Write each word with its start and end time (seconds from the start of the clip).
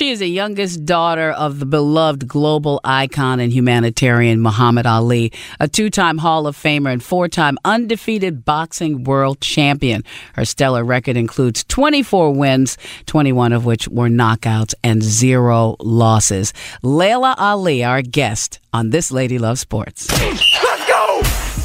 She 0.00 0.12
is 0.12 0.20
the 0.20 0.26
youngest 0.26 0.86
daughter 0.86 1.30
of 1.30 1.58
the 1.58 1.66
beloved 1.66 2.26
global 2.26 2.80
icon 2.84 3.38
and 3.38 3.52
humanitarian 3.52 4.40
Muhammad 4.40 4.86
Ali, 4.86 5.30
a 5.60 5.68
two 5.68 5.90
time 5.90 6.16
Hall 6.16 6.46
of 6.46 6.56
Famer 6.56 6.90
and 6.90 7.04
four 7.04 7.28
time 7.28 7.58
undefeated 7.66 8.42
boxing 8.42 9.04
world 9.04 9.42
champion. 9.42 10.02
Her 10.32 10.46
stellar 10.46 10.84
record 10.84 11.18
includes 11.18 11.64
24 11.64 12.32
wins, 12.32 12.78
21 13.04 13.52
of 13.52 13.66
which 13.66 13.88
were 13.88 14.08
knockouts, 14.08 14.72
and 14.82 15.02
zero 15.02 15.76
losses. 15.80 16.54
Laila 16.82 17.34
Ali, 17.36 17.84
our 17.84 18.00
guest 18.00 18.58
on 18.72 18.88
This 18.88 19.12
Lady 19.12 19.38
Loves 19.38 19.60
Sports. 19.60 20.08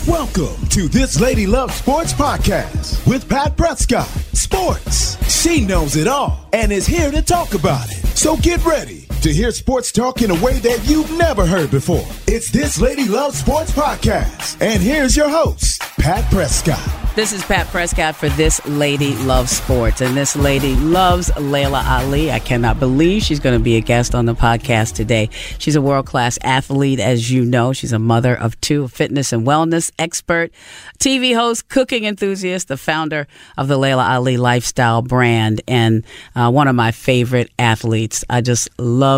Welcome 0.08 0.68
to 0.68 0.88
This 0.88 1.20
Lady 1.20 1.48
Loves 1.48 1.74
Sports 1.74 2.14
podcast 2.14 3.08
with 3.08 3.28
Pat 3.28 3.58
Prescott. 3.58 4.05
Sports. 4.05 5.18
She 5.34 5.66
knows 5.66 5.96
it 5.96 6.08
all 6.08 6.48
and 6.54 6.72
is 6.72 6.86
here 6.86 7.10
to 7.10 7.24
talk 7.24 7.55
about 7.55 7.90
it. 7.90 8.05
So 8.16 8.38
get 8.38 8.64
ready 8.64 9.05
to 9.25 9.34
hear 9.34 9.49
sports 9.49 9.91
talk 9.91 10.21
in 10.21 10.29
a 10.29 10.35
way 10.35 10.59
that 10.59 10.88
you've 10.88 11.09
never 11.17 11.47
heard 11.47 11.71
before. 11.71 12.05
It's 12.27 12.52
This 12.52 12.79
Lady 12.79 13.07
Loves 13.07 13.39
Sports 13.39 13.71
podcast. 13.71 14.61
And 14.61 14.79
here's 14.84 15.17
your 15.17 15.29
host, 15.29 15.81
Pat 15.98 16.31
Prescott. 16.31 17.05
This 17.15 17.31
is 17.31 17.45
Pat 17.45 17.67
Prescott 17.67 18.17
for 18.17 18.27
This 18.27 18.63
Lady 18.65 19.15
Loves 19.15 19.49
Sports. 19.49 20.01
And 20.01 20.17
this 20.17 20.35
lady 20.35 20.75
loves 20.75 21.31
Laila 21.39 21.81
Ali. 21.88 22.29
I 22.29 22.39
cannot 22.39 22.77
believe 22.77 23.23
she's 23.23 23.39
going 23.39 23.57
to 23.57 23.63
be 23.63 23.77
a 23.77 23.79
guest 23.81 24.13
on 24.13 24.25
the 24.25 24.35
podcast 24.35 24.95
today. 24.95 25.29
She's 25.57 25.77
a 25.77 25.81
world 25.81 26.07
class 26.07 26.37
athlete, 26.43 26.99
as 26.99 27.31
you 27.31 27.45
know. 27.45 27.71
She's 27.71 27.93
a 27.93 27.99
mother 27.99 28.35
of 28.35 28.59
two, 28.59 28.89
fitness 28.89 29.31
and 29.31 29.48
wellness 29.48 29.93
expert, 29.98 30.51
TV 30.99 31.34
host, 31.34 31.70
cooking 31.70 32.03
enthusiast, 32.03 32.67
the 32.67 32.76
founder 32.76 33.27
of 33.57 33.70
the 33.70 33.77
Laila 33.77 34.03
Ali 34.03 34.35
lifestyle 34.35 35.01
brand, 35.01 35.62
and 35.70 36.03
uh, 36.35 36.51
one 36.51 36.67
of 36.67 36.76
my 36.76 36.91
favorite 36.91 37.49
athletes. 37.57 38.26
I 38.29 38.41
just 38.41 38.67
love 38.77 39.15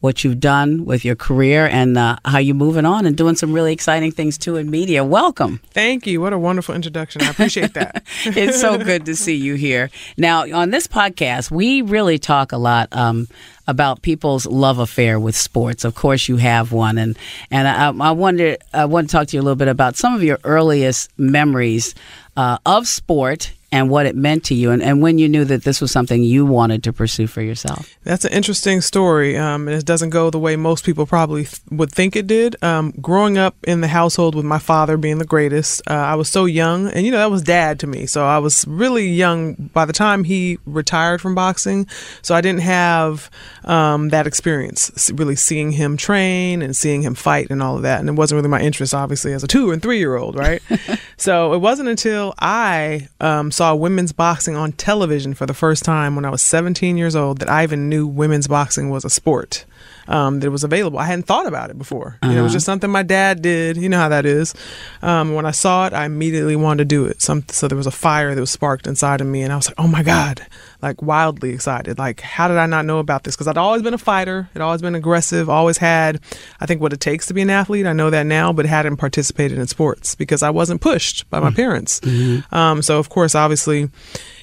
what 0.00 0.24
you've 0.24 0.40
done 0.40 0.86
with 0.86 1.04
your 1.04 1.14
career 1.14 1.66
and 1.66 1.96
uh, 1.96 2.16
how 2.24 2.38
you're 2.38 2.54
moving 2.54 2.86
on 2.86 3.04
and 3.04 3.16
doing 3.16 3.36
some 3.36 3.52
really 3.52 3.72
exciting 3.72 4.10
things 4.10 4.38
too 4.38 4.56
in 4.56 4.70
media. 4.70 5.04
Welcome. 5.04 5.60
Thank 5.72 6.06
you. 6.06 6.20
What 6.20 6.32
a 6.32 6.38
wonderful 6.38 6.74
introduction. 6.74 7.22
I 7.22 7.30
appreciate 7.30 7.74
that. 7.74 8.02
it's 8.24 8.60
so 8.60 8.78
good 8.78 9.04
to 9.06 9.14
see 9.14 9.36
you 9.36 9.54
here. 9.54 9.90
Now, 10.16 10.50
on 10.50 10.70
this 10.70 10.86
podcast, 10.86 11.50
we 11.50 11.82
really 11.82 12.18
talk 12.18 12.52
a 12.52 12.58
lot. 12.58 12.88
Um, 12.92 13.28
about 13.66 14.02
people's 14.02 14.46
love 14.46 14.80
affair 14.80 15.20
with 15.20 15.36
sports. 15.36 15.84
Of 15.84 15.94
course, 15.94 16.28
you 16.28 16.38
have 16.38 16.72
one, 16.72 16.98
and 16.98 17.16
and 17.52 17.68
I, 17.68 18.08
I 18.08 18.10
wonder 18.10 18.56
I 18.74 18.86
want 18.86 19.08
to 19.08 19.12
talk 19.12 19.28
to 19.28 19.36
you 19.36 19.40
a 19.40 19.44
little 19.44 19.54
bit 19.54 19.68
about 19.68 19.94
some 19.94 20.12
of 20.12 20.24
your 20.24 20.40
earliest 20.42 21.16
memories 21.16 21.94
uh, 22.36 22.58
of 22.66 22.88
sport 22.88 23.52
and 23.72 23.88
what 23.88 24.06
it 24.06 24.16
meant 24.16 24.44
to 24.44 24.54
you 24.54 24.70
and, 24.70 24.82
and 24.82 25.00
when 25.00 25.18
you 25.18 25.28
knew 25.28 25.44
that 25.44 25.62
this 25.64 25.80
was 25.80 25.90
something 25.90 26.22
you 26.22 26.44
wanted 26.44 26.82
to 26.84 26.92
pursue 26.92 27.26
for 27.26 27.40
yourself. 27.42 27.96
That's 28.02 28.24
an 28.24 28.32
interesting 28.32 28.80
story. 28.80 29.36
Um, 29.36 29.68
and 29.68 29.76
it 29.76 29.86
doesn't 29.86 30.10
go 30.10 30.30
the 30.30 30.38
way 30.38 30.56
most 30.56 30.84
people 30.84 31.06
probably 31.06 31.44
th- 31.44 31.60
would 31.70 31.92
think 31.92 32.16
it 32.16 32.26
did. 32.26 32.62
Um, 32.62 32.92
growing 33.00 33.38
up 33.38 33.56
in 33.64 33.80
the 33.80 33.88
household 33.88 34.34
with 34.34 34.44
my 34.44 34.58
father 34.58 34.96
being 34.96 35.18
the 35.18 35.24
greatest, 35.24 35.82
uh, 35.88 35.94
I 35.94 36.14
was 36.16 36.28
so 36.28 36.44
young, 36.44 36.88
and 36.88 37.04
you 37.06 37.12
know, 37.12 37.18
that 37.18 37.30
was 37.30 37.42
dad 37.42 37.78
to 37.80 37.86
me. 37.86 38.06
So 38.06 38.24
I 38.24 38.38
was 38.38 38.66
really 38.66 39.08
young 39.08 39.54
by 39.54 39.84
the 39.84 39.92
time 39.92 40.24
he 40.24 40.58
retired 40.64 41.20
from 41.20 41.34
boxing. 41.34 41.86
So 42.22 42.34
I 42.34 42.40
didn't 42.40 42.62
have 42.62 43.30
um, 43.64 44.08
that 44.08 44.26
experience, 44.26 45.10
really 45.14 45.36
seeing 45.36 45.72
him 45.72 45.96
train 45.96 46.62
and 46.62 46.76
seeing 46.76 47.02
him 47.02 47.14
fight 47.14 47.50
and 47.50 47.62
all 47.62 47.76
of 47.76 47.82
that. 47.82 48.00
And 48.00 48.08
it 48.08 48.12
wasn't 48.12 48.38
really 48.38 48.48
my 48.48 48.60
interest, 48.60 48.94
obviously, 48.94 49.32
as 49.32 49.44
a 49.44 49.48
two 49.48 49.70
and 49.70 49.80
three 49.82 49.98
year 49.98 50.16
old, 50.16 50.36
right? 50.36 50.62
so 51.16 51.52
it 51.52 51.58
wasn't 51.58 51.88
until 51.88 52.34
I 52.38 53.08
um, 53.20 53.50
saw 53.60 53.74
women's 53.74 54.12
boxing 54.12 54.56
on 54.56 54.72
television 54.72 55.34
for 55.34 55.44
the 55.44 55.52
first 55.52 55.84
time 55.84 56.16
when 56.16 56.24
I 56.24 56.30
was 56.30 56.40
17 56.40 56.96
years 56.96 57.14
old 57.14 57.40
that 57.40 57.50
I 57.50 57.62
even 57.62 57.90
knew 57.90 58.06
women's 58.06 58.48
boxing 58.48 58.88
was 58.88 59.04
a 59.04 59.10
sport. 59.10 59.66
Um, 60.08 60.40
that 60.40 60.50
was 60.50 60.64
available. 60.64 60.98
I 60.98 61.06
hadn't 61.06 61.26
thought 61.26 61.46
about 61.46 61.70
it 61.70 61.78
before. 61.78 62.18
Uh-huh. 62.22 62.30
You 62.30 62.36
know, 62.36 62.40
it 62.40 62.44
was 62.44 62.50
uh-huh. 62.52 62.56
just 62.56 62.66
something 62.66 62.90
my 62.90 63.02
dad 63.02 63.42
did. 63.42 63.76
You 63.76 63.88
know 63.88 63.98
how 63.98 64.08
that 64.08 64.26
is. 64.26 64.54
Um, 65.02 65.34
when 65.34 65.46
I 65.46 65.50
saw 65.50 65.86
it, 65.86 65.92
I 65.92 66.04
immediately 66.04 66.56
wanted 66.56 66.78
to 66.78 66.84
do 66.84 67.04
it. 67.04 67.22
Some, 67.22 67.44
so 67.48 67.68
there 67.68 67.76
was 67.76 67.86
a 67.86 67.92
fire 67.92 68.34
that 68.34 68.40
was 68.40 68.50
sparked 68.50 68.86
inside 68.86 69.20
of 69.20 69.26
me, 69.26 69.42
and 69.42 69.52
I 69.52 69.56
was 69.56 69.68
like, 69.68 69.78
"Oh 69.78 69.88
my 69.88 70.02
god!" 70.02 70.46
Like 70.82 71.02
wildly 71.02 71.50
excited. 71.50 71.98
Like, 71.98 72.20
how 72.20 72.48
did 72.48 72.56
I 72.56 72.66
not 72.66 72.86
know 72.86 72.98
about 72.98 73.24
this? 73.24 73.36
Because 73.36 73.48
I'd 73.48 73.58
always 73.58 73.82
been 73.82 73.94
a 73.94 73.98
fighter. 73.98 74.48
I'd 74.54 74.62
always 74.62 74.82
been 74.82 74.94
aggressive. 74.94 75.48
Always 75.48 75.78
had, 75.78 76.20
I 76.60 76.66
think, 76.66 76.80
what 76.80 76.92
it 76.92 77.00
takes 77.00 77.26
to 77.26 77.34
be 77.34 77.42
an 77.42 77.50
athlete. 77.50 77.86
I 77.86 77.92
know 77.92 78.10
that 78.10 78.26
now, 78.26 78.52
but 78.52 78.66
hadn't 78.66 78.96
participated 78.96 79.58
in 79.58 79.66
sports 79.66 80.14
because 80.14 80.42
I 80.42 80.50
wasn't 80.50 80.80
pushed 80.80 81.28
by 81.30 81.40
my 81.40 81.48
mm-hmm. 81.48 81.56
parents. 81.56 82.00
Mm-hmm. 82.00 82.54
Um, 82.54 82.82
so 82.82 82.98
of 82.98 83.08
course, 83.08 83.34
obviously 83.34 83.90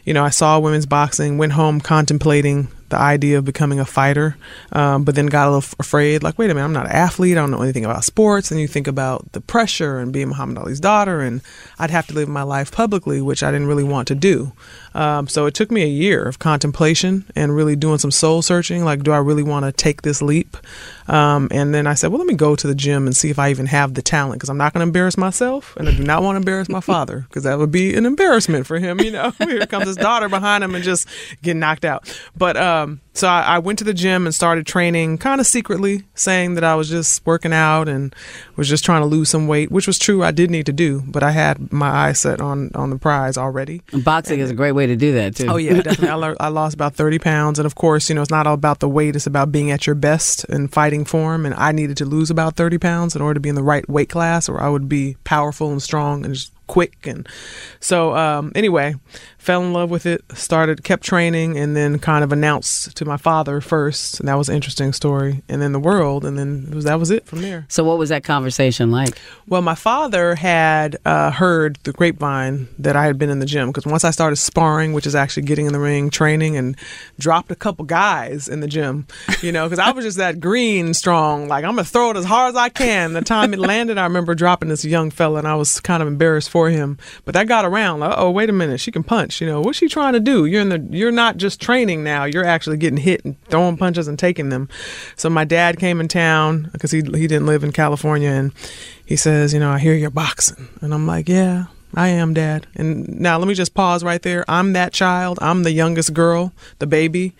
you 0.07 0.13
know, 0.13 0.23
I 0.23 0.29
saw 0.29 0.57
women's 0.57 0.85
boxing, 0.85 1.37
went 1.37 1.51
home 1.51 1.81
contemplating 1.81 2.69
the 2.87 2.95
idea 2.95 3.37
of 3.37 3.43
becoming 3.43 3.77
a 3.77 3.85
fighter, 3.85 4.37
um, 4.71 5.03
but 5.03 5.15
then 5.15 5.25
got 5.25 5.49
a 5.49 5.51
little 5.51 5.69
afraid. 5.79 6.23
Like, 6.23 6.39
wait 6.39 6.49
a 6.49 6.53
minute, 6.53 6.63
I'm 6.63 6.71
not 6.71 6.85
an 6.85 6.93
athlete. 6.93 7.35
I 7.35 7.41
don't 7.41 7.51
know 7.51 7.61
anything 7.61 7.83
about 7.83 8.05
sports. 8.05 8.49
And 8.49 8.57
you 8.57 8.69
think 8.69 8.87
about 8.87 9.29
the 9.33 9.41
pressure 9.41 9.99
and 9.99 10.13
being 10.13 10.29
Muhammad 10.29 10.59
Ali's 10.59 10.79
daughter, 10.79 11.19
and 11.19 11.41
I'd 11.77 11.91
have 11.91 12.07
to 12.07 12.13
live 12.13 12.29
my 12.29 12.43
life 12.43 12.71
publicly, 12.71 13.19
which 13.19 13.43
I 13.43 13.51
didn't 13.51 13.67
really 13.67 13.83
want 13.83 14.07
to 14.07 14.15
do. 14.15 14.53
Um, 14.97 15.27
so 15.27 15.45
it 15.45 15.53
took 15.53 15.69
me 15.69 15.83
a 15.83 15.87
year 15.87 16.23
of 16.23 16.39
contemplation 16.39 17.23
and 17.35 17.55
really 17.55 17.75
doing 17.75 17.99
some 17.99 18.09
soul 18.09 18.41
searching. 18.41 18.83
Like, 18.83 19.03
do 19.03 19.11
I 19.11 19.17
really 19.17 19.43
want 19.43 19.65
to 19.65 19.71
take 19.71 20.01
this 20.01 20.23
leap? 20.23 20.57
Um, 21.07 21.49
and 21.51 21.73
then 21.73 21.85
I 21.85 21.93
said, 21.93 22.09
well, 22.09 22.17
let 22.17 22.27
me 22.27 22.33
go 22.33 22.55
to 22.55 22.65
the 22.65 22.73
gym 22.73 23.05
and 23.05 23.15
see 23.15 23.29
if 23.29 23.37
I 23.37 23.51
even 23.51 23.67
have 23.67 23.93
the 23.93 24.01
talent 24.01 24.39
because 24.39 24.49
I'm 24.49 24.57
not 24.57 24.73
going 24.73 24.79
to 24.79 24.87
embarrass 24.87 25.15
myself 25.15 25.75
and 25.77 25.87
I 25.87 25.93
do 25.93 26.03
not 26.03 26.23
want 26.23 26.33
to 26.33 26.37
embarrass 26.37 26.67
my 26.67 26.81
father 26.81 27.25
because 27.29 27.43
that 27.43 27.59
would 27.59 27.71
be 27.71 27.93
an 27.93 28.07
embarrassment 28.07 28.65
for 28.65 28.79
him. 28.79 28.99
You 28.99 29.11
know, 29.11 29.29
here 29.37 29.65
comes 29.67 29.85
his 29.85 29.97
daughter 29.97 30.29
behind 30.29 30.63
him 30.63 30.73
and 30.73 30.83
just 30.83 31.07
get 31.43 31.55
knocked 31.55 31.85
out. 31.85 32.11
But 32.35 32.57
um, 32.57 32.99
so 33.17 33.27
I, 33.27 33.41
I, 33.41 33.59
went 33.59 33.79
to 33.79 33.85
the 33.85 33.93
gym 33.93 34.25
and 34.25 34.35
started 34.35 34.67
training 34.67 35.17
kind 35.17 35.41
of 35.41 35.47
secretly, 35.47 36.03
saying 36.13 36.53
that 36.55 36.63
I 36.63 36.75
was 36.75 36.89
just 36.89 37.25
working 37.25 37.53
out 37.53 37.89
and 37.89 38.15
was 38.55 38.69
just 38.69 38.85
trying 38.85 39.01
to 39.01 39.07
lose 39.07 39.29
some 39.29 39.47
weight, 39.47 39.71
which 39.71 39.87
was 39.87 39.97
true. 39.97 40.23
I 40.23 40.31
did 40.31 40.51
need 40.51 40.65
to 40.67 40.73
do, 40.73 41.01
but 41.07 41.23
I 41.23 41.31
had 41.31 41.71
my 41.71 41.89
eyes 41.89 42.19
set 42.19 42.41
on 42.41 42.71
on 42.75 42.89
the 42.89 42.97
prize 42.97 43.37
already. 43.37 43.81
Boxing 43.91 44.35
and, 44.35 44.43
is 44.43 44.51
a 44.51 44.55
great 44.55 44.73
way 44.73 44.85
to 44.87 44.95
do 44.95 45.13
that 45.13 45.35
too. 45.35 45.47
Oh 45.49 45.57
yeah, 45.57 45.81
definitely. 45.81 46.09
I, 46.09 46.35
I 46.39 46.47
lost 46.49 46.75
about 46.75 46.95
thirty 46.95 47.19
pounds, 47.19 47.59
and 47.59 47.65
of 47.65 47.75
course, 47.75 48.09
you 48.09 48.15
know, 48.15 48.21
it's 48.21 48.31
not 48.31 48.47
all 48.47 48.53
about 48.53 48.79
the 48.79 48.89
weight; 48.89 49.15
it's 49.15 49.27
about 49.27 49.51
being 49.51 49.71
at 49.71 49.87
your 49.87 49.95
best 49.95 50.43
and 50.45 50.71
fighting 50.71 51.05
form. 51.05 51.45
And 51.45 51.55
I 51.55 51.71
needed 51.71 51.97
to 51.97 52.05
lose 52.05 52.29
about 52.29 52.55
thirty 52.55 52.77
pounds 52.77 53.15
in 53.15 53.21
order 53.21 53.35
to 53.35 53.39
be 53.39 53.49
in 53.49 53.55
the 53.55 53.63
right 53.63 53.87
weight 53.89 54.09
class, 54.09 54.47
or 54.47 54.61
I 54.61 54.69
would 54.69 54.87
be 54.87 55.17
powerful 55.23 55.71
and 55.71 55.81
strong 55.81 56.23
and 56.23 56.33
just 56.33 56.51
quick 56.67 57.07
and 57.07 57.27
so 57.79 58.15
um, 58.15 58.51
anyway 58.55 58.95
fell 59.37 59.61
in 59.61 59.71
love 59.71 59.89
with 59.89 60.05
it 60.05 60.21
started 60.33 60.83
kept 60.83 61.03
training 61.03 61.57
and 61.57 61.75
then 61.75 61.97
kind 61.97 62.23
of 62.23 62.33
announced 62.33 62.95
to 62.97 63.05
my 63.05 63.15
father 63.15 63.61
first 63.61 64.19
and 64.19 64.27
that 64.27 64.35
was 64.35 64.49
an 64.49 64.55
interesting 64.55 64.91
story 64.91 65.41
and 65.47 65.61
then 65.61 65.71
the 65.71 65.79
world 65.79 66.25
and 66.25 66.37
then 66.37 66.69
was, 66.71 66.83
that 66.83 66.99
was 66.99 67.11
it 67.11 67.25
from 67.25 67.41
there. 67.41 67.65
So 67.69 67.83
what 67.85 67.97
was 67.97 68.09
that 68.09 68.25
conversation 68.25 68.91
like? 68.91 69.17
Well 69.47 69.61
my 69.61 69.75
father 69.75 70.35
had 70.35 70.97
uh, 71.05 71.31
heard 71.31 71.77
the 71.83 71.93
grapevine 71.93 72.67
that 72.77 72.95
i 72.95 73.05
had 73.05 73.17
been 73.17 73.29
in 73.29 73.39
the 73.39 73.45
gym 73.45 73.69
because 73.69 73.85
once 73.85 74.03
i 74.03 74.11
started 74.11 74.35
sparring 74.35 74.93
which 74.93 75.07
is 75.07 75.15
actually 75.15 75.43
getting 75.43 75.65
in 75.65 75.73
the 75.73 75.79
ring 75.79 76.09
training 76.09 76.57
and 76.57 76.75
dropped 77.17 77.51
a 77.51 77.55
couple 77.55 77.85
guys 77.85 78.47
in 78.47 78.59
the 78.59 78.67
gym 78.67 79.07
you 79.41 79.51
know 79.51 79.65
because 79.65 79.79
i 79.79 79.91
was 79.91 80.03
just 80.03 80.17
that 80.17 80.39
green 80.39 80.93
strong 80.93 81.47
like 81.47 81.63
i'm 81.63 81.71
gonna 81.71 81.83
throw 81.83 82.11
it 82.11 82.17
as 82.17 82.25
hard 82.25 82.49
as 82.49 82.55
i 82.55 82.69
can. 82.69 83.13
The 83.13 83.21
time 83.21 83.53
it 83.53 83.59
landed 83.59 83.97
i 83.97 84.03
remember 84.03 84.35
dropping 84.35 84.69
this 84.69 84.83
young 84.83 85.09
fella 85.09 85.39
and 85.39 85.47
i 85.47 85.55
was 85.55 85.79
kind 85.79 86.01
of 86.01 86.07
embarrassed 86.07 86.49
for 86.49 86.56
him. 86.65 86.97
But 87.25 87.33
that 87.35 87.47
got 87.47 87.65
around. 87.65 87.99
Like, 87.99 88.15
oh, 88.17 88.31
wait 88.31 88.49
a 88.49 88.53
minute, 88.53 88.79
she 88.79 88.91
can 88.91 89.03
punch. 89.03 89.39
You 89.39 89.47
know, 89.47 89.61
what's 89.61 89.77
she 89.77 89.87
trying 89.87 90.13
to 90.13 90.19
do? 90.19 90.45
You're 90.45 90.61
in 90.61 90.69
the. 90.69 90.79
You're 90.89 91.11
not 91.11 91.37
just 91.37 91.61
training 91.61 92.03
now. 92.03 92.25
You're 92.25 92.45
actually 92.45 92.77
getting 92.77 92.97
hit 92.97 93.23
and 93.23 93.41
throwing 93.45 93.77
punches 93.77 94.07
and 94.07 94.17
taking 94.17 94.49
them. 94.49 94.67
So 95.15 95.29
my 95.29 95.45
dad 95.45 95.79
came 95.79 96.01
in 96.01 96.07
town 96.07 96.69
because 96.73 96.91
he 96.91 96.97
he 96.97 97.27
didn't 97.27 97.45
live 97.45 97.63
in 97.63 97.71
California, 97.71 98.29
and 98.29 98.51
he 99.05 99.15
says, 99.15 99.53
you 99.53 99.59
know, 99.59 99.71
I 99.71 99.79
hear 99.79 99.93
you're 99.93 100.09
boxing, 100.09 100.67
and 100.81 100.93
I'm 100.93 101.07
like, 101.07 101.29
yeah. 101.29 101.65
I 101.95 102.09
am 102.09 102.33
dad. 102.33 102.67
And 102.75 103.19
now 103.19 103.37
let 103.37 103.47
me 103.47 103.53
just 103.53 103.73
pause 103.73 104.03
right 104.03 104.21
there. 104.21 104.45
I'm 104.47 104.73
that 104.73 104.93
child. 104.93 105.39
I'm 105.41 105.63
the 105.63 105.71
youngest 105.71 106.13
girl, 106.13 106.53
the 106.79 106.87
baby 106.87 107.33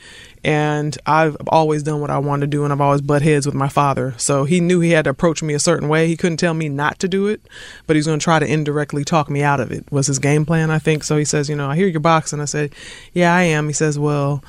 and 0.48 0.98
I've 1.06 1.36
always 1.48 1.84
done 1.84 2.00
what 2.00 2.10
I 2.10 2.20
wanted 2.20 2.46
to 2.46 2.48
do, 2.48 2.64
and 2.64 2.72
I've 2.72 2.80
always 2.80 3.02
butt 3.02 3.22
heads 3.22 3.46
with 3.46 3.54
my 3.54 3.68
father. 3.68 4.14
So 4.16 4.46
he 4.46 4.62
knew 4.62 4.80
he 4.80 4.92
had 4.92 5.04
to 5.04 5.10
approach 5.10 5.44
me 5.44 5.54
a 5.54 5.60
certain 5.60 5.90
way. 5.90 6.08
He 6.08 6.16
couldn't 6.16 6.38
tell 6.38 6.54
me 6.54 6.70
not 6.70 7.00
to 7.00 7.10
do 7.10 7.28
it, 7.28 7.42
but 7.86 7.98
he's 7.98 8.06
going 8.06 8.18
to 8.18 8.24
try 8.24 8.40
to 8.40 8.46
indirectly 8.46 9.04
talk 9.04 9.30
me 9.30 9.44
out 9.44 9.60
of 9.60 9.74
it. 9.74 9.92
Was 9.92 10.08
his 10.08 10.20
game 10.20 10.46
plan, 10.46 10.72
I 10.72 10.80
think. 10.80 11.04
So 11.04 11.18
he 11.18 11.26
says, 11.26 11.50
you 11.50 11.56
know, 11.58 11.70
I 11.70 11.76
hear 11.76 11.88
you're 11.88 12.00
boxing. 12.00 12.40
I 12.40 12.46
said, 12.46 12.74
yeah, 13.12 13.36
I 13.36 13.44
am. 13.44 13.68
He 13.68 13.74
says, 13.74 14.00
well 14.00 14.42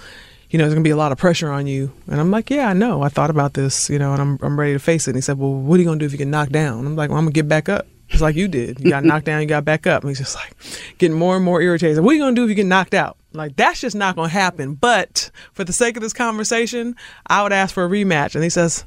you 0.51 0.59
know, 0.59 0.65
there's 0.65 0.73
gonna 0.73 0.83
be 0.83 0.89
a 0.89 0.97
lot 0.97 1.13
of 1.13 1.19
pressure 1.19 1.51
on 1.51 1.67
you. 1.67 1.93
And 2.07 2.19
I'm 2.19 2.31
like, 2.31 2.49
yeah, 2.49 2.71
I 2.71 2.73
know. 2.73 3.03
I 3.03 3.11
thought 3.11 3.29
about 3.29 3.53
this, 3.53 3.91
you 3.91 3.99
know, 3.99 4.15
and 4.15 4.23
I'm 4.23 4.39
I'm 4.41 4.59
ready 4.59 4.73
to 4.73 4.79
face 4.79 5.07
it. 5.07 5.11
And 5.11 5.17
he 5.19 5.21
said, 5.21 5.39
well, 5.39 5.53
what 5.53 5.77
are 5.77 5.83
you 5.83 5.85
gonna 5.85 5.99
do 5.99 6.07
if 6.07 6.13
you 6.13 6.17
get 6.17 6.27
knocked 6.27 6.53
down? 6.53 6.87
I'm 6.87 6.97
like, 6.97 7.11
well, 7.11 7.19
I'm 7.19 7.25
gonna 7.25 7.33
get 7.33 7.49
back 7.49 7.69
up. 7.69 7.87
It's 8.11 8.23
like 8.23 8.37
you 8.37 8.49
did. 8.49 8.81
You 8.81 8.91
got 8.91 9.05
knocked 9.05 9.27
down, 9.27 9.41
you 9.43 9.47
got 9.47 9.65
back 9.65 9.87
up. 9.87 10.03
And 10.03 10.11
he's 10.11 10.19
just 10.19 10.35
like 10.35 10.53
getting 10.99 11.17
more 11.17 11.37
and 11.37 11.45
more 11.45 11.61
irritated. 11.61 12.03
What 12.03 12.13
are 12.13 12.15
you 12.15 12.23
gonna 12.23 12.35
do 12.35 12.45
if 12.45 12.49
you 12.49 12.55
get 12.55 12.67
knocked 12.67 12.95
out? 12.95 13.17
Like 13.33 13.57
that's 13.57 13.81
just 13.81 13.95
not 13.95 14.17
to 14.17 14.29
happen. 14.29 14.75
But 14.75 15.31
for 15.53 15.65
the 15.65 15.73
sake 15.73 15.97
of 15.97 16.03
this 16.03 16.13
conversation, 16.13 16.97
I 17.27 17.43
would 17.43 17.53
ask 17.53 17.75
for 17.75 17.85
a 17.85 17.89
rematch. 17.89 18.35
And 18.35 18.43
he 18.43 18.51
says 18.51 18.85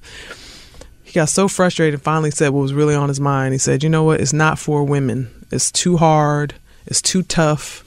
he 1.04 1.14
got 1.14 1.30
so 1.30 1.48
frustrated 1.48 1.96
and 1.96 2.04
finally 2.04 2.32
said 2.32 2.50
what 2.50 2.62
was 2.62 2.74
really 2.74 2.96
on 2.96 3.10
his 3.10 3.20
mind. 3.20 3.54
He 3.54 3.58
said, 3.60 3.84
"You 3.84 3.90
know 3.90 4.04
what? 4.04 4.22
It's 4.22 4.34
not 4.34 4.58
for 4.58 4.84
women. 4.84 5.30
It's 5.52 5.72
too 5.72 5.98
hard. 5.98 6.56
It's 6.88 7.02
too 7.02 7.22
tough. 7.24 7.84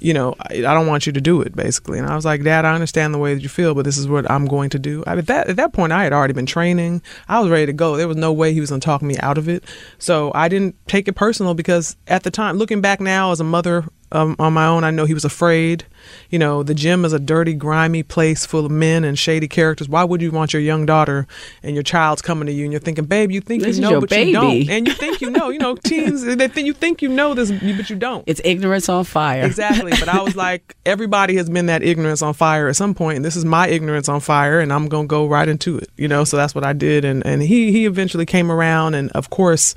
You 0.00 0.14
know, 0.14 0.34
I, 0.40 0.60
don't 0.60 0.86
want 0.86 1.06
you 1.06 1.12
to 1.12 1.20
do 1.20 1.40
it, 1.40 1.54
basically. 1.54 1.98
And 1.98 2.08
I 2.08 2.14
was 2.14 2.24
like, 2.24 2.42
Dad, 2.42 2.64
I 2.64 2.74
understand 2.74 3.12
the 3.12 3.18
way 3.18 3.34
that 3.34 3.40
you 3.40 3.48
feel, 3.48 3.74
but 3.74 3.84
this 3.84 3.98
is 3.98 4.08
what 4.08 4.30
I'm 4.30 4.46
going 4.46 4.70
to 4.70 4.78
do. 4.78 5.02
I, 5.06 5.16
at 5.16 5.26
that 5.26 5.48
at 5.48 5.56
that 5.56 5.72
point, 5.72 5.92
I 5.92 6.04
had 6.04 6.12
already 6.12 6.34
been 6.34 6.46
training. 6.46 7.02
I 7.28 7.40
was 7.40 7.50
ready 7.50 7.66
to 7.66 7.72
go. 7.72 7.96
There 7.96 8.08
was 8.08 8.16
no 8.16 8.32
way 8.32 8.52
he 8.52 8.60
was 8.60 8.70
going 8.70 8.80
to 8.80 8.84
talk 8.84 9.02
me 9.02 9.16
out 9.18 9.38
of 9.38 9.48
it. 9.48 9.64
So 9.98 10.32
I 10.34 10.48
didn't 10.48 10.76
take 10.86 11.08
it 11.08 11.14
personal 11.14 11.54
because 11.54 11.96
at 12.06 12.22
the 12.22 12.30
time, 12.30 12.56
looking 12.56 12.80
back 12.80 13.00
now 13.00 13.32
as 13.32 13.40
a 13.40 13.44
mother 13.44 13.84
um, 14.12 14.36
on 14.38 14.52
my 14.52 14.66
own. 14.66 14.84
I 14.84 14.90
know 14.90 15.04
he 15.04 15.14
was 15.14 15.24
afraid. 15.24 15.84
You 16.30 16.38
know, 16.38 16.62
the 16.62 16.74
gym 16.74 17.04
is 17.04 17.12
a 17.12 17.18
dirty, 17.18 17.54
grimy 17.54 18.02
place 18.02 18.46
full 18.46 18.64
of 18.64 18.70
men 18.70 19.04
and 19.04 19.18
shady 19.18 19.48
characters. 19.48 19.88
Why 19.88 20.04
would 20.04 20.22
you 20.22 20.30
want 20.30 20.52
your 20.52 20.62
young 20.62 20.86
daughter 20.86 21.26
and 21.62 21.74
your 21.74 21.82
child's 21.82 22.22
coming 22.22 22.46
to 22.46 22.52
you 22.52 22.64
and 22.64 22.72
you're 22.72 22.80
thinking, 22.80 23.04
babe, 23.04 23.30
you 23.30 23.40
think 23.40 23.62
this 23.62 23.76
you 23.76 23.82
know, 23.82 24.00
but 24.00 24.10
baby. 24.10 24.30
you 24.30 24.36
don't, 24.36 24.70
and 24.70 24.86
you 24.86 24.94
think 24.94 25.20
you 25.20 25.30
know. 25.30 25.48
You 25.50 25.58
know, 25.58 25.76
teens, 25.84 26.24
they 26.24 26.48
think 26.48 26.66
you 26.66 26.72
think 26.72 27.02
you 27.02 27.08
know 27.08 27.34
this, 27.34 27.50
but 27.50 27.90
you 27.90 27.96
don't. 27.96 28.24
It's 28.26 28.40
ignorance 28.44 28.88
on 28.88 29.04
fire. 29.04 29.44
Exactly. 29.44 29.92
But 29.98 30.08
I 30.08 30.22
was 30.22 30.36
like, 30.36 30.76
everybody 30.86 31.36
has 31.36 31.48
been 31.50 31.66
that 31.66 31.82
ignorance 31.82 32.22
on 32.22 32.34
fire 32.34 32.68
at 32.68 32.76
some 32.76 32.94
point, 32.94 33.16
and 33.16 33.24
this 33.24 33.36
is 33.36 33.44
my 33.44 33.68
ignorance 33.68 34.08
on 34.08 34.20
fire, 34.20 34.60
and 34.60 34.72
I'm 34.72 34.88
gonna 34.88 35.06
go 35.06 35.26
right 35.26 35.48
into 35.48 35.78
it. 35.78 35.90
You 35.96 36.08
know, 36.08 36.24
so 36.24 36.36
that's 36.36 36.54
what 36.54 36.64
I 36.64 36.72
did, 36.72 37.04
and 37.04 37.24
and 37.26 37.42
he 37.42 37.72
he 37.72 37.86
eventually 37.86 38.26
came 38.26 38.50
around, 38.50 38.94
and 38.94 39.10
of 39.12 39.30
course 39.30 39.74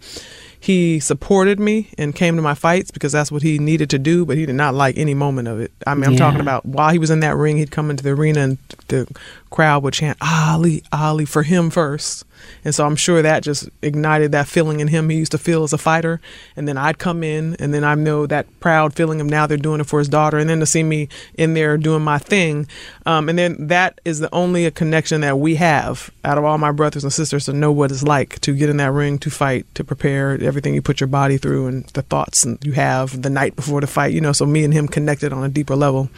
he 0.61 0.99
supported 0.99 1.59
me 1.59 1.89
and 1.97 2.15
came 2.15 2.35
to 2.35 2.41
my 2.41 2.53
fights 2.53 2.91
because 2.91 3.11
that's 3.11 3.31
what 3.31 3.41
he 3.41 3.57
needed 3.57 3.89
to 3.89 3.97
do, 3.97 4.27
but 4.27 4.37
he 4.37 4.45
did 4.45 4.53
not 4.53 4.75
like 4.75 4.95
any 4.95 5.15
moment 5.15 5.47
of 5.47 5.59
it. 5.59 5.71
I 5.87 5.95
mean, 5.95 6.03
I'm 6.03 6.11
yeah. 6.13 6.19
talking 6.19 6.39
about 6.39 6.63
while 6.67 6.91
he 6.91 6.99
was 6.99 7.09
in 7.09 7.21
that 7.21 7.35
ring, 7.35 7.57
he'd 7.57 7.71
come 7.71 7.89
into 7.89 8.03
the 8.03 8.11
arena 8.11 8.41
and 8.41 8.57
the 8.87 9.07
crowd 9.51 9.83
would 9.83 9.93
chant 9.93 10.17
Ali, 10.21 10.81
Ali 10.91 11.25
for 11.25 11.43
him 11.43 11.69
first. 11.69 12.25
And 12.65 12.73
so 12.73 12.85
I'm 12.85 12.95
sure 12.95 13.21
that 13.21 13.43
just 13.43 13.69
ignited 13.81 14.31
that 14.31 14.47
feeling 14.47 14.79
in 14.79 14.87
him 14.87 15.09
he 15.09 15.17
used 15.17 15.33
to 15.33 15.37
feel 15.37 15.63
as 15.63 15.73
a 15.73 15.77
fighter. 15.77 16.19
And 16.55 16.67
then 16.67 16.77
I'd 16.77 16.97
come 16.97 17.23
in, 17.23 17.55
and 17.59 17.73
then 17.73 17.83
I 17.83 17.93
know 17.93 18.25
that 18.25 18.47
proud 18.59 18.95
feeling 18.95 19.21
of 19.21 19.27
now 19.27 19.45
they're 19.45 19.57
doing 19.57 19.79
it 19.79 19.85
for 19.85 19.99
his 19.99 20.09
daughter. 20.09 20.37
And 20.37 20.49
then 20.49 20.59
to 20.59 20.65
see 20.65 20.81
me 20.81 21.07
in 21.35 21.53
there 21.53 21.77
doing 21.77 22.01
my 22.01 22.17
thing. 22.17 22.67
Um, 23.05 23.29
and 23.29 23.37
then 23.37 23.67
that 23.67 24.01
is 24.05 24.19
the 24.19 24.33
only 24.33 24.69
connection 24.71 25.21
that 25.21 25.37
we 25.37 25.55
have 25.55 26.09
out 26.23 26.37
of 26.37 26.43
all 26.43 26.57
my 26.57 26.71
brothers 26.71 27.03
and 27.03 27.13
sisters 27.13 27.45
to 27.45 27.53
know 27.53 27.71
what 27.71 27.91
it's 27.91 28.03
like 28.03 28.39
to 28.39 28.55
get 28.55 28.69
in 28.69 28.77
that 28.77 28.91
ring, 28.91 29.19
to 29.19 29.29
fight, 29.29 29.65
to 29.75 29.83
prepare 29.83 30.41
everything 30.41 30.73
you 30.73 30.81
put 30.81 30.99
your 30.99 31.07
body 31.07 31.37
through 31.37 31.67
and 31.67 31.85
the 31.87 32.01
thoughts 32.01 32.45
you 32.63 32.71
have 32.71 33.21
the 33.21 33.29
night 33.29 33.55
before 33.55 33.81
the 33.81 33.87
fight. 33.87 34.13
You 34.13 34.21
know, 34.21 34.31
so 34.33 34.45
me 34.45 34.63
and 34.63 34.73
him 34.73 34.87
connected 34.87 35.33
on 35.33 35.43
a 35.43 35.49
deeper 35.49 35.75
level. 35.75 36.09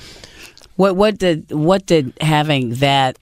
What 0.76 0.96
what 0.96 1.20
did 1.20 1.52
what 1.52 1.86
did 1.86 2.14
having 2.20 2.76
that 2.76 3.20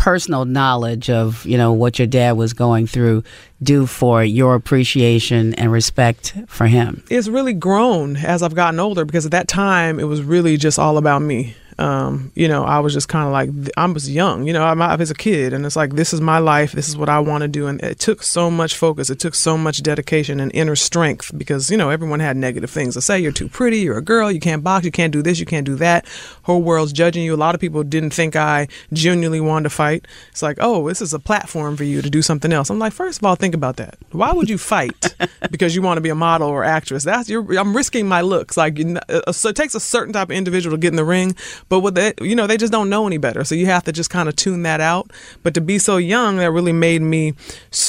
personal 0.00 0.46
knowledge 0.46 1.10
of 1.10 1.44
you 1.44 1.58
know 1.58 1.72
what 1.72 1.98
your 1.98 2.06
dad 2.06 2.32
was 2.32 2.54
going 2.54 2.86
through 2.86 3.22
do 3.62 3.84
for 3.84 4.24
your 4.24 4.54
appreciation 4.54 5.54
and 5.54 5.70
respect 5.70 6.34
for 6.48 6.66
him? 6.66 7.04
It's 7.10 7.28
really 7.28 7.52
grown 7.52 8.16
as 8.16 8.42
I've 8.42 8.54
gotten 8.54 8.80
older 8.80 9.04
because 9.04 9.26
at 9.26 9.32
that 9.32 9.46
time 9.46 10.00
it 10.00 10.04
was 10.04 10.22
really 10.22 10.56
just 10.56 10.78
all 10.78 10.96
about 10.96 11.20
me 11.20 11.54
um, 11.80 12.30
you 12.34 12.46
know, 12.46 12.62
I 12.64 12.78
was 12.80 12.92
just 12.92 13.08
kind 13.08 13.26
of 13.26 13.32
like, 13.32 13.72
I 13.74 13.86
was 13.86 14.08
young, 14.08 14.46
you 14.46 14.52
know, 14.52 14.62
I'm, 14.62 14.82
I 14.82 14.96
was 14.96 15.10
a 15.10 15.14
kid, 15.14 15.54
and 15.54 15.64
it's 15.64 15.76
like, 15.76 15.94
this 15.94 16.12
is 16.12 16.20
my 16.20 16.38
life, 16.38 16.72
this 16.72 16.88
is 16.88 16.96
what 16.96 17.08
I 17.08 17.20
want 17.20 17.40
to 17.40 17.48
do. 17.48 17.68
And 17.68 17.80
it 17.80 17.98
took 17.98 18.22
so 18.22 18.50
much 18.50 18.76
focus, 18.76 19.08
it 19.08 19.18
took 19.18 19.34
so 19.34 19.56
much 19.56 19.82
dedication 19.82 20.40
and 20.40 20.54
inner 20.54 20.76
strength 20.76 21.32
because, 21.36 21.70
you 21.70 21.78
know, 21.78 21.88
everyone 21.88 22.20
had 22.20 22.36
negative 22.36 22.68
things 22.68 22.94
to 22.94 23.00
say. 23.00 23.18
You're 23.18 23.32
too 23.32 23.48
pretty, 23.48 23.78
you're 23.78 23.96
a 23.96 24.02
girl, 24.02 24.30
you 24.30 24.40
can't 24.40 24.62
box, 24.62 24.84
you 24.84 24.92
can't 24.92 25.10
do 25.12 25.22
this, 25.22 25.40
you 25.40 25.46
can't 25.46 25.64
do 25.64 25.74
that. 25.76 26.06
Whole 26.42 26.62
world's 26.62 26.92
judging 26.92 27.24
you. 27.24 27.34
A 27.34 27.36
lot 27.36 27.54
of 27.54 27.62
people 27.62 27.82
didn't 27.82 28.10
think 28.10 28.36
I 28.36 28.68
genuinely 28.92 29.40
wanted 29.40 29.64
to 29.64 29.70
fight. 29.70 30.06
It's 30.30 30.42
like, 30.42 30.58
oh, 30.60 30.86
this 30.86 31.00
is 31.00 31.14
a 31.14 31.18
platform 31.18 31.78
for 31.78 31.84
you 31.84 32.02
to 32.02 32.10
do 32.10 32.20
something 32.20 32.52
else. 32.52 32.68
I'm 32.68 32.78
like, 32.78 32.92
first 32.92 33.20
of 33.20 33.24
all, 33.24 33.36
think 33.36 33.54
about 33.54 33.76
that. 33.76 33.96
Why 34.12 34.32
would 34.32 34.50
you 34.50 34.58
fight 34.58 35.14
because 35.50 35.74
you 35.74 35.80
want 35.80 35.96
to 35.96 36.02
be 36.02 36.10
a 36.10 36.14
model 36.14 36.48
or 36.48 36.62
actress? 36.62 37.04
That's 37.04 37.30
your, 37.30 37.58
I'm 37.58 37.74
risking 37.74 38.06
my 38.06 38.20
looks. 38.20 38.58
Like, 38.58 38.78
uh, 39.08 39.32
so 39.32 39.48
it 39.48 39.56
takes 39.56 39.74
a 39.74 39.80
certain 39.80 40.12
type 40.12 40.28
of 40.28 40.36
individual 40.36 40.76
to 40.76 40.80
get 40.80 40.88
in 40.88 40.96
the 40.96 41.04
ring 41.04 41.34
but 41.70 41.80
what 41.80 41.94
they, 41.94 42.12
you 42.20 42.34
know, 42.34 42.46
they 42.46 42.58
just 42.58 42.72
don't 42.72 42.90
know 42.90 43.06
any 43.06 43.16
better. 43.16 43.44
So 43.44 43.54
you 43.54 43.66
have 43.66 43.84
to 43.84 43.92
just 43.92 44.10
kind 44.10 44.28
of 44.28 44.36
tune 44.36 44.64
that 44.64 44.80
out. 44.82 45.10
But 45.42 45.54
to 45.54 45.62
be 45.62 45.78
so 45.78 45.96
young, 45.96 46.36
that 46.36 46.50
really 46.50 46.72
made 46.72 47.00
me 47.00 47.32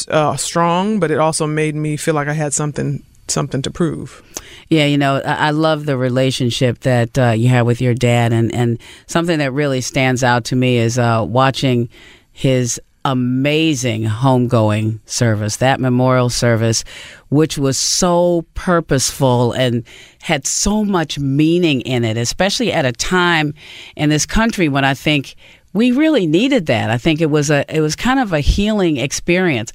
uh, 0.07 0.37
strong. 0.37 0.99
But 1.01 1.11
it 1.11 1.17
also 1.17 1.47
made 1.47 1.75
me 1.75 1.97
feel 1.97 2.13
like 2.13 2.29
I 2.29 2.33
had 2.33 2.53
something 2.53 3.03
something 3.27 3.61
to 3.63 3.71
prove. 3.71 4.21
Yeah, 4.69 4.85
you 4.85 4.97
know, 4.97 5.17
I 5.25 5.51
love 5.51 5.85
the 5.85 5.97
relationship 5.97 6.79
that 6.81 7.17
uh, 7.17 7.31
you 7.31 7.49
have 7.49 7.65
with 7.65 7.81
your 7.81 7.95
dad, 7.95 8.31
and 8.31 8.53
and 8.53 8.79
something 9.07 9.39
that 9.39 9.51
really 9.51 9.81
stands 9.81 10.23
out 10.23 10.45
to 10.45 10.55
me 10.55 10.77
is 10.77 10.99
uh, 10.99 11.25
watching 11.27 11.89
his 12.31 12.79
amazing 13.03 14.03
homegoing 14.03 14.99
service, 15.05 15.57
that 15.57 15.79
memorial 15.79 16.29
service, 16.29 16.83
which 17.29 17.57
was 17.57 17.77
so 17.77 18.45
purposeful 18.53 19.53
and 19.53 19.83
had 20.21 20.45
so 20.45 20.83
much 20.83 21.17
meaning 21.17 21.81
in 21.81 22.03
it, 22.03 22.17
especially 22.17 22.71
at 22.71 22.85
a 22.85 22.91
time 22.91 23.53
in 23.95 24.09
this 24.09 24.25
country 24.25 24.69
when 24.69 24.85
I 24.85 24.93
think 24.93 25.35
we 25.73 25.91
really 25.91 26.27
needed 26.27 26.65
that. 26.67 26.89
I 26.89 26.97
think 26.97 27.21
it 27.21 27.29
was 27.29 27.49
a 27.49 27.65
it 27.73 27.81
was 27.81 27.95
kind 27.95 28.19
of 28.19 28.33
a 28.33 28.41
healing 28.41 28.97
experience. 28.97 29.71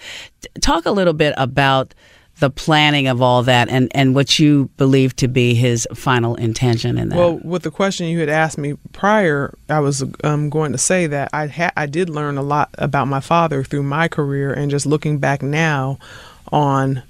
Talk 0.60 0.86
a 0.86 0.90
little 0.90 1.14
bit 1.14 1.34
about 1.36 1.94
the 2.38 2.50
planning 2.50 3.06
of 3.06 3.22
all 3.22 3.42
that 3.44 3.68
and, 3.68 3.90
and 3.94 4.14
what 4.14 4.38
you 4.38 4.68
believe 4.76 5.16
to 5.16 5.28
be 5.28 5.54
his 5.54 5.88
final 5.94 6.34
intention 6.34 6.98
in 6.98 7.08
that. 7.08 7.16
Well, 7.16 7.40
with 7.42 7.62
the 7.62 7.70
question 7.70 8.08
you 8.08 8.20
had 8.20 8.28
asked 8.28 8.58
me 8.58 8.74
prior, 8.92 9.56
I 9.70 9.80
was 9.80 10.04
um, 10.22 10.50
going 10.50 10.72
to 10.72 10.78
say 10.78 11.06
that 11.06 11.30
I 11.32 11.46
ha- 11.46 11.72
I 11.76 11.86
did 11.86 12.10
learn 12.10 12.36
a 12.36 12.42
lot 12.42 12.70
about 12.76 13.08
my 13.08 13.20
father 13.20 13.64
through 13.64 13.84
my 13.84 14.08
career 14.08 14.52
and 14.52 14.70
just 14.70 14.84
looking 14.84 15.18
back 15.18 15.42
now 15.42 15.98
on 16.52 17.02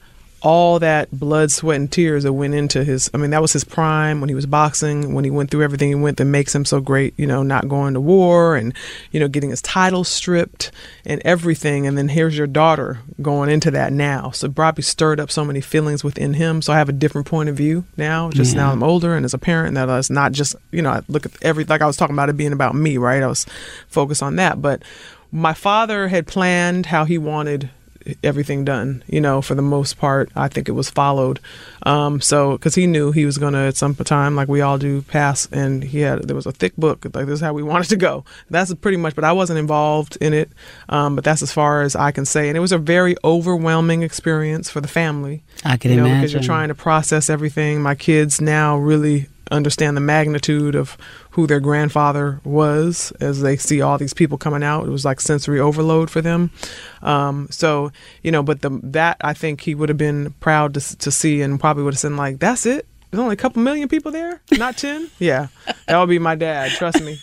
all 0.46 0.78
that 0.78 1.10
blood, 1.10 1.50
sweat, 1.50 1.74
and 1.74 1.90
tears 1.90 2.22
that 2.22 2.32
went 2.32 2.54
into 2.54 2.84
his. 2.84 3.10
I 3.12 3.16
mean, 3.16 3.30
that 3.30 3.42
was 3.42 3.52
his 3.52 3.64
prime 3.64 4.20
when 4.20 4.28
he 4.28 4.34
was 4.36 4.46
boxing, 4.46 5.12
when 5.12 5.24
he 5.24 5.30
went 5.30 5.50
through 5.50 5.64
everything 5.64 5.88
he 5.88 5.96
went 5.96 6.18
that 6.18 6.24
makes 6.24 6.54
him 6.54 6.64
so 6.64 6.80
great. 6.80 7.14
You 7.16 7.26
know, 7.26 7.42
not 7.42 7.66
going 7.66 7.94
to 7.94 8.00
war 8.00 8.54
and 8.54 8.72
you 9.10 9.18
know 9.18 9.26
getting 9.26 9.50
his 9.50 9.60
title 9.60 10.04
stripped 10.04 10.70
and 11.04 11.20
everything. 11.24 11.84
And 11.88 11.98
then 11.98 12.08
here's 12.08 12.38
your 12.38 12.46
daughter 12.46 13.00
going 13.20 13.50
into 13.50 13.72
that 13.72 13.92
now. 13.92 14.30
So 14.30 14.48
probably 14.48 14.84
stirred 14.84 15.18
up 15.18 15.32
so 15.32 15.44
many 15.44 15.60
feelings 15.60 16.04
within 16.04 16.34
him. 16.34 16.62
So 16.62 16.72
I 16.72 16.78
have 16.78 16.88
a 16.88 16.92
different 16.92 17.26
point 17.26 17.48
of 17.48 17.56
view 17.56 17.84
now. 17.96 18.30
Just 18.30 18.54
yeah. 18.54 18.62
now 18.62 18.72
I'm 18.72 18.84
older 18.84 19.16
and 19.16 19.24
as 19.24 19.34
a 19.34 19.38
parent, 19.38 19.74
that 19.74 19.88
it's 19.88 20.10
not 20.10 20.30
just 20.30 20.54
you 20.70 20.80
know 20.80 20.90
I 20.90 21.02
look 21.08 21.26
at 21.26 21.32
every 21.42 21.64
like 21.64 21.82
I 21.82 21.86
was 21.86 21.96
talking 21.96 22.14
about 22.14 22.28
it 22.28 22.36
being 22.36 22.52
about 22.52 22.76
me, 22.76 22.98
right? 22.98 23.20
I 23.20 23.26
was 23.26 23.46
focused 23.88 24.22
on 24.22 24.36
that, 24.36 24.62
but 24.62 24.84
my 25.32 25.54
father 25.54 26.06
had 26.06 26.28
planned 26.28 26.86
how 26.86 27.04
he 27.04 27.18
wanted 27.18 27.68
everything 28.22 28.64
done. 28.64 29.02
You 29.06 29.20
know, 29.20 29.42
for 29.42 29.54
the 29.54 29.62
most 29.62 29.98
part, 29.98 30.30
I 30.36 30.48
think 30.48 30.68
it 30.68 30.72
was 30.72 30.90
followed. 30.90 31.40
Um, 31.84 32.20
so 32.20 32.52
because 32.52 32.74
he 32.74 32.86
knew 32.86 33.12
he 33.12 33.26
was 33.26 33.38
gonna 33.38 33.66
at 33.66 33.76
some 33.76 33.94
time, 33.94 34.36
like 34.36 34.48
we 34.48 34.60
all 34.60 34.78
do, 34.78 35.02
pass, 35.02 35.48
and 35.52 35.82
he 35.82 36.00
had 36.00 36.22
there 36.22 36.36
was 36.36 36.46
a 36.46 36.52
thick 36.52 36.76
book 36.76 37.04
like 37.14 37.26
this 37.26 37.34
is 37.34 37.40
how 37.40 37.52
we 37.52 37.62
wanted 37.72 37.88
to 37.88 37.96
go. 37.96 38.24
That's 38.50 38.72
pretty 38.74 38.96
much, 38.96 39.14
but 39.14 39.24
I 39.24 39.32
wasn't 39.32 39.58
involved 39.58 40.16
in 40.20 40.32
it. 40.32 40.50
Um, 40.88 41.16
but 41.16 41.24
that's 41.24 41.42
as 41.42 41.52
far 41.52 41.82
as 41.82 41.96
I 41.96 42.10
can 42.10 42.24
say, 42.24 42.48
and 42.48 42.56
it 42.56 42.60
was 42.60 42.72
a 42.72 42.78
very 42.78 43.16
overwhelming 43.24 44.02
experience 44.02 44.70
for 44.70 44.80
the 44.80 44.88
family. 44.88 45.42
I 45.64 45.76
can 45.76 45.90
you 45.90 45.96
know, 45.96 46.04
imagine 46.04 46.20
because 46.20 46.32
you're 46.32 46.42
trying 46.42 46.68
to 46.68 46.74
process 46.74 47.30
everything. 47.30 47.82
My 47.82 47.94
kids 47.94 48.40
now 48.40 48.76
really 48.76 49.28
understand 49.50 49.96
the 49.96 50.00
magnitude 50.00 50.74
of 50.74 50.96
who 51.30 51.46
their 51.46 51.60
grandfather 51.60 52.40
was 52.44 53.12
as 53.20 53.42
they 53.42 53.56
see 53.56 53.80
all 53.80 53.98
these 53.98 54.14
people 54.14 54.38
coming 54.38 54.62
out. 54.62 54.86
It 54.86 54.90
was 54.90 55.04
like 55.04 55.20
sensory 55.20 55.60
overload 55.60 56.10
for 56.10 56.20
them. 56.20 56.50
Um, 57.02 57.48
so 57.50 57.92
you 58.22 58.30
know, 58.32 58.42
but 58.42 58.62
the 58.62 58.70
that 58.82 59.16
I 59.20 59.34
think 59.34 59.60
he 59.62 59.74
would 59.74 59.88
have 59.88 59.98
been 59.98 60.32
proud 60.40 60.74
to 60.74 60.96
to 60.98 61.10
see 61.10 61.42
and 61.42 61.60
probably 61.60 61.82
would 61.84 61.94
have 61.94 62.00
said 62.00 62.12
like, 62.12 62.38
"That's 62.38 62.66
it." 62.66 62.86
There's 63.10 63.20
only 63.22 63.34
a 63.34 63.36
couple 63.36 63.62
million 63.62 63.88
people 63.88 64.10
there, 64.10 64.40
not 64.58 64.76
10. 64.78 65.08
Yeah, 65.20 65.46
that 65.86 65.98
would 65.98 66.08
be 66.08 66.18
my 66.18 66.34
dad. 66.34 66.72
Trust 66.72 67.02
me. 67.02 67.18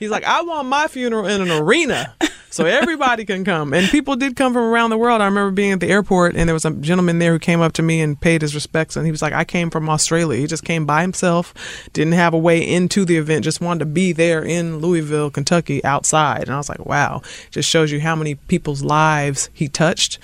He's 0.00 0.10
like, 0.10 0.24
I 0.24 0.40
want 0.42 0.68
my 0.68 0.88
funeral 0.88 1.26
in 1.26 1.42
an 1.42 1.50
arena 1.50 2.16
so 2.50 2.64
everybody 2.64 3.24
can 3.24 3.44
come. 3.44 3.72
And 3.74 3.88
people 3.88 4.16
did 4.16 4.36
come 4.36 4.52
from 4.52 4.62
around 4.62 4.90
the 4.90 4.98
world. 4.98 5.20
I 5.20 5.26
remember 5.26 5.50
being 5.50 5.72
at 5.72 5.80
the 5.80 5.88
airport, 5.88 6.36
and 6.36 6.48
there 6.48 6.54
was 6.54 6.64
a 6.64 6.70
gentleman 6.72 7.18
there 7.18 7.32
who 7.32 7.38
came 7.38 7.60
up 7.60 7.72
to 7.74 7.82
me 7.82 8.00
and 8.00 8.20
paid 8.20 8.42
his 8.42 8.54
respects. 8.54 8.96
And 8.96 9.04
he 9.04 9.10
was 9.10 9.22
like, 9.22 9.32
I 9.32 9.44
came 9.44 9.70
from 9.70 9.88
Australia. 9.88 10.38
He 10.38 10.46
just 10.46 10.64
came 10.64 10.86
by 10.86 11.02
himself, 11.02 11.54
didn't 11.92 12.14
have 12.14 12.34
a 12.34 12.38
way 12.38 12.66
into 12.66 13.04
the 13.04 13.16
event, 13.16 13.44
just 13.44 13.60
wanted 13.60 13.80
to 13.80 13.86
be 13.86 14.12
there 14.12 14.42
in 14.42 14.78
Louisville, 14.78 15.30
Kentucky, 15.30 15.84
outside. 15.84 16.42
And 16.42 16.52
I 16.52 16.56
was 16.56 16.68
like, 16.68 16.84
wow, 16.84 17.22
just 17.50 17.68
shows 17.68 17.92
you 17.92 18.00
how 18.00 18.16
many 18.16 18.34
people's 18.34 18.82
lives 18.82 19.50
he 19.52 19.68
touched 19.68 20.18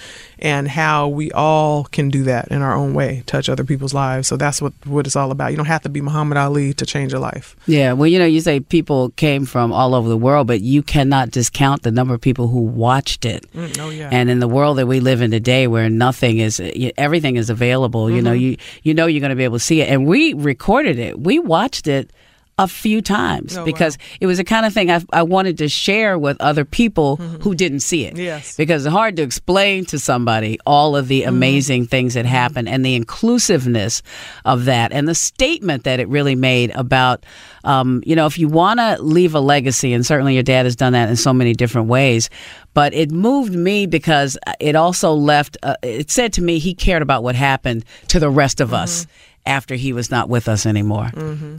and 0.44 0.68
how 0.68 1.08
we 1.08 1.32
all 1.32 1.84
can 1.84 2.10
do 2.10 2.24
that 2.24 2.48
in 2.48 2.60
our 2.60 2.74
own 2.74 2.92
way, 2.92 3.22
touch 3.24 3.48
other 3.48 3.64
people's 3.64 3.94
lives. 3.94 4.28
So 4.28 4.36
that's 4.36 4.60
what, 4.60 4.74
what 4.84 5.06
it's 5.06 5.16
all 5.16 5.30
about. 5.30 5.52
You 5.52 5.56
don't 5.56 5.64
have 5.64 5.82
to 5.84 5.88
be 5.88 6.02
Muhammad 6.02 6.36
Ali 6.36 6.74
to 6.74 6.84
change 6.84 7.14
a 7.14 7.18
life. 7.18 7.56
Yeah. 7.66 7.94
Well, 7.94 8.08
you 8.08 8.18
know, 8.18 8.26
you 8.26 8.42
say 8.42 8.60
people 8.60 9.08
came 9.16 9.46
from 9.46 9.72
all 9.72 9.94
over 9.94 10.06
the 10.06 10.18
world, 10.18 10.46
but 10.46 10.60
you 10.60 10.82
cannot 10.82 11.30
discount 11.30 11.82
the 11.82 11.90
number 11.90 12.12
of 12.12 12.20
people 12.20 12.48
who 12.48 12.60
watched 12.60 13.24
it. 13.24 13.50
Mm, 13.54 13.78
oh, 13.80 13.88
yeah. 13.88 14.10
And 14.12 14.28
in 14.28 14.38
the 14.38 14.46
world 14.46 14.76
that 14.76 14.86
we 14.86 15.00
live 15.00 15.22
in 15.22 15.30
today 15.30 15.66
where 15.66 15.88
nothing 15.88 16.36
is, 16.36 16.60
everything 16.98 17.36
is 17.36 17.48
available, 17.48 18.04
mm-hmm. 18.04 18.16
you 18.16 18.22
know, 18.22 18.32
mm-hmm. 18.32 18.40
you, 18.40 18.56
you 18.82 18.92
know, 18.92 19.06
you're 19.06 19.20
going 19.20 19.30
to 19.30 19.36
be 19.36 19.44
able 19.44 19.56
to 19.56 19.64
see 19.64 19.80
it. 19.80 19.88
And 19.88 20.06
we 20.06 20.34
recorded 20.34 20.98
it. 20.98 21.18
We 21.18 21.38
watched 21.38 21.86
it 21.86 22.10
a 22.56 22.68
few 22.68 23.02
times 23.02 23.56
Oh, 23.56 23.64
because 23.64 23.98
it 24.20 24.26
was 24.26 24.38
the 24.38 24.44
kind 24.44 24.64
of 24.64 24.72
thing 24.72 24.90
I, 24.90 25.02
I 25.12 25.22
wanted 25.24 25.58
to 25.58 25.68
share 25.68 26.16
with 26.18 26.36
other 26.40 26.64
people 26.64 27.16
who 27.16 27.52
didn't 27.54 27.80
see 27.80 28.04
it. 28.04 28.14
Mm-hmm. 28.14 28.22
Yes. 28.22 28.56
Because 28.56 28.86
it's 28.86 28.92
hard 28.92 29.16
to 29.16 29.22
explain 29.22 29.84
to 29.86 29.98
somebody 29.98 30.58
all 30.64 30.94
of 30.96 31.08
the 31.08 31.22
Mm-hmm. 31.22 31.28
amazing 31.28 31.86
things 31.86 32.14
that 32.14 32.26
happened 32.26 32.68
and 32.68 32.84
the 32.84 32.94
inclusiveness 32.94 34.02
of 34.44 34.66
that 34.66 34.92
and 34.92 35.08
the 35.08 35.14
statement 35.14 35.84
that 35.84 35.98
it 36.00 36.08
really 36.08 36.34
made 36.34 36.70
about, 36.76 37.24
um, 37.64 38.02
you 38.06 38.14
know, 38.14 38.26
if 38.26 38.38
you 38.38 38.48
want 38.48 38.78
to 38.78 38.96
leave 39.02 39.34
a 39.34 39.40
legacy, 39.40 39.92
and 39.92 40.04
certainly 40.06 40.34
your 40.34 40.42
dad 40.42 40.64
has 40.66 40.76
done 40.76 40.92
that 40.92 41.08
in 41.08 41.16
so 41.16 41.32
many 41.32 41.54
different 41.54 41.88
ways, 41.88 42.30
but 42.74 42.92
it 42.94 43.10
moved 43.10 43.54
me 43.54 43.86
because 43.86 44.36
it 44.60 44.76
also 44.76 45.12
left, 45.12 45.56
uh, 45.62 45.74
it 45.82 46.10
said 46.10 46.32
to 46.34 46.42
me 46.42 46.58
he 46.58 46.74
cared 46.74 47.02
about 47.02 47.22
what 47.22 47.34
happened 47.34 47.84
to 48.08 48.20
the 48.20 48.30
rest 48.30 48.60
of 48.60 48.72
us 48.74 49.06
after 49.46 49.74
he 49.74 49.92
was 49.92 50.10
not 50.10 50.28
with 50.28 50.48
us 50.48 50.66
anymore. 50.66 51.10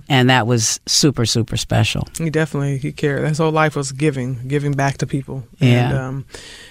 And 0.10 0.30
that 0.30 0.48
was 0.48 0.80
super, 0.86 1.26
super 1.26 1.58
special. 1.58 2.08
He 2.18 2.30
definitely 2.30 2.78
he 2.78 2.92
cared. 2.92 3.28
His 3.28 3.38
whole 3.38 3.52
life 3.52 3.76
was 3.76 3.92
giving, 3.92 4.48
giving 4.48 4.72
back 4.72 4.98
to 5.00 5.08
people. 5.08 5.44
Yeah. 5.60 5.90
And 5.90 5.98
um, 5.98 6.26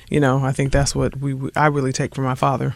you 0.08 0.20
know, 0.20 0.44
I 0.44 0.52
think 0.52 0.72
that's 0.72 0.94
what 0.94 1.16
we 1.16 1.50
I 1.54 1.66
really 1.66 1.92
take 1.92 2.14
from 2.14 2.24
my 2.24 2.34
father. 2.34 2.74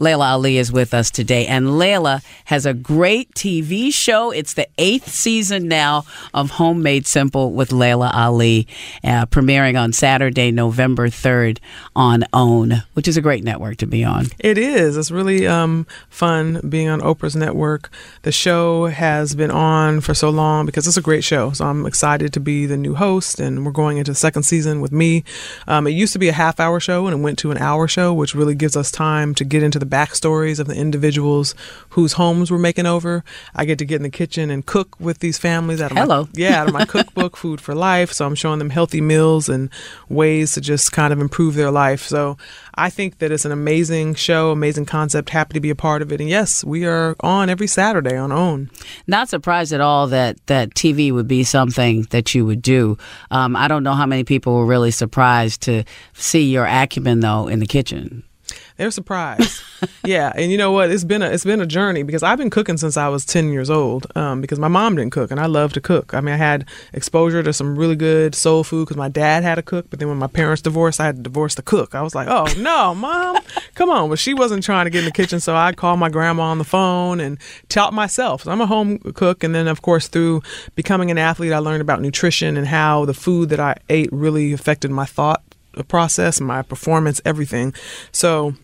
Laila 0.00 0.26
Ali 0.28 0.58
is 0.58 0.70
with 0.70 0.94
us 0.94 1.10
today, 1.10 1.46
and 1.46 1.76
Laila 1.76 2.22
has 2.44 2.64
a 2.64 2.72
great 2.72 3.34
TV 3.34 3.92
show. 3.92 4.30
It's 4.30 4.54
the 4.54 4.68
eighth 4.78 5.08
season 5.10 5.66
now 5.66 6.04
of 6.32 6.52
Homemade 6.52 7.06
Simple 7.06 7.52
with 7.52 7.72
Laila 7.72 8.12
Ali, 8.14 8.68
uh, 9.02 9.26
premiering 9.26 9.80
on 9.80 9.92
Saturday, 9.92 10.52
November 10.52 11.08
3rd 11.08 11.58
on 11.96 12.24
OWN, 12.32 12.84
which 12.94 13.08
is 13.08 13.16
a 13.16 13.20
great 13.20 13.42
network 13.42 13.78
to 13.78 13.86
be 13.86 14.04
on. 14.04 14.26
It 14.38 14.56
is. 14.56 14.96
It's 14.96 15.10
really 15.10 15.48
um, 15.48 15.84
fun 16.08 16.60
being 16.68 16.88
on 16.88 17.00
Oprah's 17.00 17.34
network. 17.34 17.90
The 18.22 18.32
show 18.32 18.86
has 18.86 19.34
been 19.34 19.50
on 19.50 20.00
for 20.00 20.14
so 20.14 20.30
long 20.30 20.64
because 20.64 20.86
it's 20.86 20.96
a 20.96 21.02
great 21.02 21.24
show. 21.24 21.50
So 21.50 21.66
I'm 21.66 21.86
excited 21.86 22.32
to 22.34 22.40
be 22.40 22.66
the 22.66 22.76
new 22.76 22.94
host, 22.94 23.40
and 23.40 23.66
we're 23.66 23.72
going 23.72 23.98
into 23.98 24.12
the 24.12 24.16
second 24.16 24.44
season 24.44 24.80
with 24.80 24.92
me. 24.92 25.24
Um, 25.66 25.88
it 25.88 25.90
used 25.90 26.12
to 26.12 26.20
be 26.20 26.28
a 26.28 26.32
half 26.32 26.60
hour 26.60 26.78
show, 26.78 27.08
and 27.08 27.18
it 27.18 27.22
went 27.22 27.38
to 27.40 27.50
an 27.50 27.58
hour 27.58 27.88
show, 27.88 28.14
which 28.14 28.36
really 28.36 28.54
gives 28.54 28.76
us 28.76 28.92
time 28.92 29.34
to 29.34 29.44
get 29.44 29.64
into 29.64 29.80
the 29.80 29.87
backstories 29.88 30.58
of 30.58 30.66
the 30.66 30.74
individuals 30.74 31.54
whose 31.90 32.14
homes 32.14 32.50
we're 32.50 32.58
making 32.58 32.86
over. 32.86 33.24
I 33.54 33.64
get 33.64 33.78
to 33.78 33.84
get 33.84 33.96
in 33.96 34.02
the 34.02 34.10
kitchen 34.10 34.50
and 34.50 34.64
cook 34.64 34.98
with 35.00 35.18
these 35.18 35.38
families. 35.38 35.80
Out 35.80 35.92
of 35.92 35.96
Hello. 35.96 36.22
My, 36.24 36.28
yeah, 36.34 36.62
out 36.62 36.68
of 36.68 36.74
my 36.74 36.84
cookbook, 36.84 37.36
Food 37.36 37.60
for 37.60 37.74
Life. 37.74 38.12
So 38.12 38.26
I'm 38.26 38.34
showing 38.34 38.58
them 38.58 38.70
healthy 38.70 39.00
meals 39.00 39.48
and 39.48 39.70
ways 40.08 40.52
to 40.52 40.60
just 40.60 40.92
kind 40.92 41.12
of 41.12 41.20
improve 41.20 41.54
their 41.54 41.70
life. 41.70 42.02
So 42.02 42.36
I 42.74 42.90
think 42.90 43.18
that 43.18 43.32
it's 43.32 43.44
an 43.44 43.52
amazing 43.52 44.14
show, 44.14 44.52
amazing 44.52 44.86
concept. 44.86 45.30
Happy 45.30 45.54
to 45.54 45.60
be 45.60 45.70
a 45.70 45.74
part 45.74 46.02
of 46.02 46.12
it. 46.12 46.20
And 46.20 46.28
yes, 46.28 46.62
we 46.62 46.84
are 46.86 47.16
on 47.20 47.50
every 47.50 47.66
Saturday 47.66 48.16
on 48.16 48.30
OWN. 48.30 48.70
Not 49.06 49.28
surprised 49.28 49.72
at 49.72 49.80
all 49.80 50.06
that, 50.08 50.44
that 50.46 50.70
TV 50.70 51.12
would 51.12 51.26
be 51.26 51.42
something 51.42 52.02
that 52.10 52.34
you 52.34 52.46
would 52.46 52.62
do. 52.62 52.96
Um, 53.30 53.56
I 53.56 53.66
don't 53.66 53.82
know 53.82 53.94
how 53.94 54.06
many 54.06 54.24
people 54.24 54.54
were 54.54 54.66
really 54.66 54.90
surprised 54.90 55.62
to 55.62 55.84
see 56.14 56.50
your 56.50 56.66
acumen, 56.66 57.20
though, 57.20 57.48
in 57.48 57.58
the 57.58 57.66
kitchen. 57.66 58.22
They're 58.78 58.92
surprised. 58.92 59.60
yeah, 60.04 60.32
and 60.36 60.52
you 60.52 60.56
know 60.56 60.70
what? 60.70 60.92
It's 60.92 61.02
been 61.02 61.20
a 61.20 61.28
it's 61.28 61.44
been 61.44 61.60
a 61.60 61.66
journey 61.66 62.04
because 62.04 62.22
I've 62.22 62.38
been 62.38 62.48
cooking 62.48 62.76
since 62.76 62.96
I 62.96 63.08
was 63.08 63.24
ten 63.24 63.50
years 63.50 63.70
old. 63.70 64.06
Um, 64.14 64.40
because 64.40 64.60
my 64.60 64.68
mom 64.68 64.94
didn't 64.94 65.10
cook, 65.10 65.32
and 65.32 65.40
I 65.40 65.46
love 65.46 65.72
to 65.72 65.80
cook. 65.80 66.14
I 66.14 66.20
mean, 66.20 66.32
I 66.32 66.36
had 66.36 66.68
exposure 66.92 67.42
to 67.42 67.52
some 67.52 67.76
really 67.76 67.96
good 67.96 68.36
soul 68.36 68.62
food 68.62 68.84
because 68.84 68.96
my 68.96 69.08
dad 69.08 69.42
had 69.42 69.58
a 69.58 69.62
cook. 69.62 69.90
But 69.90 69.98
then 69.98 70.08
when 70.08 70.16
my 70.16 70.28
parents 70.28 70.62
divorced, 70.62 71.00
I 71.00 71.06
had 71.06 71.16
to 71.16 71.22
divorce 71.22 71.56
the 71.56 71.62
cook. 71.62 71.96
I 71.96 72.02
was 72.02 72.14
like, 72.14 72.28
oh 72.28 72.46
no, 72.56 72.94
mom, 72.94 73.42
come 73.74 73.90
on. 73.90 74.10
But 74.10 74.20
she 74.20 74.32
wasn't 74.32 74.62
trying 74.62 74.86
to 74.86 74.90
get 74.90 75.00
in 75.00 75.06
the 75.06 75.10
kitchen, 75.10 75.40
so 75.40 75.56
I 75.56 75.72
called 75.72 75.98
my 75.98 76.08
grandma 76.08 76.44
on 76.44 76.58
the 76.58 76.64
phone 76.64 77.18
and 77.18 77.36
taught 77.68 77.92
myself. 77.92 78.44
So 78.44 78.52
I'm 78.52 78.60
a 78.60 78.66
home 78.66 79.00
cook, 79.14 79.42
and 79.42 79.56
then 79.56 79.66
of 79.66 79.82
course 79.82 80.06
through 80.06 80.42
becoming 80.76 81.10
an 81.10 81.18
athlete, 81.18 81.52
I 81.52 81.58
learned 81.58 81.82
about 81.82 82.00
nutrition 82.00 82.56
and 82.56 82.68
how 82.68 83.06
the 83.06 83.14
food 83.14 83.48
that 83.48 83.58
I 83.58 83.74
ate 83.88 84.08
really 84.12 84.52
affected 84.52 84.92
my 84.92 85.04
thought 85.04 85.42
process, 85.88 86.40
my 86.40 86.62
performance, 86.62 87.20
everything. 87.24 87.74
So 88.12 88.54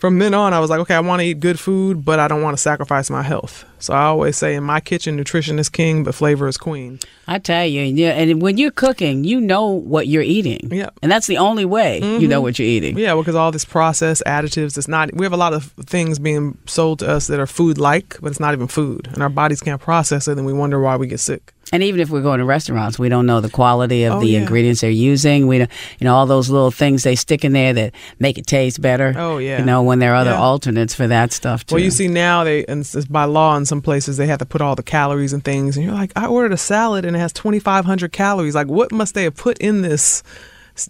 from 0.00 0.18
then 0.18 0.32
on, 0.32 0.54
I 0.54 0.60
was 0.60 0.70
like, 0.70 0.80
okay, 0.80 0.94
I 0.94 1.00
want 1.00 1.20
to 1.20 1.26
eat 1.26 1.40
good 1.40 1.60
food, 1.60 2.06
but 2.06 2.18
I 2.18 2.26
don't 2.26 2.42
want 2.42 2.56
to 2.56 2.62
sacrifice 2.62 3.10
my 3.10 3.22
health. 3.22 3.66
So 3.78 3.92
I 3.92 4.04
always 4.04 4.36
say 4.36 4.54
in 4.54 4.64
my 4.64 4.80
kitchen, 4.80 5.14
nutrition 5.14 5.58
is 5.58 5.68
king, 5.68 6.04
but 6.04 6.14
flavor 6.14 6.48
is 6.48 6.56
queen. 6.56 6.98
I 7.26 7.38
tell 7.38 7.66
you, 7.66 7.82
yeah, 7.82 8.10
and 8.12 8.40
when 8.40 8.56
you're 8.56 8.70
cooking, 8.70 9.24
you 9.24 9.40
know 9.40 9.66
what 9.66 10.08
you're 10.08 10.22
eating. 10.22 10.72
Yep. 10.72 10.98
And 11.02 11.12
that's 11.12 11.26
the 11.26 11.36
only 11.36 11.66
way 11.66 11.98
you 11.98 12.26
know 12.26 12.36
mm-hmm. 12.36 12.42
what 12.42 12.58
you're 12.58 12.66
eating. 12.66 12.98
Yeah, 12.98 13.14
because 13.14 13.34
all 13.34 13.52
this 13.52 13.64
processed 13.64 14.22
additives, 14.26 14.78
it's 14.78 14.88
not. 14.88 15.14
We 15.14 15.26
have 15.26 15.34
a 15.34 15.38
lot 15.38 15.52
of 15.52 15.72
things 15.86 16.18
being 16.18 16.56
sold 16.66 17.00
to 17.00 17.08
us 17.08 17.26
that 17.26 17.38
are 17.38 17.46
food-like, 17.46 18.18
but 18.20 18.30
it's 18.30 18.40
not 18.40 18.54
even 18.54 18.68
food, 18.68 19.08
and 19.12 19.22
our 19.22 19.28
bodies 19.28 19.60
can't 19.60 19.80
process 19.80 20.28
it, 20.28 20.38
and 20.38 20.46
we 20.46 20.52
wonder 20.54 20.80
why 20.80 20.96
we 20.96 21.06
get 21.06 21.20
sick. 21.20 21.52
And 21.72 21.84
even 21.84 22.00
if 22.00 22.10
we're 22.10 22.22
going 22.22 22.40
to 22.40 22.44
restaurants, 22.44 22.98
we 22.98 23.08
don't 23.08 23.26
know 23.26 23.40
the 23.40 23.48
quality 23.48 24.02
of 24.04 24.14
Oh, 24.14 24.20
the 24.20 24.26
yeah. 24.26 24.40
ingredients 24.40 24.80
they're 24.80 24.90
using. 24.90 25.46
We, 25.46 25.58
don't, 25.58 25.70
you 26.00 26.04
know, 26.04 26.16
all 26.16 26.26
those 26.26 26.50
little 26.50 26.72
things 26.72 27.04
they 27.04 27.14
stick 27.14 27.44
in 27.44 27.52
there 27.52 27.72
that 27.72 27.94
make 28.18 28.38
it 28.38 28.46
taste 28.48 28.80
better. 28.82 29.14
Oh, 29.16 29.38
yeah. 29.38 29.60
You 29.60 29.64
know, 29.64 29.82
when 29.84 30.00
there 30.00 30.12
are 30.12 30.16
other 30.16 30.30
Yeah. 30.32 30.40
alternates 30.40 30.94
for 30.94 31.06
that 31.06 31.32
stuff 31.32 31.64
too. 31.64 31.76
Well, 31.76 31.84
you 31.84 31.92
see 31.92 32.08
now 32.08 32.42
they 32.42 32.64
and 32.66 32.80
it's 32.80 33.06
by 33.06 33.24
law 33.24 33.56
in 33.56 33.66
some 33.66 33.80
places 33.82 34.16
they 34.16 34.26
have 34.26 34.40
to 34.40 34.46
put 34.46 34.60
all 34.60 34.74
the 34.74 34.82
calories 34.82 35.32
and 35.32 35.44
things, 35.44 35.76
and 35.76 35.84
you're 35.86 35.94
like, 35.94 36.10
I 36.16 36.26
ordered 36.26 36.52
a 36.52 36.56
salad 36.56 37.04
and 37.04 37.14
it 37.14 37.20
has 37.20 37.32
2,500 37.34 38.10
calories. 38.12 38.54
Like, 38.56 38.66
what 38.66 38.90
must 38.90 39.14
they 39.14 39.22
have 39.24 39.36
put 39.36 39.56
in 39.58 39.82
this 39.82 40.24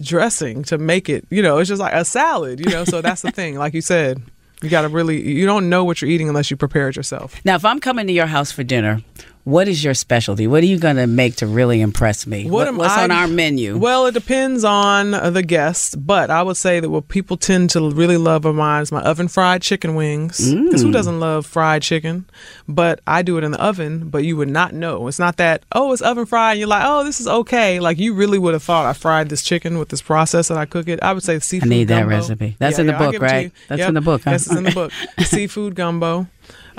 dressing 0.01 0.63
to 0.65 0.79
make 0.79 1.09
it? 1.09 1.27
You 1.31 1.43
know, 1.43 1.59
it's 1.59 1.69
just 1.69 1.81
like 1.81 1.93
a 1.95 2.05
salad. 2.05 2.61
You 2.61 2.71
know, 2.73 2.85
so 2.85 3.01
that's 3.03 3.23
the 3.23 3.31
thing. 3.33 3.57
Like 3.57 3.75
you 3.75 3.81
said, 3.83 4.23
you 4.63 4.69
got 4.71 4.83
to 4.83 4.89
really 4.89 5.21
you 5.21 5.47
don't 5.47 5.69
know 5.69 5.85
what 5.85 6.01
you're 6.01 6.11
eating 6.11 6.29
unless 6.29 6.51
you 6.51 6.57
prepare 6.57 6.89
it 6.89 6.97
yourself. 6.97 7.41
now, 7.45 7.55
if 7.55 7.65
I'm 7.65 7.81
coming 7.81 8.07
to 8.07 8.13
your 8.13 8.27
house 8.27 8.53
for 8.53 8.63
dinner, 8.63 9.03
what 9.45 9.69
is 9.69 9.83
your 9.83 9.95
specialty? 9.95 10.47
What 10.47 10.63
are 10.63 10.67
you 10.67 10.79
going 10.79 10.97
to 10.97 11.07
make 11.07 11.37
to 11.37 11.47
really 11.47 11.81
impress 11.81 12.27
me? 12.27 12.49
What 12.49 12.69
am 12.69 12.77
what's 12.77 12.95
I- 12.95 13.05
on 13.05 13.11
our 13.11 13.27
menu? 13.27 13.79
Well, 13.79 14.07
it 14.07 14.13
depends 14.13 14.65
on 14.65 15.11
the 15.11 15.43
guest, 15.43 16.07
but 16.07 16.31
I 16.31 16.43
would 16.43 16.57
say 16.57 16.81
that 16.81 16.91
what 16.91 17.09
people 17.09 17.37
tend 17.37 17.71
to 17.71 17.91
really 17.91 18.17
love 18.17 18.45
of 18.45 18.55
mine 18.55 18.83
is 18.83 18.93
my 18.93 19.01
oven 19.03 19.29
fried 19.29 19.63
chicken 19.63 19.95
wings. 19.95 20.39
Because 20.39 20.83
who 20.83 20.89
mm. 20.89 20.93
doesn't 20.93 21.21
love 21.21 21.47
fried 21.47 21.83
chicken? 21.83 22.27
But 22.69 23.01
I 23.07 23.23
do 23.23 23.39
it 23.39 23.45
in 23.45 23.53
the 23.53 23.63
oven, 23.63 24.11
but 24.11 24.25
you 24.25 24.37
would 24.37 24.51
not 24.51 24.75
know. 24.75 25.09
It's 25.09 25.19
not 25.19 25.37
that, 25.39 25.65
oh, 25.73 25.93
it's 25.93 26.03
oven 26.03 26.27
fried. 26.27 26.53
And 26.53 26.61
you're 26.61 26.69
like, 26.69 26.85
oh, 26.85 27.05
this 27.05 27.21
is 27.21 27.27
okay. 27.27 27.81
Like 27.81 27.99
you 27.99 28.15
really 28.15 28.39
would 28.39 28.53
have 28.53 28.63
thought 28.63 28.87
I 28.87 28.93
fried 28.93 29.29
this 29.31 29.43
chicken 29.43 29.79
with 29.79 29.89
this 29.89 30.03
process 30.03 30.49
that 30.49 30.59
I 30.59 30.67
cook 30.67 30.89
it. 30.89 31.03
I 31.03 31.13
would 31.13 31.23
say 31.23 31.39
seafood 31.39 31.69
need 31.69 31.89
that 31.89 32.01
gumbo. 32.01 32.17
recipe. 32.17 32.57
That's 32.59 32.79
in 32.79 32.87
the 32.87 32.93
book, 32.93 33.13
give 33.13 33.23
it 33.23 33.29
to 33.29 33.33
right? 33.33 33.53
That's 33.69 33.79
Yep. 33.81 33.89
in 33.89 33.95
the 33.95 34.01
book, 34.01 34.23
huh? 34.25 34.31
Yes, 34.33 34.47
it's 34.47 34.57
in 34.57 34.65
the 34.65 34.73
book. 34.73 34.93
seafood 35.21 35.75
gumbo. 35.75 36.27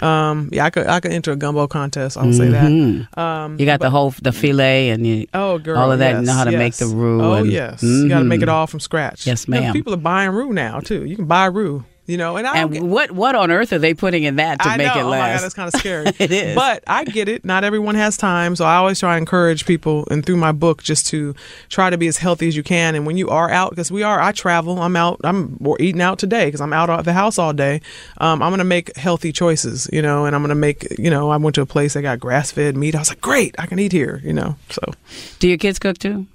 Um, 0.02 0.50
yeah, 0.52 0.66
I 0.66 0.70
could 0.70 0.88
I 0.88 1.00
could 1.00 1.12
enter 1.12 1.32
a 1.32 1.36
gumbo 1.36 1.68
contest. 1.68 2.18
I'll 2.18 2.34
say 2.34 2.50
that. 2.50 3.08
Um, 3.18 3.58
you 3.60 3.66
got 3.66 3.80
the 3.80 3.90
whole 3.90 4.12
the 4.22 4.32
fillet 4.32 4.90
and 4.90 5.06
you, 5.06 5.28
Oh, 5.34 5.60
girl, 5.60 5.78
all 5.78 5.92
of 5.92 6.00
that. 6.00 6.16
you 6.16 6.22
know 6.26 6.34
how 6.34 6.44
to 6.46 6.58
make 6.58 6.74
the 6.76 6.88
roux. 6.88 7.22
Oh, 7.22 7.34
and, 7.34 7.52
yes. 7.52 7.84
You 7.84 8.10
got 8.10 8.20
to 8.20 8.26
make 8.26 8.42
it 8.42 8.48
Mhm. 8.48 8.54
all 8.54 8.68
from 8.68 8.80
scratch. 8.80 9.28
Yes, 9.28 9.46
You 9.48 9.54
know, 9.56 9.62
ma'am. 9.62 9.74
people 9.74 9.94
are 9.94 9.98
buying 9.98 10.32
roux 10.32 10.54
now 10.54 10.80
too. 10.80 11.06
You 11.06 11.16
can 11.16 11.26
buy 11.26 11.46
roux. 11.46 11.84
You 12.08 12.18
know, 12.18 12.36
and 12.36 12.46
I 12.48 12.58
And 12.64 12.74
get, 12.74 12.84
what 12.84 13.12
what 13.12 13.36
on 13.36 13.52
earth 13.52 13.72
are 13.72 13.80
they 13.80 13.94
putting 13.94 14.24
in 14.24 14.36
that 14.38 14.60
to 14.62 14.68
I 14.68 14.76
make 14.76 14.88
know. 14.88 15.00
it 15.00 15.04
Oh 15.04 15.10
my 15.10 15.18
God, 15.18 15.30
last? 15.30 15.42
that's 15.44 15.54
kind 15.54 15.74
of 15.74 15.80
scary. 15.80 16.08
It 16.20 16.32
is. 16.32 16.56
But 16.56 16.84
I 16.88 17.06
get 17.06 17.30
it. 17.30 17.46
Not 17.46 17.64
everyone 17.64 17.96
has 17.96 18.18
time, 18.18 18.56
so 18.56 18.66
I 18.66 18.76
always 18.76 19.00
try 19.00 19.14
to 19.14 19.18
encourage 19.18 19.66
people, 19.66 20.08
and 20.12 20.26
through 20.26 20.38
my 20.38 20.52
book, 20.52 20.82
just 20.84 21.06
to 21.08 21.36
try 21.70 21.90
to 21.90 21.98
be 21.98 22.08
as 22.08 22.18
healthy 22.18 22.48
as 22.48 22.56
you 22.56 22.64
can. 22.64 22.96
And 22.96 23.06
when 23.06 23.18
you 23.18 23.30
are 23.30 23.50
out, 23.52 23.70
because 23.70 23.92
we 23.92 24.04
are, 24.04 24.20
I 24.20 24.32
travel. 24.32 24.82
I'm 24.82 24.96
out. 24.96 25.22
I'm 25.24 25.56
we're 25.60 25.78
eating 25.80 26.02
out 26.02 26.18
today 26.20 26.46
because 26.46 26.60
I'm 26.60 26.74
out 26.74 26.90
of 26.90 27.06
the 27.06 27.14
house 27.14 27.38
all 27.38 27.54
day. 27.54 27.82
Um, 28.18 28.42
I'm 28.42 28.52
gonna 28.52 28.64
make 28.66 28.96
healthy 28.98 29.32
choices, 29.32 29.88
you 29.94 30.02
know, 30.02 30.26
and 30.26 30.36
I'm 30.36 30.42
gonna 30.42 30.56
make, 30.56 30.88
you 31.00 31.10
know, 31.12 31.30
I 31.30 31.38
went 31.38 31.54
to 31.56 31.62
a 31.62 31.66
place 31.68 31.94
that 31.94 32.02
got 32.02 32.20
grass 32.20 32.52
fed 32.52 32.76
meat. 32.76 32.96
I 32.96 33.00
was 33.00 33.10
like, 33.10 33.22
great, 33.22 33.56
I 33.60 33.68
can 33.68 33.78
eat 33.80 33.92
here, 33.94 34.20
you 34.24 34.34
know. 34.34 34.56
So 34.70 34.82
Do 35.40 35.48
your 35.48 35.58
kids 35.60 35.78
cook 35.80 35.98
too? 36.00 36.26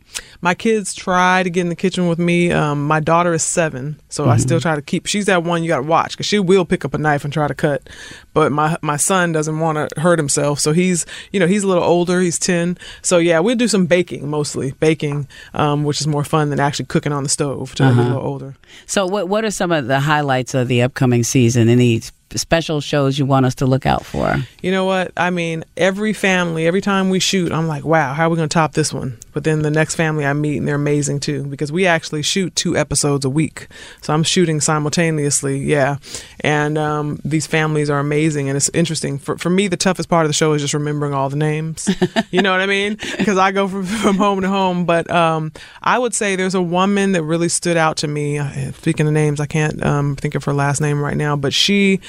My 0.40 0.54
kids 0.54 0.94
try 0.94 1.42
to 1.42 1.50
get 1.50 1.62
in 1.62 1.68
the 1.68 1.76
kitchen 1.76 2.08
with 2.08 2.18
me. 2.18 2.52
Um, 2.52 2.86
my 2.86 3.00
daughter 3.00 3.32
is 3.32 3.42
seven, 3.42 4.00
so 4.08 4.28
I 4.28 4.36
still 4.36 4.60
try 4.60 4.74
to 4.74 4.82
keep. 4.82 5.06
She's 5.06 5.26
that 5.26 5.42
one 5.42 5.62
you 5.62 5.68
got 5.68 5.78
to 5.78 5.82
watch 5.82 6.12
because 6.12 6.26
she 6.26 6.38
will 6.38 6.64
pick 6.64 6.84
up 6.84 6.94
a 6.94 6.98
knife 6.98 7.24
and 7.24 7.32
try 7.32 7.48
to 7.48 7.54
cut. 7.54 7.88
But 8.34 8.52
my 8.52 8.76
my 8.82 8.96
son 8.96 9.32
doesn't 9.32 9.58
want 9.58 9.90
to 9.90 10.00
hurt 10.00 10.18
himself, 10.18 10.60
so 10.60 10.72
he's 10.72 11.06
you 11.32 11.40
know 11.40 11.46
he's 11.46 11.62
a 11.62 11.68
little 11.68 11.84
older. 11.84 12.20
He's 12.20 12.38
ten, 12.38 12.78
so 13.02 13.18
yeah, 13.18 13.40
we 13.40 13.54
do 13.54 13.68
some 13.68 13.86
baking 13.86 14.28
mostly 14.28 14.72
baking, 14.72 15.28
um, 15.54 15.84
which 15.84 16.00
is 16.00 16.06
more 16.06 16.24
fun 16.24 16.50
than 16.50 16.60
actually 16.60 16.86
cooking 16.86 17.12
on 17.12 17.22
the 17.22 17.28
stove. 17.28 17.74
To 17.76 17.88
he's 17.88 17.96
a 17.96 18.02
little 18.02 18.22
older. 18.22 18.54
So 18.86 19.06
what 19.06 19.28
what 19.28 19.44
are 19.44 19.50
some 19.50 19.72
of 19.72 19.86
the 19.86 20.00
highlights 20.00 20.54
of 20.54 20.68
the 20.68 20.82
upcoming 20.82 21.22
season? 21.22 21.68
Any 21.68 22.02
special 22.34 22.80
shows 22.80 23.18
you 23.18 23.26
want 23.26 23.46
us 23.46 23.54
to 23.56 23.66
look 23.66 23.86
out 23.86 24.04
for? 24.04 24.36
You 24.62 24.70
know 24.70 24.84
what? 24.84 25.12
I 25.16 25.30
mean, 25.30 25.64
every 25.76 26.12
family, 26.12 26.66
every 26.66 26.80
time 26.80 27.08
we 27.08 27.20
shoot, 27.20 27.52
I'm 27.52 27.68
like, 27.68 27.84
wow, 27.84 28.14
how 28.14 28.26
are 28.26 28.30
we 28.30 28.36
going 28.36 28.48
to 28.48 28.52
top 28.52 28.72
this 28.72 28.92
one? 28.92 29.18
But 29.36 29.44
then 29.44 29.60
the 29.60 29.70
next 29.70 29.96
family 29.96 30.24
I 30.24 30.32
meet, 30.32 30.56
and 30.56 30.66
they're 30.66 30.76
amazing 30.76 31.20
too, 31.20 31.44
because 31.44 31.70
we 31.70 31.86
actually 31.86 32.22
shoot 32.22 32.56
two 32.56 32.74
episodes 32.74 33.22
a 33.26 33.28
week. 33.28 33.68
So 34.00 34.14
I'm 34.14 34.22
shooting 34.22 34.62
simultaneously, 34.62 35.58
yeah. 35.58 35.98
And 36.40 36.78
um, 36.78 37.20
these 37.22 37.46
families 37.46 37.90
are 37.90 37.98
amazing, 37.98 38.48
and 38.48 38.56
it's 38.56 38.70
interesting. 38.70 39.18
For, 39.18 39.36
for 39.36 39.50
me, 39.50 39.68
the 39.68 39.76
toughest 39.76 40.08
part 40.08 40.24
of 40.24 40.30
the 40.30 40.32
show 40.32 40.54
is 40.54 40.62
just 40.62 40.72
remembering 40.72 41.12
all 41.12 41.28
the 41.28 41.36
names. 41.36 41.86
you 42.30 42.40
know 42.40 42.50
what 42.50 42.62
I 42.62 42.66
mean? 42.66 42.96
Because 43.18 43.36
I 43.36 43.52
go 43.52 43.68
from, 43.68 43.84
from 44.02 44.16
home 44.16 44.40
to 44.40 44.48
home. 44.48 44.86
But 44.86 45.10
um, 45.10 45.52
I 45.82 45.98
would 45.98 46.14
say 46.14 46.34
there's 46.34 46.54
a 46.54 46.62
woman 46.62 47.12
that 47.12 47.22
really 47.22 47.50
stood 47.50 47.76
out 47.76 47.98
to 47.98 48.08
me. 48.08 48.38
Uh, 48.38 48.72
Speaking 48.72 49.06
of 49.06 49.12
names, 49.12 49.38
I 49.38 49.44
can't 49.44 49.84
um, 49.84 50.16
think 50.16 50.34
of 50.34 50.44
her 50.44 50.54
last 50.54 50.80
name 50.80 50.98
right 50.98 51.14
now, 51.14 51.36
but 51.36 51.52
she 51.52 52.00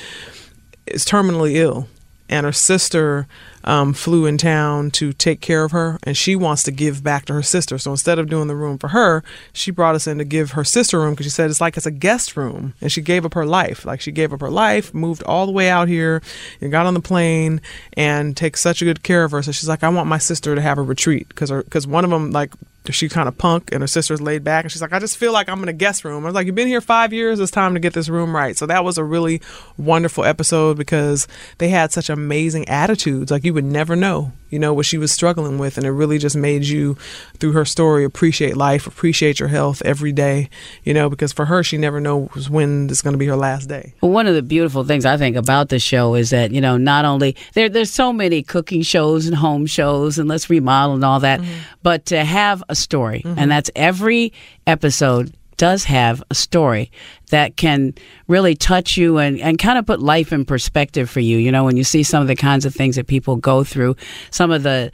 is 0.86 1.04
terminally 1.04 1.56
ill 1.56 1.90
and 2.30 2.46
her 2.46 2.52
sister 2.52 3.28
um, 3.64 3.94
flew 3.94 4.26
in 4.26 4.38
town 4.38 4.92
to 4.92 5.12
take 5.14 5.42
care 5.42 5.64
of 5.64 5.72
her, 5.72 6.00
and 6.04 6.16
she 6.16 6.36
wants 6.36 6.64
to 6.64 6.72
give 6.72 7.04
back 7.04 7.26
to 7.26 7.34
her 7.34 7.44
sister. 7.44 7.78
So 7.78 7.92
instead 7.92 8.20
of 8.20 8.30
doing 8.30 8.48
the 8.48 8.56
room 8.56 8.78
for 8.78 8.90
her, 8.90 9.24
she 9.54 9.72
brought 9.72 9.96
us 9.96 10.08
in 10.08 10.18
to 10.20 10.24
give 10.24 10.52
her 10.52 10.64
sister 10.64 11.00
room 11.00 11.14
because 11.14 11.26
she 11.26 11.30
said 11.30 11.50
it's 11.50 11.62
like 11.62 11.78
it's 11.78 11.86
a 11.86 11.92
guest 11.92 12.38
room, 12.38 12.74
and 12.82 12.92
she 12.92 13.02
gave 13.02 13.26
up 13.26 13.34
her 13.34 13.46
life. 13.46 13.86
Like 13.86 14.02
she 14.02 14.12
gave 14.12 14.34
up 14.34 14.42
her 14.42 14.50
life, 14.50 14.94
moved 14.94 15.24
all 15.24 15.46
the 15.46 15.52
way 15.52 15.70
out 15.70 15.88
here, 15.88 16.22
and 16.62 16.72
got 16.72 16.86
on 16.86 16.94
the 16.94 17.02
plane, 17.02 17.62
and 17.94 18.36
takes 18.38 18.62
such 18.62 18.82
a 18.82 18.86
good 18.86 19.04
care 19.04 19.24
of 19.24 19.32
her. 19.32 19.42
So 19.42 19.52
she's 19.52 19.70
like, 19.70 19.84
I 19.84 19.90
want 19.90 20.08
my 20.08 20.18
sister 20.18 20.56
to 20.56 20.62
have 20.62 20.78
a 20.78 20.84
retreat 20.84 21.28
because 21.30 21.52
because 21.52 21.86
one 21.86 22.04
of 22.04 22.10
them 22.10 22.32
like 22.32 22.54
she 22.94 23.10
kind 23.10 23.28
of 23.28 23.38
punk 23.38 23.72
and 23.72 23.82
her 23.82 23.88
sister's 23.88 24.22
laid 24.22 24.44
back 24.44 24.64
and 24.64 24.72
she's 24.72 24.82
like 24.82 24.94
i 24.94 25.00
just 25.00 25.18
feel 25.18 25.34
like 25.34 25.50
i'm 25.50 25.62
in 25.64 25.70
a 25.70 25.74
guest 25.74 26.04
room. 26.04 26.24
I 26.24 26.28
was 26.28 26.36
like 26.36 26.46
you've 26.46 26.56
been 26.56 26.68
here 26.68 26.82
five 26.82 27.14
years. 27.14 27.40
It's 27.40 27.52
time 27.52 27.74
to 27.74 27.80
get 27.80 27.94
this 27.94 28.10
room 28.10 28.36
right. 28.36 28.58
So 28.58 28.66
that 28.66 28.84
was 28.84 28.98
a 28.98 29.04
really 29.04 29.42
wonderful 29.78 30.24
episode 30.26 30.78
because 30.78 31.28
they 31.58 31.70
had 31.70 31.92
such 31.92 32.10
amazing 32.10 32.68
attitudes. 32.68 33.32
Like 33.32 33.44
you 33.44 33.54
would 33.54 33.66
never 33.66 33.96
know 33.96 34.32
you 34.50 34.60
know 34.60 34.74
what 34.74 34.86
she 34.86 34.98
was 34.98 35.12
struggling 35.12 35.58
with 35.58 35.78
and 35.78 35.86
it 35.86 35.92
really 35.92 36.18
just 36.18 36.36
made 36.36 36.66
you 36.66 36.98
through 37.40 37.52
her 37.52 37.66
story 37.66 38.04
appreciate 38.04 38.56
life 38.56 38.88
appreciate 38.88 39.40
your 39.40 39.50
health 39.50 39.82
every 39.84 40.12
day 40.12 40.50
you 40.84 40.94
know 40.94 41.10
because 41.10 41.34
for 41.34 41.46
her 41.46 41.64
she 41.64 41.78
never 41.78 42.00
knows 42.00 42.50
when 42.50 42.90
it's 42.90 43.02
going 43.02 43.14
to 43.14 43.18
be 43.18 43.26
her 43.26 43.36
last 43.36 43.68
day 43.68 43.94
well 44.02 44.12
one 44.12 44.28
of 44.28 44.36
the 44.36 44.42
beautiful 44.42 44.84
things 44.84 45.06
i 45.06 45.18
think 45.18 45.36
about 45.36 45.70
the 45.70 45.80
show 45.80 46.16
is 46.16 46.30
that 46.30 46.52
you 46.52 46.62
know 46.62 46.78
not 46.78 47.06
only 47.06 47.36
there 47.54 47.70
there's 47.70 47.92
so 47.92 48.14
many 48.14 48.42
cooking 48.42 48.82
shows 48.82 49.28
and 49.28 49.36
home 49.36 49.66
shows 49.66 50.18
and 50.18 50.30
let's 50.30 50.50
remodel 50.50 50.96
and 50.96 51.04
all 51.04 51.20
that 51.20 51.40
mm-hmm. 51.40 51.60
but 51.84 52.06
to 52.06 52.24
have 52.24 52.64
a 52.70 52.76
story 52.76 53.22
mm-hmm. 53.26 53.40
and 53.40 53.52
that's 53.52 53.70
every 53.76 54.34
episode 54.66 55.34
does 55.58 55.84
have 55.86 56.24
a 56.30 56.36
story 56.36 56.92
that 57.30 57.58
can 57.58 57.94
really 58.28 58.56
touch 58.56 58.98
you 58.98 59.18
and, 59.18 59.40
and 59.42 59.60
kind 59.60 59.78
of 59.78 59.86
put 59.86 60.00
life 60.00 60.32
in 60.32 60.46
perspective 60.46 61.10
for 61.10 61.20
you. 61.20 61.38
You 61.38 61.52
know, 61.52 61.66
when 61.66 61.78
you 61.78 61.84
see 61.84 62.04
some 62.04 62.22
of 62.22 62.28
the 62.28 62.36
kinds 62.36 62.66
of 62.66 62.74
things 62.74 62.96
that 62.96 63.08
people 63.08 63.36
go 63.36 63.64
through, 63.64 63.96
some 64.32 64.52
of 64.52 64.64
the 64.64 64.92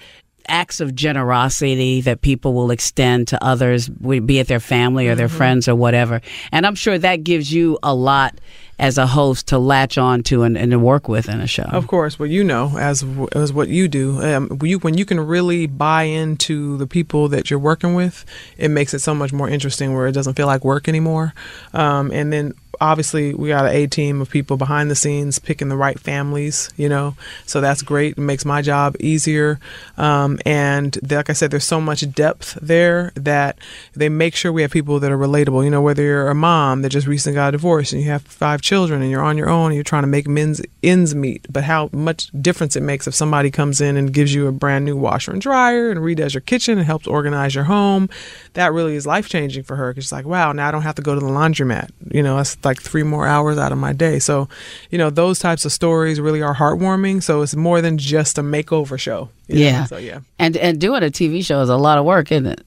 acts 0.48 0.80
of 0.82 0.94
generosity 0.96 2.02
that 2.02 2.22
people 2.22 2.54
will 2.54 2.72
extend 2.72 3.28
to 3.30 3.44
others, 3.44 3.88
be 3.90 4.40
it 4.40 4.48
their 4.48 4.60
family 4.60 5.08
or 5.08 5.16
their 5.16 5.28
mm-hmm. 5.28 5.38
friends 5.38 5.68
or 5.68 5.76
whatever. 5.76 6.22
And 6.52 6.66
I'm 6.66 6.76
sure 6.76 6.98
that 6.98 7.24
gives 7.24 7.54
you 7.54 7.78
a 7.84 7.94
lot 7.94 8.40
as 8.80 8.98
a 8.98 9.08
host 9.08 9.48
to 9.48 9.58
latch 9.58 9.98
on 9.98 10.24
to 10.24 10.44
and, 10.44 10.58
and 10.58 10.72
to 10.72 10.80
work 10.80 11.08
with 11.08 11.30
in 11.30 11.40
a 11.40 11.48
show. 11.48 11.64
Of 11.64 11.88
course, 11.88 12.18
well, 12.18 12.30
you 12.30 12.44
know, 12.44 12.78
as 12.78 13.06
as 13.34 13.54
what 13.54 13.68
you 13.70 13.88
do, 13.88 14.22
um, 14.22 14.60
you, 14.62 14.80
when 14.80 14.98
you 14.98 15.06
can 15.06 15.20
really 15.20 15.68
buy 15.68 16.04
into 16.04 16.78
the 16.78 16.88
people 16.88 17.28
that 17.30 17.50
you're 17.50 17.60
working 17.60 17.94
with, 17.94 18.26
it 18.58 18.70
makes 18.70 18.94
it 18.94 19.00
so 19.00 19.14
much 19.14 19.32
more 19.32 19.50
interesting. 19.50 19.94
Where 19.94 20.08
it 20.08 20.14
doesn't 20.14 20.36
feel 20.36 20.48
like 20.48 20.64
work 20.64 20.88
anymore. 20.88 21.34
Um, 21.74 22.12
and 22.12 22.32
then 22.32 22.54
obviously 22.82 23.34
we 23.34 23.50
got 23.50 23.66
an 23.66 23.72
A 23.72 23.88
team 23.88 24.22
of 24.22 24.30
people 24.30 24.58
behind 24.58 24.90
the 24.90 24.96
scenes 24.96 25.40
picking 25.40 25.70
the 25.70 25.78
right 25.78 26.00
families, 26.00 26.70
you 26.76 26.90
know, 26.90 27.16
so 27.46 27.62
that's 27.62 27.82
great. 27.82 28.18
It 28.18 28.22
makes 28.22 28.46
my 28.46 28.62
job 28.62 28.96
easier. 29.00 29.60
Um, 29.98 30.40
and 30.46 30.98
like 31.12 31.30
I 31.30 31.34
said, 31.34 31.52
there's 31.52 31.64
so 31.64 31.80
much 31.80 32.12
depth 32.14 32.58
there 32.62 33.12
that 33.16 33.58
they 33.94 34.10
make 34.10 34.36
sure 34.36 34.52
we 34.52 34.64
have 34.64 34.72
people 34.72 35.00
that 35.00 35.12
are 35.12 35.18
relatable. 35.18 35.64
You 35.64 35.70
know, 35.70 35.82
whether 35.82 36.04
you're 36.04 36.30
a 36.30 36.36
mom 36.36 36.82
that 36.82 36.90
just 36.90 37.08
recently 37.08 37.36
got 37.36 37.50
a 37.50 37.52
divorce 37.54 37.94
and 37.94 38.02
you 38.02 38.10
have 38.10 38.24
five 38.24 38.62
children 38.64 39.02
and 39.02 39.12
you're 39.12 39.22
on 39.22 39.38
your 39.38 39.50
own 39.50 39.68
and 39.68 39.76
you're 39.76 39.84
trying 39.84 40.04
to 40.04 40.08
make 40.08 40.28
men's 40.28 40.62
ends 40.82 41.14
meet, 41.14 41.46
but 41.52 41.64
how 41.64 41.90
much 41.92 42.32
difference 42.42 42.76
it 42.76 42.82
makes 42.82 43.06
if 43.06 43.14
somebody 43.14 43.52
comes 43.52 43.82
in 43.82 43.98
and 43.98 44.14
gives 44.14 44.34
you 44.34 44.48
a 44.48 44.52
brand 44.52 44.86
new 44.86 44.98
washer 44.98 45.32
and 45.32 45.42
dryer 45.42 45.92
and 45.92 46.00
redoes 46.00 46.34
your 46.34 46.42
kitchen 46.42 46.78
and 46.78 46.88
helps 46.88 47.06
organize 47.06 47.54
your 47.54 47.66
home. 47.66 48.10
That 48.54 48.74
really 48.74 48.96
is 48.96 49.06
life 49.06 49.30
changing 49.30 49.64
for 49.64 49.76
her 49.76 49.92
because 49.92 50.06
she's 50.06 50.12
like, 50.12 50.26
wow, 50.26 50.54
now 50.54 50.68
I 50.68 50.72
don't 50.72 50.82
have 50.82 50.96
to 50.96 51.02
go 51.02 51.14
to 51.14 51.20
the 51.20 51.28
laundromat. 51.28 51.92
You 52.12 52.24
know, 52.24 52.38
that's 52.38 52.58
like 52.64 52.82
three 52.82 53.04
more 53.04 53.28
hours 53.28 53.58
out 53.58 53.72
of 53.72 53.78
my 53.78 53.94
day. 53.94 54.20
So, 54.20 54.48
you 54.90 54.98
know, 54.98 55.10
those 55.10 55.40
types 55.40 55.66
of 55.66 55.72
stories 55.72 56.20
really 56.20 56.42
are 56.42 56.56
heartwarming. 56.56 57.22
So 57.22 57.42
it's 57.42 57.56
more 57.56 57.82
than 57.82 57.98
just 57.98 58.38
a 58.38 58.42
makeover 58.42 58.98
show. 58.98 59.30
Yeah. 59.48 59.82
Know? 59.82 59.86
So 59.88 59.98
yeah. 59.98 60.20
And 60.40 60.58
and 60.58 60.80
doing 60.80 61.04
a 61.04 61.08
TV 61.08 61.46
show 61.46 61.62
is 61.62 61.70
a 61.70 61.78
lot 61.78 61.98
of 61.98 62.06
work, 62.06 62.32
isn't 62.32 62.48
it? 62.48 62.66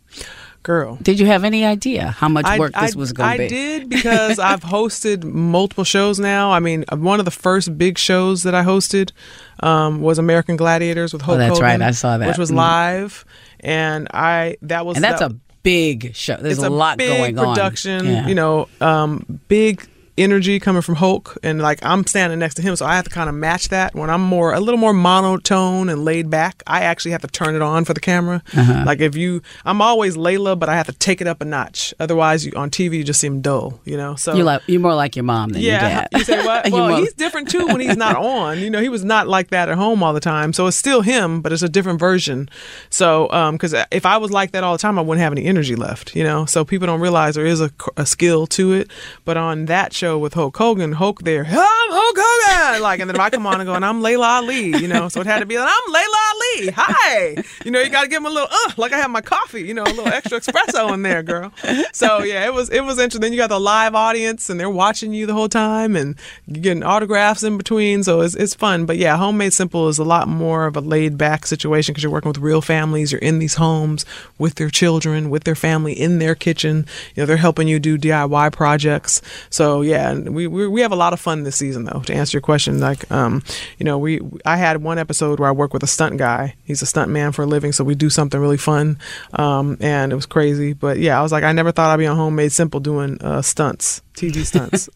Girl. 0.66 0.98
Did 1.00 1.20
you 1.20 1.26
have 1.26 1.44
any 1.44 1.64
idea 1.64 2.08
how 2.08 2.28
much 2.28 2.44
work 2.58 2.72
I, 2.74 2.86
this 2.86 2.96
was 2.96 3.12
going 3.12 3.30
to 3.30 3.38
be? 3.38 3.44
I 3.44 3.48
did 3.48 3.88
because 3.88 4.40
I've 4.40 4.62
hosted 4.62 5.22
multiple 5.22 5.84
shows 5.84 6.18
now. 6.18 6.50
I 6.50 6.58
mean, 6.58 6.84
one 6.90 7.20
of 7.20 7.24
the 7.24 7.30
first 7.30 7.78
big 7.78 7.98
shows 7.98 8.42
that 8.42 8.52
I 8.52 8.64
hosted 8.64 9.12
um, 9.60 10.00
was 10.00 10.18
American 10.18 10.56
Gladiators 10.56 11.12
with 11.12 11.22
Hulk 11.22 11.36
oh, 11.36 11.38
that's 11.38 11.50
Hogan, 11.50 11.62
right. 11.62 11.82
I 11.82 11.92
saw 11.92 12.18
that. 12.18 12.26
Which 12.26 12.36
was 12.36 12.50
mm 12.50 12.56
live. 12.56 13.24
And 13.60 14.08
I 14.12 14.56
that 14.62 14.84
was 14.84 14.96
And 14.96 15.04
that's 15.04 15.20
that, 15.20 15.30
a 15.30 15.36
big 15.62 16.16
show. 16.16 16.36
There's 16.36 16.58
a, 16.58 16.68
a, 16.68 16.70
lot 16.70 16.98
going 16.98 17.36
production, 17.36 17.46
on. 17.46 17.54
production, 17.54 18.06
yeah. 18.06 18.26
you 18.26 18.34
know, 18.34 18.68
um, 18.80 19.40
big 19.46 19.86
energy 20.18 20.58
coming 20.58 20.82
from 20.82 20.96
Hulk, 20.96 21.36
and 21.42 21.60
like 21.60 21.78
I'm 21.82 22.06
standing 22.06 22.38
next 22.38 22.54
to 22.54 22.62
him, 22.62 22.76
so 22.76 22.86
I 22.86 22.96
have 22.96 23.04
to 23.04 23.10
kind 23.10 23.28
of 23.28 23.34
match 23.34 23.68
that. 23.68 23.94
When 23.94 24.10
I'm 24.10 24.22
more 24.22 24.52
a 24.52 24.60
little 24.60 24.78
more 24.78 24.92
monotone 24.92 25.88
and 25.88 26.04
laid 26.04 26.30
back, 26.30 26.62
I 26.66 26.82
actually 26.82 27.12
have 27.12 27.22
to 27.22 27.28
turn 27.28 27.54
it 27.54 27.62
on 27.62 27.84
for 27.84 27.94
the 27.94 28.00
camera. 28.00 28.42
Uh-huh. 28.56 28.84
Like 28.86 29.00
if 29.00 29.16
you, 29.16 29.42
I'm 29.64 29.80
always 29.80 30.16
Laila, 30.16 30.56
but 30.56 30.68
I 30.68 30.76
have 30.76 30.86
to 30.86 30.92
take 30.92 31.20
it 31.20 31.26
up 31.26 31.40
a 31.40 31.44
notch. 31.44 31.92
Otherwise, 32.00 32.46
you, 32.46 32.52
on 32.56 32.70
TV 32.70 32.94
you 32.98 33.04
just 33.04 33.20
seem 33.20 33.40
dull, 33.40 33.80
you 33.84 33.96
know. 33.96 34.14
So 34.16 34.34
you 34.34 34.44
like 34.44 34.62
you're 34.66 34.80
more 34.80 34.94
like 34.94 35.16
your 35.16 35.24
mom 35.24 35.50
than 35.50 35.62
yeah, 35.62 35.72
your 35.72 35.80
dad. 35.80 36.08
You 36.12 36.24
say 36.24 36.44
what? 36.44 36.70
well, 36.70 36.96
he's 36.96 37.12
different 37.14 37.50
too 37.50 37.66
when 37.66 37.80
he's 37.80 37.96
not 37.96 38.16
on. 38.16 38.58
You 38.58 38.70
know, 38.70 38.80
he 38.80 38.88
was 38.88 39.04
not 39.04 39.28
like 39.28 39.48
that 39.48 39.68
at 39.68 39.76
home 39.76 40.02
all 40.02 40.12
the 40.12 40.20
time. 40.20 40.52
So 40.52 40.66
it's 40.66 40.76
still 40.76 41.02
him, 41.02 41.40
but 41.40 41.52
it's 41.52 41.62
a 41.62 41.68
different 41.68 42.00
version. 42.00 42.48
So 42.90 43.28
because 43.52 43.74
um, 43.74 43.84
if 43.90 44.06
I 44.06 44.16
was 44.16 44.30
like 44.30 44.52
that 44.52 44.64
all 44.64 44.72
the 44.72 44.78
time, 44.78 44.98
I 44.98 45.02
wouldn't 45.02 45.22
have 45.22 45.32
any 45.32 45.44
energy 45.44 45.76
left. 45.76 46.16
You 46.16 46.24
know, 46.24 46.46
so 46.46 46.64
people 46.64 46.86
don't 46.86 47.00
realize 47.00 47.34
there 47.34 47.46
is 47.46 47.60
a, 47.60 47.70
a 47.96 48.06
skill 48.06 48.46
to 48.48 48.72
it. 48.72 48.90
But 49.24 49.36
on 49.36 49.66
that 49.66 49.92
show 49.92 50.05
with 50.14 50.34
Hulk 50.34 50.56
Hogan, 50.56 50.92
Hulk 50.92 51.22
there, 51.22 51.44
I'm 51.44 51.50
Hulk 51.50 52.16
Hogan, 52.18 52.82
like, 52.82 53.00
and 53.00 53.10
then 53.10 53.18
I 53.18 53.30
come 53.30 53.46
on 53.46 53.60
and 53.60 53.66
go, 53.66 53.74
and 53.74 53.84
I'm 53.84 54.02
Laila 54.02 54.26
Ali, 54.26 54.76
you 54.76 54.88
know, 54.88 55.08
so 55.08 55.20
it 55.20 55.26
had 55.26 55.40
to 55.40 55.46
be, 55.46 55.58
like, 55.58 55.68
I'm 55.70 55.92
Laila 55.92 56.16
Ali, 56.34 56.70
hi, 56.74 57.42
you 57.64 57.70
know, 57.70 57.80
you 57.80 57.90
got 57.90 58.02
to 58.02 58.08
give 58.08 58.18
him 58.18 58.26
a 58.26 58.30
little, 58.30 58.48
uh, 58.50 58.72
like 58.76 58.92
I 58.92 58.98
have 58.98 59.10
my 59.10 59.20
coffee, 59.20 59.62
you 59.62 59.74
know, 59.74 59.82
a 59.82 59.92
little 59.92 60.08
extra 60.08 60.40
espresso 60.40 60.92
in 60.92 61.02
there, 61.02 61.22
girl. 61.22 61.52
So 61.92 62.22
yeah, 62.22 62.44
it 62.46 62.52
was 62.52 62.68
it 62.70 62.82
was 62.84 62.98
interesting. 62.98 63.20
Then 63.22 63.32
you 63.32 63.38
got 63.38 63.48
the 63.48 63.60
live 63.60 63.94
audience, 63.94 64.50
and 64.50 64.60
they're 64.60 64.70
watching 64.70 65.12
you 65.14 65.26
the 65.26 65.32
whole 65.32 65.48
time, 65.48 65.96
and 65.96 66.16
getting 66.52 66.82
autographs 66.82 67.42
in 67.42 67.56
between, 67.56 68.02
so 68.02 68.20
it's 68.20 68.34
it's 68.34 68.54
fun. 68.54 68.86
But 68.86 68.98
yeah, 68.98 69.16
Homemade 69.16 69.52
Simple 69.52 69.88
is 69.88 69.98
a 69.98 70.04
lot 70.04 70.28
more 70.28 70.66
of 70.66 70.76
a 70.76 70.80
laid 70.80 71.16
back 71.16 71.46
situation 71.46 71.92
because 71.92 72.02
you're 72.02 72.12
working 72.12 72.28
with 72.28 72.38
real 72.38 72.60
families. 72.60 73.12
You're 73.12 73.20
in 73.20 73.38
these 73.38 73.54
homes 73.54 74.04
with 74.38 74.56
their 74.56 74.70
children, 74.70 75.30
with 75.30 75.44
their 75.44 75.54
family 75.54 75.92
in 75.92 76.18
their 76.18 76.34
kitchen. 76.34 76.86
You 77.14 77.22
know, 77.22 77.26
they're 77.26 77.36
helping 77.36 77.68
you 77.68 77.78
do 77.78 77.96
DIY 77.98 78.52
projects. 78.52 79.22
So 79.50 79.80
yeah, 79.80 79.95
we 80.28 80.46
we, 80.46 80.66
we 80.68 80.80
have 80.80 80.92
a 80.92 80.96
lot 80.96 81.12
of 81.12 81.20
fun 81.20 81.42
this 81.42 81.56
season 81.56 81.84
though. 81.84 82.00
To 82.00 82.14
answer 82.14 82.36
your 82.36 82.42
question, 82.42 82.80
like 82.80 83.10
um, 83.10 83.42
you 83.78 83.84
know, 83.84 83.98
we 83.98 84.20
I 84.44 84.56
had 84.56 84.82
one 84.82 84.98
episode 84.98 85.38
where 85.40 85.48
I 85.48 85.52
work 85.52 85.72
with 85.72 85.82
a 85.82 85.86
stunt 85.86 86.16
guy. 86.16 86.54
He's 86.64 86.82
a 86.82 86.86
stunt 86.86 87.10
man 87.10 87.32
for 87.32 87.42
a 87.42 87.46
living, 87.46 87.72
so 87.72 87.84
we 87.84 87.94
do 87.94 88.10
something 88.10 88.40
really 88.40 88.56
fun, 88.56 88.98
um, 89.34 89.76
and 89.80 90.12
it 90.12 90.14
was 90.14 90.26
crazy. 90.26 90.72
But 90.72 90.98
yeah, 90.98 91.18
I 91.18 91.22
was 91.22 91.32
like, 91.32 91.44
I 91.44 91.52
never 91.52 91.72
thought 91.72 91.90
I'd 91.90 91.98
be 91.98 92.06
on 92.06 92.16
Homemade 92.16 92.52
Simple 92.52 92.80
doing 92.80 93.20
uh, 93.22 93.42
stunts, 93.42 94.02
TV 94.14 94.44
stunts. 94.44 94.88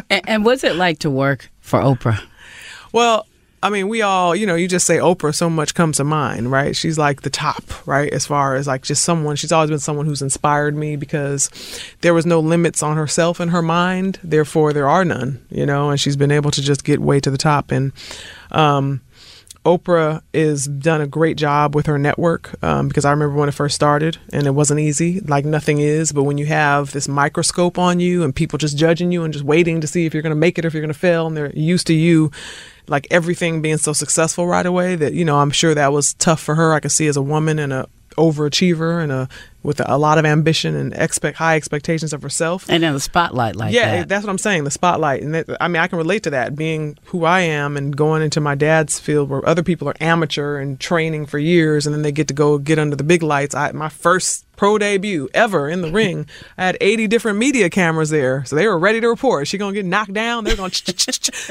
and, 0.10 0.28
and 0.28 0.44
what's 0.44 0.64
it 0.64 0.76
like 0.76 1.00
to 1.00 1.10
work 1.10 1.50
for 1.60 1.80
Oprah? 1.80 2.20
Well, 2.92 3.26
I 3.62 3.68
mean, 3.68 3.88
we 3.88 4.00
all, 4.00 4.34
you 4.34 4.46
know, 4.46 4.54
you 4.54 4.66
just 4.66 4.86
say 4.86 4.96
Oprah, 4.96 5.34
so 5.34 5.50
much 5.50 5.74
comes 5.74 5.98
to 5.98 6.04
mind, 6.04 6.50
right? 6.50 6.74
She's 6.74 6.96
like 6.96 7.22
the 7.22 7.30
top, 7.30 7.62
right? 7.86 8.10
As 8.10 8.26
far 8.26 8.54
as 8.54 8.66
like 8.66 8.82
just 8.82 9.02
someone, 9.02 9.36
she's 9.36 9.52
always 9.52 9.68
been 9.68 9.78
someone 9.78 10.06
who's 10.06 10.22
inspired 10.22 10.74
me 10.74 10.96
because 10.96 11.50
there 12.00 12.14
was 12.14 12.24
no 12.24 12.40
limits 12.40 12.82
on 12.82 12.96
herself 12.96 13.38
and 13.38 13.50
her 13.50 13.60
mind. 13.60 14.18
Therefore, 14.22 14.72
there 14.72 14.88
are 14.88 15.04
none, 15.04 15.44
you 15.50 15.66
know, 15.66 15.90
and 15.90 16.00
she's 16.00 16.16
been 16.16 16.30
able 16.30 16.50
to 16.52 16.62
just 16.62 16.84
get 16.84 17.00
way 17.00 17.20
to 17.20 17.30
the 17.30 17.38
top. 17.38 17.70
And, 17.70 17.92
um, 18.50 19.02
Oprah 19.64 20.22
is 20.32 20.64
done 20.64 21.02
a 21.02 21.06
great 21.06 21.36
job 21.36 21.74
with 21.74 21.84
her 21.84 21.98
network 21.98 22.54
um, 22.64 22.88
because 22.88 23.04
I 23.04 23.10
remember 23.10 23.36
when 23.36 23.50
it 23.50 23.52
first 23.52 23.74
started 23.74 24.16
and 24.32 24.46
it 24.46 24.52
wasn't 24.52 24.80
easy, 24.80 25.20
like 25.20 25.44
nothing 25.44 25.80
is. 25.80 26.12
But 26.12 26.22
when 26.22 26.38
you 26.38 26.46
have 26.46 26.92
this 26.92 27.08
microscope 27.08 27.78
on 27.78 28.00
you 28.00 28.22
and 28.22 28.34
people 28.34 28.58
just 28.58 28.78
judging 28.78 29.12
you 29.12 29.22
and 29.22 29.34
just 29.34 29.44
waiting 29.44 29.82
to 29.82 29.86
see 29.86 30.06
if 30.06 30.14
you're 30.14 30.22
going 30.22 30.30
to 30.30 30.36
make 30.36 30.58
it 30.58 30.64
or 30.64 30.68
if 30.68 30.72
you're 30.72 30.80
going 30.80 30.92
to 30.92 30.98
fail, 30.98 31.26
and 31.26 31.36
they're 31.36 31.52
used 31.54 31.86
to 31.88 31.94
you 31.94 32.30
like 32.90 33.06
everything 33.10 33.62
being 33.62 33.78
so 33.78 33.92
successful 33.92 34.46
right 34.46 34.66
away 34.66 34.96
that 34.96 35.14
you 35.14 35.24
know 35.24 35.38
I'm 35.38 35.50
sure 35.50 35.74
that 35.74 35.92
was 35.92 36.14
tough 36.14 36.40
for 36.40 36.54
her. 36.56 36.74
I 36.74 36.80
could 36.80 36.92
see 36.92 37.06
as 37.06 37.16
a 37.16 37.22
woman 37.22 37.58
and 37.58 37.72
a 37.72 37.88
overachiever 38.16 39.02
and 39.02 39.12
a 39.12 39.28
with 39.62 39.80
a 39.86 39.98
lot 39.98 40.16
of 40.16 40.24
ambition 40.24 40.74
and 40.74 40.94
expect 40.94 41.36
high 41.36 41.56
expectations 41.56 42.12
of 42.12 42.22
herself. 42.22 42.66
And 42.68 42.82
in 42.82 42.94
the 42.94 43.00
spotlight 43.00 43.56
like 43.56 43.74
yeah, 43.74 43.98
that. 43.98 44.08
that's 44.08 44.24
what 44.24 44.30
I'm 44.30 44.38
saying. 44.38 44.64
The 44.64 44.70
spotlight, 44.70 45.22
and 45.22 45.34
that, 45.34 45.46
I 45.60 45.68
mean, 45.68 45.82
I 45.82 45.86
can 45.86 45.98
relate 45.98 46.22
to 46.24 46.30
that. 46.30 46.56
Being 46.56 46.98
who 47.04 47.24
I 47.24 47.40
am 47.40 47.76
and 47.76 47.94
going 47.94 48.22
into 48.22 48.40
my 48.40 48.54
dad's 48.54 48.98
field 48.98 49.28
where 49.28 49.46
other 49.46 49.62
people 49.62 49.88
are 49.88 49.96
amateur 50.00 50.58
and 50.58 50.80
training 50.80 51.26
for 51.26 51.38
years, 51.38 51.86
and 51.86 51.94
then 51.94 52.02
they 52.02 52.12
get 52.12 52.28
to 52.28 52.34
go 52.34 52.58
get 52.58 52.78
under 52.78 52.96
the 52.96 53.04
big 53.04 53.22
lights. 53.22 53.54
I 53.54 53.72
my 53.72 53.90
first 53.90 54.46
pro 54.60 54.76
debut 54.76 55.26
ever 55.32 55.70
in 55.70 55.80
the 55.80 55.90
ring. 56.00 56.26
I 56.58 56.66
had 56.66 56.76
80 56.82 57.06
different 57.06 57.38
media 57.38 57.70
cameras 57.70 58.10
there, 58.10 58.44
so 58.44 58.54
they 58.56 58.68
were 58.68 58.78
ready 58.78 59.00
to 59.00 59.08
report. 59.08 59.48
She 59.48 59.56
gonna 59.56 59.72
get 59.72 59.86
knocked 59.86 60.12
down. 60.12 60.44
They're 60.44 60.54
gonna 60.54 60.70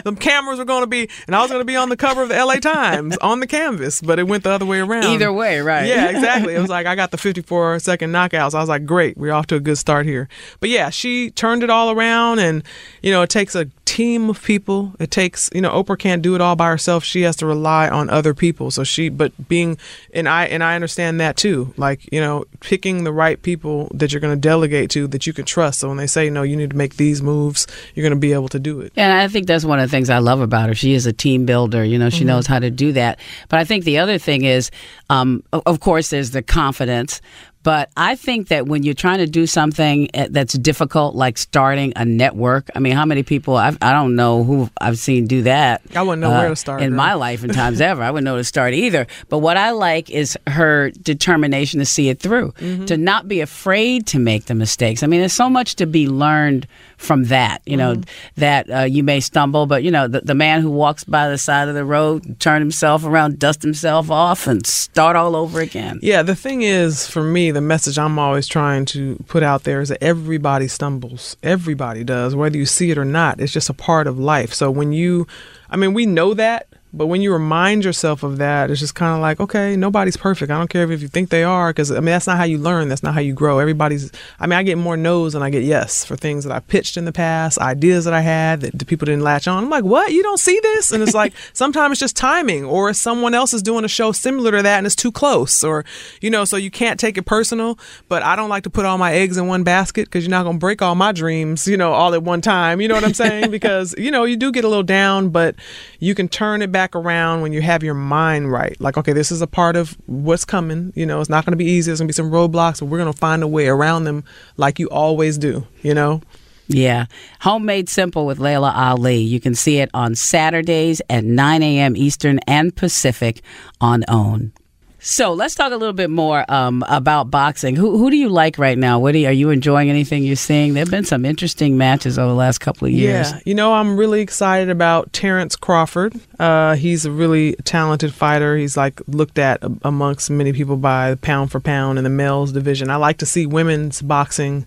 them 0.04 0.16
cameras 0.16 0.60
were 0.60 0.66
gonna 0.66 0.86
be, 0.86 1.10
and 1.26 1.36
I 1.36 1.42
was 1.42 1.50
gonna 1.50 1.66
be 1.66 1.76
on 1.76 1.90
the 1.90 1.98
cover 1.98 2.22
of 2.22 2.30
the 2.30 2.36
LA 2.36 2.58
Times 2.58 3.18
on 3.18 3.40
the 3.40 3.48
canvas, 3.48 4.00
but 4.00 4.20
it 4.20 4.28
went 4.28 4.44
the 4.44 4.52
other 4.52 4.66
way 4.68 4.80
around. 4.80 5.06
Either 5.06 5.34
way, 5.34 5.60
right? 5.60 5.88
Yeah, 5.88 6.10
exactly. 6.16 6.54
It 6.54 6.60
was 6.60 6.70
like 6.70 6.86
I 6.86 6.94
got 6.94 7.10
the 7.10 7.18
54 7.18 7.80
second 7.80 8.12
knockouts. 8.12 8.54
I 8.54 8.60
was 8.60 8.70
like, 8.70 8.86
great, 8.86 9.18
we're 9.18 9.34
off 9.34 9.48
to 9.48 9.56
a 9.56 9.60
good 9.60 9.80
start 9.80 10.06
here. 10.06 10.30
But 10.60 10.70
yeah, 10.70 10.92
she 10.92 11.32
turned 11.32 11.64
it 11.64 11.72
all 11.72 11.90
around, 11.90 12.38
and 12.38 12.62
you 13.02 13.10
know, 13.12 13.24
it 13.24 13.32
takes 13.32 13.56
a 13.56 13.72
team 13.90 14.30
of 14.30 14.44
people. 14.44 14.94
It 15.00 15.10
takes, 15.10 15.50
you 15.52 15.62
know, 15.62 15.72
Oprah 15.72 15.98
can't 15.98 16.22
do 16.22 16.36
it 16.36 16.42
all 16.42 16.56
by 16.56 16.68
herself. 16.68 17.04
She 17.04 17.24
has 17.24 17.36
to 17.38 17.48
rely 17.48 17.90
on 17.90 18.08
other 18.12 18.36
people. 18.36 18.70
So 18.70 18.84
she, 18.84 19.10
but 19.10 19.32
being, 19.50 19.80
and 20.14 20.30
I, 20.30 20.46
and 20.46 20.64
I 20.64 20.76
understand 20.76 21.20
that 21.22 21.38
too. 21.38 21.74
Like, 21.76 22.08
you 22.14 22.22
know, 22.22 22.46
picking 22.60 23.04
the 23.04 23.12
right 23.12 23.42
people 23.42 23.90
that 23.96 24.14
you're 24.14 24.20
going 24.20 24.36
to 24.36 24.40
delegate 24.40 24.92
to 24.92 25.08
that 25.08 25.26
you 25.26 25.34
can 25.34 25.44
trust. 25.44 25.80
So 25.80 25.88
when 25.88 25.98
they 25.98 26.06
say, 26.06 26.30
no, 26.30 26.44
you 26.44 26.56
need 26.56 26.70
to 26.70 26.76
make 26.76 26.98
these 26.98 27.24
moves, 27.24 27.66
you're 27.96 28.04
going 28.04 28.14
to 28.14 28.20
be 28.20 28.32
able 28.32 28.50
to 28.50 28.60
do 28.60 28.80
it. 28.82 28.94
And 28.96 29.12
I 29.12 29.28
think 29.28 29.48
that's 29.48 29.66
one 29.66 29.80
of 29.80 29.90
the 29.90 29.92
things 29.92 30.12
I 30.12 30.20
love 30.20 30.40
about 30.40 30.70
her. 30.70 30.76
She 30.76 30.94
is 30.94 31.08
a 31.08 31.14
team 31.14 31.48
builder. 31.48 31.84
You 31.84 31.98
know, 31.98 32.12
she 32.12 32.20
mm-hmm. 32.20 32.28
knows 32.28 32.46
how 32.46 32.60
to 32.60 32.70
do 32.70 32.92
that. 32.92 33.20
But 33.50 33.60
I 33.60 33.64
think 33.64 33.86
the 33.86 33.98
other 33.98 34.20
thing 34.20 34.44
is, 34.44 34.70
um, 35.10 35.42
of 35.52 35.80
course, 35.80 36.12
there's 36.12 36.30
the 36.30 36.44
confidence, 36.44 37.22
but 37.64 37.90
I 37.98 38.16
think 38.16 38.48
that 38.48 38.68
when 38.68 38.84
you're 38.84 38.94
trying 38.94 39.18
to 39.20 39.28
do 39.28 39.46
something 39.46 40.10
eh, 40.14 40.28
that's 40.30 40.54
difficult, 40.58 41.16
like 41.16 41.38
starting 41.38 41.92
a 41.96 42.06
network, 42.06 42.70
I 42.76 42.80
mean, 42.80 42.94
how 42.94 43.06
many 43.06 43.24
people 43.24 43.58
I've, 43.58 43.78
I 43.82 43.92
do 43.92 44.08
not 44.08 44.12
know 44.12 44.44
who 44.44 44.70
I've 44.80 44.98
seen 44.98 45.28
do 45.28 45.44
that. 45.44 45.82
I 45.96 46.02
wouldn't 46.02 46.22
know 46.22 46.32
uh, 46.32 46.40
where 46.40 46.50
to 46.50 46.56
start 46.56 46.82
in 46.82 46.96
my 46.96 47.16
life 47.16 47.44
and 47.44 47.54
times 47.54 47.82
ever. 47.82 48.02
I 48.02 48.12
wouldn't 48.12 48.26
know 48.26 48.38
to 48.38 48.44
start 48.44 48.74
either. 48.74 49.08
But 49.28 49.40
what 49.40 49.58
I 49.58 49.72
like 49.72 50.10
is 50.10 50.38
her 50.48 50.92
determination 50.92 51.80
to 51.80 51.86
see 51.86 52.10
it 52.10 52.20
through, 52.20 52.54
mm-hmm. 52.54 52.86
to 52.86 52.98
not 52.98 53.28
be 53.28 53.42
afraid 53.42 54.08
to 54.08 54.20
make 54.20 54.46
the 54.46 54.56
mistakes. 54.56 55.04
I 55.04 55.08
mean, 55.08 55.20
there's 55.20 55.34
so 55.34 55.50
much 55.50 55.76
to 55.76 55.86
be 55.86 56.08
learned 56.08 56.66
from 57.00 57.24
that. 57.26 57.62
You 57.66 57.78
know 57.78 57.96
mm-hmm. 57.96 58.40
that 58.40 58.70
uh, 58.70 58.84
you 58.84 59.04
may 59.04 59.20
stumble, 59.22 59.66
but 59.66 59.84
you 59.84 59.90
know 59.90 60.08
the, 60.08 60.22
the 60.22 60.36
man 60.36 60.62
who 60.62 60.70
walks 60.70 61.04
by 61.04 61.30
the 61.30 61.38
side 61.38 61.68
of 61.68 61.76
the 61.76 61.86
road, 61.86 62.40
turn 62.40 62.62
himself 62.62 63.04
around, 63.04 63.40
dust 63.40 63.64
himself 63.64 64.12
off, 64.12 64.46
and 64.46 64.66
start 64.68 65.16
all 65.16 65.36
over 65.36 65.62
again. 65.62 66.00
Yeah, 66.04 66.22
the 66.22 66.36
thing 66.36 66.62
is, 66.62 67.08
for 67.08 67.24
me 67.24 67.52
the 67.52 67.62
message 67.62 67.98
I'm 67.98 68.20
always 68.20 68.48
trying 68.48 68.86
to 68.86 69.16
put 69.28 69.42
out 69.42 69.64
there 69.64 69.82
is 69.82 69.90
that 69.90 70.04
everybody 70.04 70.68
stumbles. 70.68 71.38
Everybody 71.42 72.04
does, 72.04 72.36
whether 72.36 72.58
you 72.58 72.66
see 72.66 72.92
it 72.92 72.98
or 72.98 73.06
not. 73.06 73.40
It's 73.40 73.54
just 73.54 73.70
a 73.70 73.74
part 73.74 74.06
of 74.06 74.20
life. 74.20 74.54
So 74.54 74.70
when 74.70 74.92
you, 74.92 75.26
I 75.70 75.78
mean, 75.78 75.94
we 75.94 76.06
know 76.06 76.34
that 76.34 76.68
but 76.92 77.06
when 77.06 77.22
you 77.22 77.32
remind 77.32 77.86
yourself 77.86 78.24
of 78.24 78.38
that, 78.38 78.72
it's 78.72 78.80
just 78.80 78.96
kind 78.96 79.14
of 79.14 79.22
like, 79.22 79.40
okay, 79.40 79.76
nobody's 79.76 80.18
perfect. 80.18 80.52
I 80.52 80.58
don't 80.58 80.70
care 80.70 80.92
if 80.92 81.02
you 81.02 81.08
think 81.08 81.30
they 81.30 81.44
are, 81.44 81.70
because 81.70 81.92
I 81.92 81.96
mean, 81.96 82.06
that's 82.06 82.26
not 82.26 82.38
how 82.38 82.46
you 82.46 82.58
learn. 82.58 82.90
That's 82.90 83.04
not 83.04 83.14
how 83.14 83.20
you 83.20 83.34
grow. 83.34 83.60
Everybody's, 83.60 84.12
I 84.40 84.48
mean, 84.48 84.58
I 84.58 84.64
get 84.64 84.78
more 84.78 84.98
no's 84.98 85.34
than 85.34 85.44
I 85.44 85.52
get 85.52 85.64
yes 85.64 86.04
for 86.04 86.16
things 86.16 86.46
that 86.46 86.52
I 86.52 86.60
pitched 86.62 86.98
in 86.98 87.06
the 87.06 87.12
past, 87.12 87.60
ideas 87.60 88.06
that 88.06 88.16
I 88.16 88.22
had 88.22 88.62
that 88.62 88.88
people 88.88 89.06
didn't 89.06 89.22
latch 89.22 89.48
on. 89.48 89.64
I'm 89.64 89.70
like, 89.70 89.84
what? 89.84 90.12
You 90.12 90.24
don't 90.24 90.40
see 90.40 90.60
this? 90.64 90.92
And 90.92 91.04
it's 91.04 91.14
like, 91.14 91.34
sometimes 91.54 91.94
it's 91.94 92.00
just 92.00 92.18
timing, 92.18 92.66
or 92.66 92.92
someone 92.94 93.36
else 93.36 93.54
is 93.54 93.62
doing 93.62 93.86
a 93.86 93.90
show 93.90 94.12
similar 94.12 94.52
to 94.52 94.64
that 94.64 94.80
and 94.80 94.88
it's 94.88 94.96
too 94.96 95.12
close, 95.12 95.64
or, 95.64 95.86
you 96.22 96.32
know, 96.32 96.44
so 96.44 96.58
you 96.58 96.72
can't 96.72 97.00
take 97.00 97.20
it 97.20 97.24
personal. 97.24 97.78
But 98.08 98.24
I 98.24 98.36
don't 98.36 98.50
like 98.50 98.64
to 98.64 98.70
put 98.72 98.86
all 98.86 98.98
my 98.98 99.14
eggs 99.14 99.38
in 99.38 99.46
one 99.46 99.64
basket 99.64 100.06
because 100.06 100.24
you're 100.24 100.32
not 100.32 100.44
going 100.44 100.56
to 100.56 100.60
break 100.60 100.82
all 100.82 100.96
my 100.96 101.12
dreams, 101.12 101.68
you 101.68 101.78
know, 101.78 101.94
all 101.94 102.16
at 102.16 102.24
one 102.24 102.42
time. 102.42 102.82
You 102.82 102.88
know 102.88 102.96
what 102.96 103.04
I'm 103.04 103.14
saying? 103.14 103.52
because, 103.60 103.94
you 103.96 104.10
know, 104.10 104.24
you 104.24 104.38
do 104.38 104.52
get 104.52 104.64
a 104.64 104.68
little 104.68 104.82
down, 104.82 105.30
but 105.30 105.56
you 106.00 106.16
can 106.16 106.28
turn 106.28 106.64
it 106.64 106.72
back 106.72 106.79
back 106.80 106.96
around 106.96 107.42
when 107.42 107.52
you 107.52 107.62
have 107.62 107.84
your 107.84 107.94
mind 107.94 108.50
right. 108.50 108.80
Like, 108.80 108.96
okay, 108.96 109.12
this 109.12 109.34
is 109.34 109.42
a 109.42 109.48
part 109.48 109.76
of 109.76 109.98
what's 110.06 110.46
coming. 110.46 110.94
You 110.96 111.06
know, 111.06 111.20
it's 111.20 111.30
not 111.30 111.44
going 111.46 111.52
to 111.52 111.58
be 111.58 111.66
easy. 111.66 111.90
There's 111.90 112.00
going 112.00 112.08
to 112.08 112.14
be 112.14 112.16
some 112.16 112.32
roadblocks, 112.32 112.80
but 112.80 112.86
we're 112.86 113.00
going 113.00 113.12
to 113.12 113.20
find 113.20 113.44
a 113.44 113.50
way 113.50 113.68
around 113.68 114.06
them 114.06 114.24
like 114.56 114.80
you 114.80 114.88
always 114.88 115.38
do, 115.38 115.68
you 115.82 115.94
know? 115.94 116.22
Yeah. 116.70 117.08
Homemade 117.42 117.90
Simple 117.90 118.26
with 118.26 118.40
Laila 118.40 118.72
Ali. 118.74 119.18
You 119.18 119.42
can 119.42 119.56
see 119.56 119.80
it 119.80 119.90
on 119.94 120.16
Saturdays 120.16 121.02
at 121.10 121.26
9 121.26 121.64
a.m. 121.64 121.98
Eastern 121.98 122.40
and 122.48 122.74
Pacific 122.74 123.42
on 123.82 124.06
OWN. 124.08 124.54
So 125.00 125.34
let's 125.34 125.56
talk 125.56 125.72
a 125.72 125.78
little 125.78 125.94
bit 125.94 126.10
more 126.10 126.44
um, 126.52 126.84
about 126.88 127.32
boxing. 127.32 127.76
Who 127.76 127.98
who 127.98 128.12
do 128.12 128.18
you 128.18 128.30
like 128.30 128.58
right 128.58 128.78
now? 128.78 129.00
What 129.00 129.16
are 129.16 129.18
you, 129.18 129.28
are 129.28 129.34
you 129.34 129.50
enjoying? 129.50 129.90
Anything 129.90 130.24
you're 130.24 130.36
seeing? 130.36 130.74
There 130.74 130.82
have 130.82 130.92
been 130.92 131.06
some 131.06 131.26
interesting 131.26 131.78
matches 131.78 132.20
over 132.20 132.30
the 132.30 132.36
last 132.36 132.60
couple 132.60 132.88
of 132.88 132.94
years. 132.94 133.32
Yeah, 133.32 133.40
you 133.46 133.56
know 133.56 133.74
I'm 133.74 133.96
really 133.96 134.22
excited 134.22 134.70
about 134.70 135.12
Terrence 135.14 135.56
Crawford. 135.56 136.20
Uh, 136.38 136.76
he's 136.76 137.06
a 137.06 137.12
really 137.12 137.56
talented 137.64 138.14
fighter. 138.14 138.58
He's 138.58 138.76
like 138.76 139.02
looked 139.08 139.40
at 139.40 139.60
amongst 139.84 140.30
many 140.30 140.52
people 140.52 140.76
by 140.76 141.16
pound 141.16 141.52
for 141.52 141.60
pound 141.60 141.98
in 141.98 142.04
the 142.04 142.10
males 142.10 142.52
division. 142.52 142.90
I 142.90 142.98
like 142.98 143.18
to 143.20 143.26
see 143.26 143.46
women's 143.46 144.02
boxing. 144.02 144.66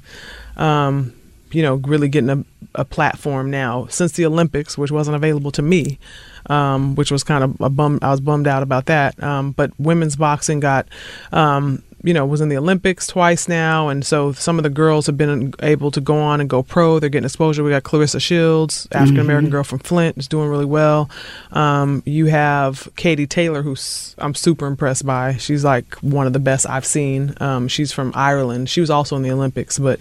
Um, 0.56 1.12
you 1.54 1.62
know, 1.62 1.74
really 1.76 2.08
getting 2.08 2.30
a, 2.30 2.44
a 2.74 2.84
platform 2.84 3.50
now 3.50 3.86
since 3.86 4.12
the 4.12 4.26
Olympics, 4.26 4.76
which 4.76 4.90
wasn't 4.90 5.16
available 5.16 5.50
to 5.52 5.62
me 5.62 5.98
um, 6.46 6.94
which 6.94 7.10
was 7.10 7.22
kind 7.22 7.44
of 7.44 7.60
a 7.60 7.70
bum. 7.70 7.98
I 8.02 8.10
was 8.10 8.20
bummed 8.20 8.46
out 8.46 8.62
about 8.62 8.86
that. 8.86 9.20
Um, 9.22 9.52
but 9.52 9.72
women's 9.78 10.16
boxing 10.16 10.60
got, 10.60 10.88
um, 11.32 11.82
you 12.02 12.12
know, 12.12 12.26
was 12.26 12.40
in 12.40 12.48
the 12.48 12.56
Olympics 12.56 13.06
twice 13.06 13.48
now, 13.48 13.88
and 13.88 14.04
so 14.04 14.32
some 14.32 14.58
of 14.58 14.62
the 14.62 14.70
girls 14.70 15.06
have 15.06 15.16
been 15.16 15.54
able 15.60 15.90
to 15.90 16.00
go 16.00 16.18
on 16.18 16.40
and 16.40 16.50
go 16.50 16.62
pro. 16.62 16.98
They're 16.98 17.08
getting 17.08 17.24
exposure. 17.24 17.62
We 17.62 17.70
got 17.70 17.82
Claressa 17.84 18.20
Shields, 18.20 18.88
African 18.92 19.20
American 19.20 19.46
mm-hmm. 19.46 19.52
girl 19.52 19.64
from 19.64 19.78
Flint, 19.78 20.18
is 20.18 20.28
doing 20.28 20.48
really 20.48 20.64
well. 20.64 21.08
Um, 21.52 22.02
you 22.04 22.26
have 22.26 22.88
Katie 22.96 23.26
Taylor, 23.26 23.62
who's 23.62 24.14
I'm 24.18 24.34
super 24.34 24.66
impressed 24.66 25.06
by. 25.06 25.36
She's 25.36 25.64
like 25.64 25.94
one 25.96 26.26
of 26.26 26.32
the 26.32 26.40
best 26.40 26.68
I've 26.68 26.86
seen. 26.86 27.34
Um, 27.40 27.68
she's 27.68 27.92
from 27.92 28.12
Ireland. 28.14 28.68
She 28.68 28.80
was 28.80 28.90
also 28.90 29.16
in 29.16 29.22
the 29.22 29.30
Olympics, 29.30 29.78
but 29.78 30.00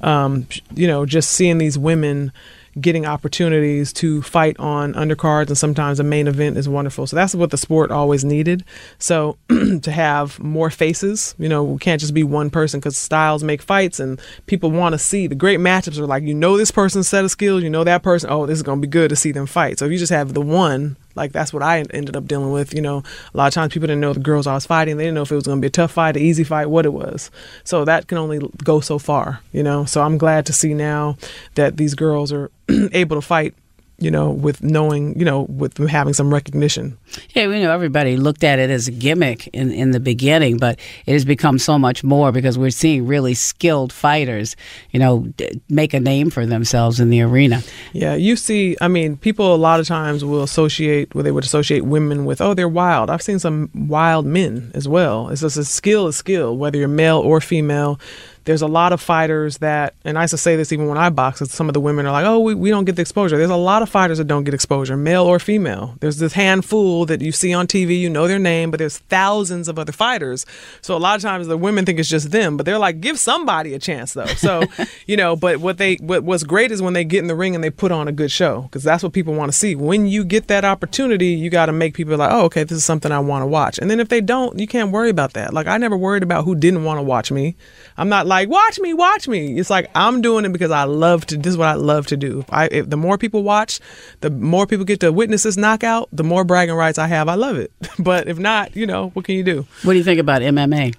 um, 0.00 0.46
you 0.74 0.86
know, 0.86 1.06
just 1.06 1.30
seeing 1.30 1.58
these 1.58 1.78
women 1.78 2.32
getting 2.80 3.06
opportunities 3.06 3.92
to 3.94 4.22
fight 4.22 4.58
on 4.58 4.92
undercards 4.94 5.48
and 5.48 5.56
sometimes 5.56 5.98
a 5.98 6.04
main 6.04 6.26
event 6.26 6.56
is 6.56 6.68
wonderful. 6.68 7.06
So 7.06 7.16
that's 7.16 7.34
what 7.34 7.50
the 7.50 7.56
sport 7.56 7.90
always 7.90 8.24
needed. 8.24 8.64
So 8.98 9.38
to 9.48 9.90
have 9.90 10.38
more 10.38 10.70
faces, 10.70 11.34
you 11.38 11.48
know, 11.48 11.64
we 11.64 11.78
can't 11.78 12.00
just 12.00 12.14
be 12.14 12.24
one 12.24 12.50
person 12.50 12.80
because 12.80 12.96
styles 12.96 13.42
make 13.42 13.62
fights 13.62 13.98
and 13.98 14.20
people 14.46 14.70
want 14.70 14.92
to 14.92 14.98
see 14.98 15.26
the 15.26 15.34
great 15.34 15.60
matchups 15.60 15.98
are 15.98 16.06
like, 16.06 16.24
you 16.24 16.34
know, 16.34 16.56
this 16.56 16.70
person's 16.70 17.08
set 17.08 17.24
of 17.24 17.30
skills, 17.30 17.62
you 17.62 17.70
know, 17.70 17.84
that 17.84 18.02
person, 18.02 18.30
oh, 18.30 18.46
this 18.46 18.58
is 18.58 18.62
going 18.62 18.80
to 18.80 18.86
be 18.86 18.90
good 18.90 19.08
to 19.08 19.16
see 19.16 19.32
them 19.32 19.46
fight. 19.46 19.78
So 19.78 19.86
if 19.86 19.92
you 19.92 19.98
just 19.98 20.12
have 20.12 20.34
the 20.34 20.42
one, 20.42 20.96
like 21.16 21.32
that's 21.32 21.52
what 21.52 21.62
I 21.62 21.80
ended 21.90 22.16
up 22.16 22.26
dealing 22.26 22.52
with. 22.52 22.74
You 22.74 22.82
know, 22.82 23.02
a 23.32 23.36
lot 23.36 23.48
of 23.48 23.54
times 23.54 23.72
people 23.72 23.86
didn't 23.88 24.00
know 24.00 24.12
the 24.12 24.20
girls 24.20 24.46
I 24.46 24.54
was 24.54 24.66
fighting. 24.66 24.96
They 24.96 25.04
didn't 25.04 25.14
know 25.14 25.22
if 25.22 25.32
it 25.32 25.34
was 25.34 25.44
going 25.44 25.58
to 25.58 25.62
be 25.62 25.68
a 25.68 25.70
tough 25.70 25.92
fight, 25.92 26.16
an 26.16 26.22
easy 26.22 26.44
fight, 26.44 26.66
what 26.66 26.86
it 26.86 26.92
was. 26.92 27.30
So 27.64 27.84
that 27.84 28.06
can 28.06 28.18
only 28.18 28.40
go 28.62 28.80
so 28.80 28.98
far. 28.98 29.40
You 29.52 29.62
know, 29.62 29.84
so 29.84 30.02
I'm 30.02 30.18
glad 30.18 30.46
to 30.46 30.52
see 30.52 30.74
now 30.74 31.16
that 31.54 31.76
these 31.76 31.94
girls 31.94 32.32
are 32.32 32.50
able 32.92 33.16
to 33.16 33.22
fight 33.22 33.54
you 33.98 34.10
know, 34.10 34.30
with 34.30 34.62
knowing, 34.62 35.18
you 35.18 35.24
know, 35.24 35.42
with 35.42 35.78
having 35.88 36.12
some 36.12 36.32
recognition. 36.32 36.98
Yeah, 37.30 37.46
we 37.46 37.62
know 37.62 37.72
everybody 37.72 38.16
looked 38.16 38.44
at 38.44 38.58
it 38.58 38.68
as 38.68 38.88
a 38.88 38.90
gimmick 38.90 39.46
in, 39.48 39.70
in 39.70 39.92
the 39.92 40.00
beginning, 40.00 40.58
but 40.58 40.78
it 41.06 41.12
has 41.12 41.24
become 41.24 41.58
so 41.58 41.78
much 41.78 42.04
more 42.04 42.30
because 42.30 42.58
we're 42.58 42.70
seeing 42.70 43.06
really 43.06 43.32
skilled 43.32 43.92
fighters, 43.92 44.54
you 44.90 45.00
know, 45.00 45.20
d- 45.36 45.60
make 45.70 45.94
a 45.94 46.00
name 46.00 46.28
for 46.28 46.44
themselves 46.44 47.00
in 47.00 47.08
the 47.08 47.22
arena. 47.22 47.62
Yeah, 47.92 48.14
you 48.14 48.36
see, 48.36 48.76
I 48.82 48.88
mean, 48.88 49.16
people 49.16 49.54
a 49.54 49.56
lot 49.56 49.80
of 49.80 49.86
times 49.86 50.24
will 50.24 50.42
associate, 50.42 51.14
where 51.14 51.24
they 51.24 51.32
would 51.32 51.44
associate 51.44 51.86
women 51.86 52.26
with, 52.26 52.42
oh, 52.42 52.52
they're 52.52 52.68
wild. 52.68 53.08
I've 53.08 53.22
seen 53.22 53.38
some 53.38 53.70
wild 53.74 54.26
men 54.26 54.72
as 54.74 54.86
well. 54.86 55.28
It's 55.30 55.40
just 55.40 55.56
a 55.56 55.64
skill 55.64 56.08
is 56.08 56.16
skill, 56.16 56.56
whether 56.56 56.76
you're 56.76 56.88
male 56.88 57.18
or 57.18 57.40
female 57.40 57.98
there's 58.46 58.62
a 58.62 58.66
lot 58.68 58.92
of 58.92 59.00
fighters 59.00 59.58
that, 59.58 59.94
and 60.04 60.16
I 60.16 60.22
used 60.22 60.30
to 60.30 60.38
say 60.38 60.54
this 60.54 60.72
even 60.72 60.86
when 60.86 60.96
I 60.96 61.10
box, 61.10 61.40
some 61.50 61.68
of 61.68 61.74
the 61.74 61.80
women 61.80 62.06
are 62.06 62.12
like, 62.12 62.24
oh, 62.24 62.38
we, 62.38 62.54
we 62.54 62.70
don't 62.70 62.84
get 62.84 62.94
the 62.94 63.02
exposure. 63.02 63.36
There's 63.36 63.50
a 63.50 63.56
lot 63.56 63.82
of 63.82 63.90
fighters 63.90 64.18
that 64.18 64.28
don't 64.28 64.44
get 64.44 64.54
exposure, 64.54 64.96
male 64.96 65.24
or 65.24 65.40
female. 65.40 65.96
There's 65.98 66.18
this 66.18 66.32
handful 66.32 67.06
that 67.06 67.20
you 67.20 67.32
see 67.32 67.52
on 67.52 67.66
TV, 67.66 67.98
you 67.98 68.08
know 68.08 68.28
their 68.28 68.38
name, 68.38 68.70
but 68.70 68.78
there's 68.78 68.98
thousands 68.98 69.66
of 69.66 69.80
other 69.80 69.90
fighters. 69.90 70.46
So 70.80 70.96
a 70.96 70.98
lot 70.98 71.16
of 71.16 71.22
times 71.22 71.48
the 71.48 71.58
women 71.58 71.84
think 71.84 71.98
it's 71.98 72.08
just 72.08 72.30
them, 72.30 72.56
but 72.56 72.66
they're 72.66 72.78
like, 72.78 73.00
give 73.00 73.18
somebody 73.18 73.74
a 73.74 73.80
chance 73.80 74.14
though. 74.14 74.26
So, 74.26 74.62
you 75.06 75.16
know, 75.16 75.34
but 75.34 75.58
what 75.58 75.78
they, 75.78 75.96
what, 75.96 76.22
what's 76.22 76.44
great 76.44 76.70
is 76.70 76.80
when 76.80 76.92
they 76.92 77.04
get 77.04 77.18
in 77.18 77.26
the 77.26 77.34
ring 77.34 77.56
and 77.56 77.64
they 77.64 77.70
put 77.70 77.90
on 77.90 78.06
a 78.06 78.12
good 78.12 78.30
show, 78.30 78.62
because 78.62 78.84
that's 78.84 79.02
what 79.02 79.12
people 79.12 79.34
want 79.34 79.50
to 79.50 79.58
see. 79.58 79.74
When 79.74 80.06
you 80.06 80.24
get 80.24 80.46
that 80.46 80.64
opportunity, 80.64 81.30
you 81.30 81.50
got 81.50 81.66
to 81.66 81.72
make 81.72 81.94
people 81.94 82.16
like, 82.16 82.30
oh, 82.30 82.44
okay, 82.44 82.62
this 82.62 82.78
is 82.78 82.84
something 82.84 83.10
I 83.10 83.18
want 83.18 83.42
to 83.42 83.46
watch. 83.46 83.80
And 83.80 83.90
then 83.90 83.98
if 83.98 84.08
they 84.08 84.20
don't, 84.20 84.56
you 84.56 84.68
can't 84.68 84.92
worry 84.92 85.10
about 85.10 85.32
that. 85.32 85.52
Like 85.52 85.66
I 85.66 85.78
never 85.78 85.96
worried 85.96 86.22
about 86.22 86.44
who 86.44 86.54
didn't 86.54 86.84
want 86.84 86.98
to 86.98 87.02
watch 87.02 87.32
me. 87.32 87.56
I'm 87.96 88.08
not 88.08 88.28
like, 88.28 88.35
watch 88.44 88.78
me, 88.78 88.92
watch 88.92 89.26
me. 89.26 89.58
It's 89.58 89.70
like 89.70 89.90
I'm 89.94 90.20
doing 90.20 90.44
it 90.44 90.52
because 90.52 90.70
I 90.70 90.84
love 90.84 91.24
to. 91.26 91.38
This 91.38 91.52
is 91.52 91.56
what 91.56 91.68
I 91.68 91.74
love 91.74 92.06
to 92.08 92.16
do. 92.16 92.44
I, 92.50 92.66
if 92.66 92.90
the 92.90 92.96
more 92.98 93.16
people 93.16 93.42
watch, 93.42 93.80
the 94.20 94.28
more 94.30 94.66
people 94.66 94.84
get 94.84 95.00
to 95.00 95.10
witness 95.12 95.44
this 95.44 95.56
knockout, 95.56 96.08
the 96.12 96.24
more 96.24 96.44
bragging 96.44 96.74
rights 96.74 96.98
I 96.98 97.06
have. 97.06 97.28
I 97.28 97.34
love 97.34 97.56
it. 97.56 97.72
But 97.98 98.28
if 98.28 98.38
not, 98.38 98.76
you 98.76 98.86
know, 98.86 99.08
what 99.14 99.24
can 99.24 99.36
you 99.36 99.42
do? 99.42 99.66
What 99.82 99.94
do 99.94 99.98
you 99.98 100.04
think 100.04 100.20
about 100.20 100.42
MMA? 100.42 100.94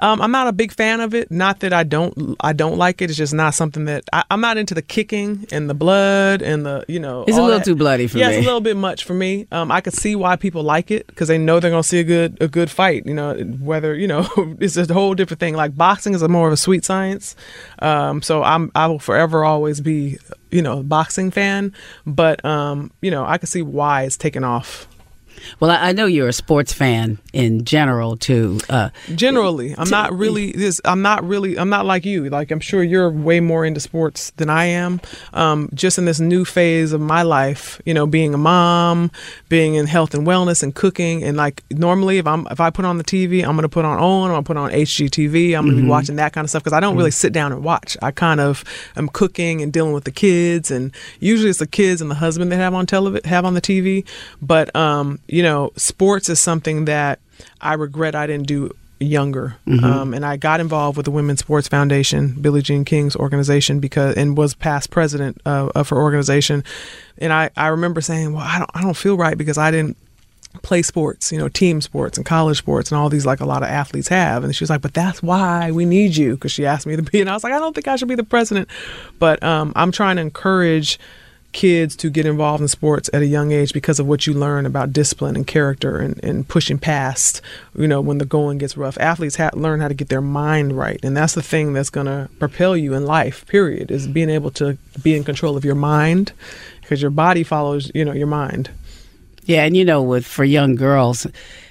Um, 0.00 0.20
I'm 0.20 0.30
not 0.30 0.46
a 0.46 0.52
big 0.52 0.72
fan 0.72 1.00
of 1.00 1.14
it. 1.14 1.30
Not 1.30 1.60
that 1.60 1.72
I 1.72 1.82
don't 1.82 2.36
I 2.40 2.52
don't 2.52 2.76
like 2.76 3.02
it. 3.02 3.10
It's 3.10 3.18
just 3.18 3.34
not 3.34 3.54
something 3.54 3.86
that 3.86 4.04
I, 4.12 4.24
am 4.30 4.40
not 4.40 4.56
into 4.56 4.74
the 4.74 4.82
kicking 4.82 5.46
and 5.50 5.68
the 5.68 5.74
blood 5.74 6.42
and 6.42 6.64
the 6.64 6.84
you 6.88 7.00
know. 7.00 7.24
It's 7.26 7.36
a 7.36 7.42
little 7.42 7.58
that. 7.58 7.64
too 7.64 7.74
bloody 7.74 8.06
for 8.06 8.18
yeah, 8.18 8.28
me. 8.28 8.32
Yeah, 8.32 8.38
it's 8.38 8.46
a 8.46 8.48
little 8.48 8.60
bit 8.60 8.76
much 8.76 9.04
for 9.04 9.14
me. 9.14 9.46
Um, 9.50 9.72
I 9.72 9.80
could 9.80 9.94
see 9.94 10.14
why 10.16 10.36
people 10.36 10.62
like 10.62 10.90
it 10.90 11.06
because 11.08 11.28
they 11.28 11.38
know 11.38 11.60
they're 11.60 11.70
gonna 11.70 11.82
see 11.82 12.00
a 12.00 12.04
good 12.04 12.38
a 12.40 12.48
good 12.48 12.70
fight. 12.70 13.06
You 13.06 13.14
know, 13.14 13.34
whether 13.34 13.94
you 13.94 14.06
know 14.06 14.28
it's 14.60 14.76
a 14.76 14.92
whole 14.92 15.14
different 15.14 15.40
thing. 15.40 15.54
Like 15.54 15.76
boxing 15.76 16.14
is 16.14 16.22
a 16.22 16.28
more 16.28 16.46
of 16.46 16.52
a 16.52 16.56
sweet 16.56 16.84
science. 16.84 17.34
Um, 17.80 18.22
so 18.22 18.42
I'm 18.42 18.70
I 18.74 18.86
will 18.86 18.98
forever 18.98 19.44
always 19.44 19.80
be 19.80 20.18
you 20.50 20.62
know 20.62 20.82
boxing 20.82 21.30
fan, 21.30 21.72
but 22.06 22.44
um, 22.44 22.92
you 23.00 23.10
know 23.10 23.24
I 23.24 23.38
can 23.38 23.46
see 23.46 23.62
why 23.62 24.02
it's 24.04 24.16
taken 24.16 24.44
off 24.44 24.88
Well, 25.60 25.70
I 25.70 25.92
know 25.92 26.06
you're 26.06 26.28
a 26.28 26.32
sports 26.32 26.72
fan 26.72 27.18
in 27.32 27.64
general 27.64 28.16
too. 28.16 28.58
Uh, 28.68 28.90
Generally, 29.14 29.74
I'm 29.78 29.90
not 29.90 30.12
really 30.12 30.52
this. 30.56 30.80
I'm 30.84 31.02
not 31.02 31.24
really. 31.24 31.58
I'm 31.58 31.68
not 31.68 31.86
like 31.86 32.04
you. 32.04 32.28
Like 32.28 32.50
I'm 32.50 32.60
sure 32.60 32.82
you're 32.82 33.10
way 33.10 33.40
more 33.40 33.64
into 33.64 33.80
sports 33.80 34.30
than 34.36 34.50
I 34.50 34.64
am. 34.66 35.00
Um, 35.32 35.68
just 35.74 35.98
in 35.98 36.04
this 36.04 36.20
new 36.20 36.44
phase 36.44 36.92
of 36.92 37.00
my 37.00 37.22
life, 37.22 37.80
you 37.84 37.94
know, 37.94 38.06
being 38.06 38.34
a 38.34 38.38
mom, 38.38 39.10
being 39.48 39.74
in 39.74 39.86
health 39.86 40.14
and 40.14 40.26
wellness 40.26 40.62
and 40.62 40.74
cooking, 40.74 41.22
and 41.24 41.36
like 41.36 41.62
normally, 41.70 42.18
if 42.18 42.26
I'm 42.26 42.46
if 42.50 42.60
I 42.60 42.70
put 42.70 42.84
on 42.84 42.98
the 42.98 43.04
TV, 43.04 43.44
I'm 43.44 43.56
gonna 43.56 43.68
put 43.68 43.84
on 43.84 43.98
OWN, 43.98 44.30
I'm 44.30 44.34
gonna 44.34 44.42
put 44.42 44.56
on 44.56 44.70
HGTV, 44.70 45.56
I'm 45.56 45.66
gonna 45.66 45.80
be 45.82 45.86
watching 45.88 46.16
that 46.16 46.32
kind 46.32 46.44
of 46.44 46.50
stuff 46.50 46.62
because 46.62 46.72
I 46.76 46.80
don't 46.80 46.96
really 46.96 47.10
sit 47.10 47.32
down 47.32 47.52
and 47.52 47.62
watch. 47.62 47.96
I 48.02 48.10
kind 48.10 48.40
of 48.40 48.64
am 48.96 49.08
cooking 49.08 49.62
and 49.62 49.72
dealing 49.72 49.92
with 49.92 50.04
the 50.04 50.10
kids, 50.10 50.70
and 50.70 50.92
usually 51.20 51.50
it's 51.50 51.58
the 51.58 51.66
kids 51.66 52.00
and 52.00 52.10
the 52.10 52.14
husband 52.14 52.50
that 52.52 52.56
have 52.56 52.74
on 52.74 52.86
television, 52.86 53.28
have 53.28 53.44
on 53.44 53.54
the 53.54 53.60
TV. 53.60 54.06
But 54.40 54.74
um, 54.74 55.18
you 55.28 55.42
know, 55.42 55.72
sports 55.76 56.28
is 56.28 56.40
something 56.40 56.86
that 56.86 57.20
I 57.60 57.74
regret 57.74 58.14
I 58.14 58.26
didn't 58.26 58.46
do 58.46 58.74
younger. 59.00 59.56
Um, 59.84 60.14
and 60.14 60.24
I 60.24 60.36
got 60.36 60.60
involved 60.60 60.96
with 60.96 61.04
the 61.04 61.10
Women's 61.10 61.40
Sports 61.40 61.68
Foundation, 61.68 62.34
Billie 62.40 62.62
Jean 62.62 62.84
King's 62.84 63.14
organization, 63.14 63.78
because 63.78 64.16
and 64.16 64.36
was 64.36 64.54
past 64.54 64.90
president 64.90 65.40
uh, 65.46 65.70
of 65.74 65.88
her 65.90 65.96
organization. 65.96 66.64
And 67.18 67.32
I, 67.32 67.50
I 67.56 67.68
remember 67.68 68.00
saying, 68.00 68.32
well, 68.32 68.44
I 68.44 68.58
don't 68.58 68.70
I 68.74 68.82
don't 68.82 68.96
feel 68.96 69.16
right 69.16 69.38
because 69.38 69.58
I 69.58 69.70
didn't 69.70 69.96
play 70.62 70.82
sports, 70.82 71.30
you 71.30 71.38
know, 71.38 71.48
team 71.48 71.80
sports 71.80 72.16
and 72.16 72.26
college 72.26 72.58
sports 72.58 72.90
and 72.90 72.98
all 72.98 73.08
these 73.08 73.26
like 73.26 73.40
a 73.40 73.44
lot 73.44 73.62
of 73.62 73.68
athletes 73.68 74.08
have. 74.08 74.44
And 74.44 74.54
she 74.54 74.64
was 74.64 74.70
like, 74.70 74.80
but 74.80 74.94
that's 74.94 75.22
why 75.22 75.70
we 75.70 75.84
need 75.84 76.16
you 76.16 76.34
because 76.34 76.50
she 76.50 76.66
asked 76.66 76.86
me 76.86 76.96
to 76.96 77.02
be. 77.02 77.20
And 77.20 77.30
I 77.30 77.34
was 77.34 77.44
like, 77.44 77.52
I 77.52 77.58
don't 77.58 77.74
think 77.74 77.86
I 77.86 77.96
should 77.96 78.08
be 78.08 78.14
the 78.14 78.24
president. 78.24 78.68
But 79.18 79.42
um, 79.42 79.72
I'm 79.76 79.92
trying 79.92 80.16
to 80.16 80.22
encourage 80.22 80.98
kids 81.52 81.96
to 81.96 82.10
get 82.10 82.26
involved 82.26 82.60
in 82.60 82.68
sports 82.68 83.08
at 83.12 83.22
a 83.22 83.26
young 83.26 83.52
age 83.52 83.72
because 83.72 83.98
of 83.98 84.06
what 84.06 84.26
you 84.26 84.34
learn 84.34 84.66
about 84.66 84.92
discipline 84.92 85.34
and 85.34 85.46
character 85.46 85.98
and, 85.98 86.22
and 86.22 86.46
pushing 86.46 86.78
past, 86.78 87.40
you 87.76 87.88
know, 87.88 88.00
when 88.00 88.18
the 88.18 88.24
going 88.24 88.58
gets 88.58 88.76
rough. 88.76 88.98
Athletes 88.98 89.36
ha- 89.36 89.50
learn 89.54 89.80
how 89.80 89.88
to 89.88 89.94
get 89.94 90.08
their 90.08 90.20
mind 90.20 90.76
right. 90.76 91.00
And 91.02 91.16
that's 91.16 91.34
the 91.34 91.42
thing 91.42 91.72
that's 91.72 91.90
going 91.90 92.06
to 92.06 92.28
propel 92.38 92.76
you 92.76 92.94
in 92.94 93.06
life, 93.06 93.46
period, 93.46 93.90
is 93.90 94.06
being 94.06 94.30
able 94.30 94.50
to 94.52 94.76
be 95.02 95.16
in 95.16 95.24
control 95.24 95.56
of 95.56 95.64
your 95.64 95.74
mind 95.74 96.32
because 96.82 97.00
your 97.00 97.10
body 97.10 97.42
follows, 97.42 97.90
you 97.94 98.04
know, 98.04 98.12
your 98.12 98.26
mind. 98.26 98.70
Yeah, 99.44 99.64
and 99.64 99.76
you 99.76 99.84
know, 99.84 100.02
with 100.02 100.26
for 100.26 100.44
young 100.44 100.74
girls, 100.74 101.26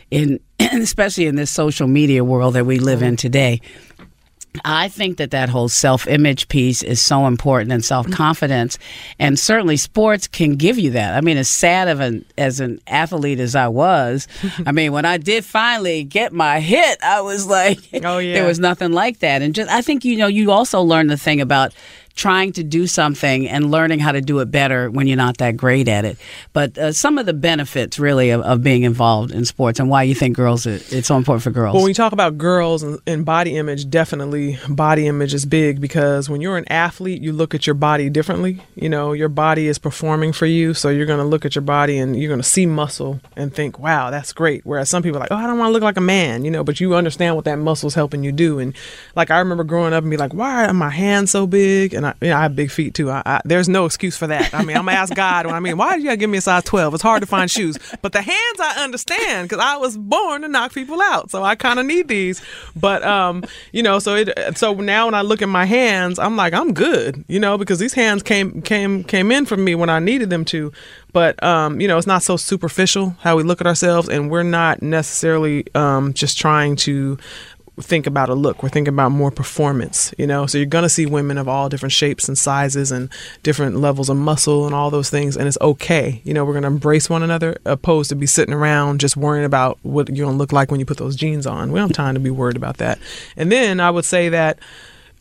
in 0.09 0.39
especially 0.59 1.27
in 1.27 1.35
this 1.35 1.51
social 1.51 1.87
media 1.87 2.23
world 2.23 2.55
that 2.55 2.65
we 2.65 2.79
live 2.79 3.01
in 3.01 3.09
mm-hmm. 3.09 3.15
today, 3.15 3.61
I 4.65 4.87
think 4.89 5.17
that 5.17 5.31
that 5.31 5.49
whole 5.49 5.69
self-image 5.69 6.47
piece 6.47 6.83
is 6.83 7.01
so 7.01 7.27
important 7.27 7.71
and 7.71 7.83
self-confidence, 7.83 8.77
and 9.19 9.37
certainly 9.37 9.77
sports 9.77 10.27
can 10.27 10.55
give 10.55 10.77
you 10.77 10.91
that. 10.91 11.15
I 11.15 11.21
mean, 11.21 11.37
as 11.37 11.49
sad 11.49 11.87
of 11.87 11.99
an 11.99 12.25
as 12.37 12.59
an 12.59 12.79
athlete 12.87 13.39
as 13.39 13.55
I 13.55 13.67
was, 13.67 14.27
I 14.65 14.71
mean, 14.71 14.91
when 14.91 15.05
I 15.05 15.17
did 15.17 15.45
finally 15.45 16.03
get 16.03 16.33
my 16.33 16.59
hit, 16.59 16.97
I 17.03 17.21
was 17.21 17.45
like, 17.47 17.79
Oh, 18.03 18.17
yeah. 18.19 18.33
there 18.33 18.47
was 18.47 18.59
nothing 18.59 18.91
like 18.91 19.19
that. 19.19 19.41
And 19.41 19.53
just 19.55 19.69
I 19.71 19.81
think 19.81 20.05
you 20.05 20.17
know, 20.17 20.27
you 20.27 20.51
also 20.51 20.81
learn 20.81 21.07
the 21.07 21.17
thing 21.17 21.41
about 21.41 21.73
trying 22.17 22.51
to 22.53 22.63
do 22.63 22.87
something 22.87 23.47
and 23.47 23.71
learning 23.71 23.99
how 23.99 24.11
to 24.11 24.19
do 24.19 24.39
it 24.39 24.51
better 24.51 24.89
when 24.89 25.07
you're 25.07 25.15
not 25.15 25.37
that 25.37 25.55
great 25.55 25.87
at 25.87 26.03
it. 26.03 26.17
But 26.51 26.77
uh, 26.77 26.91
some 26.91 27.17
of 27.17 27.25
the 27.25 27.33
benefits, 27.33 27.99
really, 27.99 28.31
of, 28.31 28.41
of 28.41 28.63
being 28.63 28.83
involved 28.83 29.31
in 29.31 29.45
sports 29.45 29.79
and 29.79 29.89
why 29.89 30.03
you 30.03 30.15
think 30.15 30.35
girls 30.35 30.65
it's 30.65 31.07
so 31.07 31.15
important 31.15 31.43
for 31.43 31.51
girls. 31.51 31.73
Well, 31.73 31.83
when 31.83 31.89
you 31.91 31.95
talk 31.95 32.11
about 32.11 32.37
girls 32.37 32.83
and, 32.83 32.99
and 33.05 33.23
body 33.23 33.55
image, 33.55 33.89
definitely 33.89 34.57
body 34.67 35.07
image 35.07 35.33
is 35.33 35.45
big 35.45 35.79
because 35.79 36.29
when 36.29 36.41
you're 36.41 36.57
an 36.57 36.69
athlete, 36.71 37.21
you 37.21 37.31
look 37.31 37.53
at 37.53 37.67
your 37.67 37.75
body 37.75 38.09
differently. 38.09 38.63
You 38.75 38.89
know, 38.89 39.13
your 39.13 39.29
body 39.29 39.67
is 39.67 39.77
performing 39.77 40.33
for 40.33 40.47
you, 40.47 40.73
so 40.73 40.89
you're 40.89 41.05
going 41.05 41.19
to 41.19 41.25
look 41.25 41.45
at 41.45 41.55
your 41.55 41.61
body 41.61 41.99
and 41.99 42.19
you're 42.19 42.29
going 42.29 42.41
to 42.41 42.47
see 42.47 42.65
muscle 42.65 43.19
and 43.35 43.53
think, 43.53 43.77
"Wow, 43.77 44.09
that's 44.09 44.33
great." 44.33 44.65
Whereas 44.65 44.89
some 44.89 45.03
people 45.03 45.17
are 45.17 45.21
like, 45.21 45.31
"Oh, 45.31 45.35
I 45.35 45.45
don't 45.45 45.59
want 45.59 45.69
to 45.69 45.73
look 45.73 45.83
like 45.83 45.97
a 45.97 46.01
man," 46.01 46.43
you 46.43 46.51
know, 46.51 46.63
but 46.63 46.79
you 46.79 46.95
understand 46.95 47.35
what 47.35 47.45
that 47.45 47.59
muscle's 47.59 47.93
helping 47.93 48.23
you 48.23 48.31
do. 48.31 48.57
And 48.59 48.75
like 49.15 49.29
I 49.29 49.37
remember 49.37 49.63
growing 49.63 49.93
up 49.93 50.03
and 50.03 50.09
be 50.09 50.17
like, 50.17 50.33
"Why 50.33 50.65
are 50.65 50.73
my 50.73 50.89
hands 50.89 51.31
so 51.31 51.45
big?" 51.45 51.93
And 51.93 52.06
I, 52.07 52.25
you 52.25 52.29
know, 52.29 52.37
I 52.37 52.41
have 52.41 52.55
big 52.55 52.71
feet 52.71 52.93
too. 52.93 53.09
I, 53.09 53.21
I, 53.25 53.41
there's 53.45 53.69
no 53.69 53.85
excuse 53.85 54.17
for 54.17 54.27
that. 54.27 54.53
I 54.53 54.63
mean, 54.63 54.77
I'm 54.77 54.85
gonna 54.85 54.97
ask 54.97 55.13
God 55.13 55.45
when 55.45 55.55
I 55.55 55.59
mean, 55.59 55.77
why 55.77 55.95
did 55.95 56.03
you 56.03 56.15
give 56.17 56.29
me 56.29 56.37
a 56.37 56.41
size 56.41 56.63
12? 56.63 56.95
It's 56.95 57.03
hard 57.03 57.21
to 57.21 57.27
find 57.27 57.49
shoes, 57.49 57.77
but 58.01 58.13
the 58.13 58.21
hands 58.21 58.59
I 58.59 58.83
understand 58.83 59.49
because 59.49 59.63
I 59.63 59.77
was 59.77 59.97
born 59.97 60.41
to 60.41 60.47
knock 60.47 60.73
people 60.73 61.01
out, 61.01 61.31
so 61.31 61.43
I 61.43 61.55
kind 61.55 61.79
of 61.79 61.85
need 61.85 62.07
these. 62.07 62.41
But 62.75 63.03
um, 63.03 63.43
you 63.71 63.83
know, 63.83 63.99
so 63.99 64.15
it 64.15 64.57
so 64.57 64.73
now 64.73 65.05
when 65.05 65.15
I 65.15 65.21
look 65.21 65.41
at 65.41 65.49
my 65.49 65.65
hands, 65.65 66.19
I'm 66.19 66.35
like, 66.35 66.53
I'm 66.53 66.73
good, 66.73 67.23
you 67.27 67.39
know, 67.39 67.57
because 67.57 67.79
these 67.79 67.93
hands 67.93 68.23
came 68.23 68.61
came 68.61 69.03
came 69.03 69.31
in 69.31 69.45
from 69.45 69.63
me 69.63 69.75
when 69.75 69.89
I 69.89 69.99
needed 69.99 70.29
them 70.29 70.45
to. 70.45 70.71
But 71.13 71.41
um, 71.43 71.81
you 71.81 71.87
know, 71.87 71.97
it's 71.97 72.07
not 72.07 72.23
so 72.23 72.37
superficial 72.37 73.15
how 73.21 73.37
we 73.37 73.43
look 73.43 73.61
at 73.61 73.67
ourselves, 73.67 74.09
and 74.09 74.29
we're 74.29 74.43
not 74.43 74.81
necessarily 74.81 75.65
um, 75.73 76.13
just 76.13 76.37
trying 76.37 76.75
to 76.77 77.17
think 77.79 78.07
about 78.07 78.29
a 78.29 78.33
look. 78.33 78.63
We're 78.63 78.69
thinking 78.69 78.93
about 78.93 79.11
more 79.11 79.31
performance, 79.31 80.13
you 80.17 80.25
know. 80.25 80.47
So 80.47 80.57
you're 80.57 80.65
gonna 80.65 80.89
see 80.89 81.05
women 81.05 81.37
of 81.37 81.47
all 81.47 81.69
different 81.69 81.93
shapes 81.93 82.27
and 82.27 82.37
sizes 82.37 82.91
and 82.91 83.09
different 83.43 83.77
levels 83.77 84.09
of 84.09 84.17
muscle 84.17 84.65
and 84.65 84.73
all 84.73 84.89
those 84.89 85.09
things, 85.09 85.37
and 85.37 85.47
it's 85.47 85.57
okay. 85.61 86.21
You 86.23 86.33
know, 86.33 86.43
we're 86.43 86.53
gonna 86.53 86.67
embrace 86.67 87.09
one 87.09 87.23
another, 87.23 87.57
opposed 87.65 88.09
to 88.09 88.15
be 88.15 88.25
sitting 88.25 88.53
around 88.53 88.99
just 88.99 89.15
worrying 89.15 89.45
about 89.45 89.77
what 89.83 90.09
you're 90.09 90.25
gonna 90.25 90.37
look 90.37 90.51
like 90.51 90.71
when 90.71 90.79
you 90.79 90.85
put 90.85 90.97
those 90.97 91.15
jeans 91.15 91.45
on. 91.45 91.71
We 91.71 91.79
don't 91.79 91.89
have 91.89 91.95
time 91.95 92.15
to 92.15 92.19
be 92.19 92.31
worried 92.31 92.57
about 92.57 92.77
that. 92.77 92.99
And 93.35 93.51
then 93.51 93.79
I 93.79 93.91
would 93.91 94.05
say 94.05 94.29
that 94.29 94.59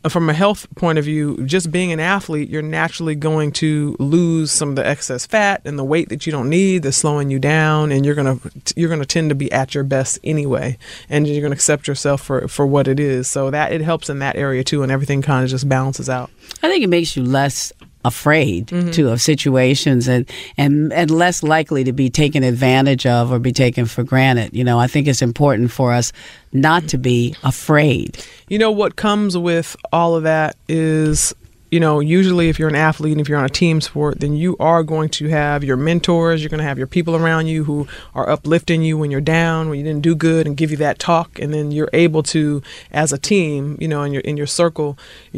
from 0.09 0.29
a 0.29 0.33
health 0.33 0.67
point 0.77 0.99
of 0.99 1.05
view, 1.05 1.45
just 1.47 1.71
being 1.71 1.93
an 1.93 2.01
athlete, 2.01 2.49
you're 2.49 2.63
naturally 2.63 3.15
going 3.15 3.53
to 3.53 3.97
lose 3.99 4.51
some 4.51 4.71
of 4.71 4.77
the 4.77 4.87
excess 4.87 5.27
fat 5.27 5.63
and 5.65 5.79
the 5.79 5.85
weight 5.85 6.09
that 6.09 6.27
you 6.27 6.33
don't 6.33 6.49
need 6.49 6.83
that's 6.83 6.97
slowing 6.97 7.31
you 7.31 7.39
down, 7.39 7.93
and 7.93 8.05
you're 8.05 8.15
gonna 8.15 8.39
you're 8.75 8.89
gonna 8.89 9.07
tend 9.07 9.31
to 9.31 9.35
be 9.35 9.51
at 9.53 9.75
your 9.75 9.85
best 9.85 10.19
anyway, 10.25 10.79
and 11.09 11.27
you're 11.27 11.43
gonna 11.43 11.55
accept 11.55 11.89
yourself 11.89 12.23
for 12.23 12.49
for 12.49 12.67
what 12.67 12.89
it 12.89 13.01
is. 13.01 13.29
So 13.29 13.51
that 13.51 13.73
it 13.73 13.81
helps 13.81 14.09
in 14.09 14.19
that 14.21 14.37
area 14.37 14.65
too, 14.65 14.83
and 14.83 14.93
everything 14.93 15.23
kind 15.23 15.45
of 15.45 15.51
just 15.51 15.69
balances 15.69 16.09
out. 16.09 16.31
I 16.63 16.69
think 16.69 16.85
it 16.85 16.89
makes 16.89 17.17
you 17.17 17.23
less 17.23 17.73
afraid 18.07 18.69
mm-hmm. 18.69 18.91
to 18.93 19.11
of 19.11 19.21
situations 19.21 20.09
and, 20.09 20.31
and 20.57 20.93
and 20.93 21.11
less 21.11 21.43
likely 21.43 21.85
to 21.85 21.93
be 21.93 22.09
taken 22.11 22.43
advantage 22.43 23.07
of 23.07 23.33
or 23.33 23.39
be 23.39 23.53
taken 23.53 23.87
for 23.87 24.03
granted. 24.03 24.55
You 24.55 24.65
know, 24.65 24.79
I 24.79 24.87
think 24.87 25.09
it's 25.09 25.23
important 25.23 25.71
for 25.71 25.93
us 25.93 26.13
not 26.53 26.89
to 26.89 26.99
be 26.99 27.35
afraid. 27.43 28.25
You 28.49 28.59
know 28.59 28.71
what 28.71 28.97
comes 28.97 29.37
with 29.37 29.77
all 29.93 30.15
of 30.15 30.23
that 30.23 30.57
is 30.69 31.35
you 31.71 31.81
know, 31.81 32.01
usually 32.01 32.49
if 32.49 32.59
you're 32.59 32.69
an 32.69 32.77
athlete 32.77 33.13
and 33.13 33.21
if 33.21 33.29
you're 33.29 33.39
on 33.39 33.45
a 33.45 33.49
team 33.49 33.81
sport, 33.81 34.21
then 34.21 34.35
you 34.35 34.57
are 34.59 34.83
going 34.83 35.09
to 35.11 35.29
have 35.29 35.65
your 35.65 35.77
mentors, 35.77 36.41
you're 36.43 36.51
going 36.51 36.59
to 36.59 36.65
have 36.65 36.79
your 36.79 36.87
people 36.87 37.17
around 37.17 37.47
you 37.47 37.65
who 37.65 37.89
are 38.15 38.29
uplifting 38.29 38.83
you 38.83 38.97
when 38.97 39.11
you're 39.11 39.21
down, 39.21 39.69
when 39.69 39.79
you 39.79 39.85
didn't 39.85 40.03
do 40.03 40.15
good 40.15 40.47
and 40.47 40.57
give 40.57 40.71
you 40.71 40.77
that 40.77 40.99
talk. 40.99 41.39
And 41.39 41.53
then 41.53 41.73
you're 41.73 41.91
able 41.93 42.23
to 42.25 42.63
as 42.93 43.13
a 43.13 43.19
team, 43.19 43.77
you 43.81 43.89
know, 43.89 44.03
in 44.03 44.13
your 44.13 44.23
in 44.23 44.37
your 44.37 44.47
circle, 44.47 44.97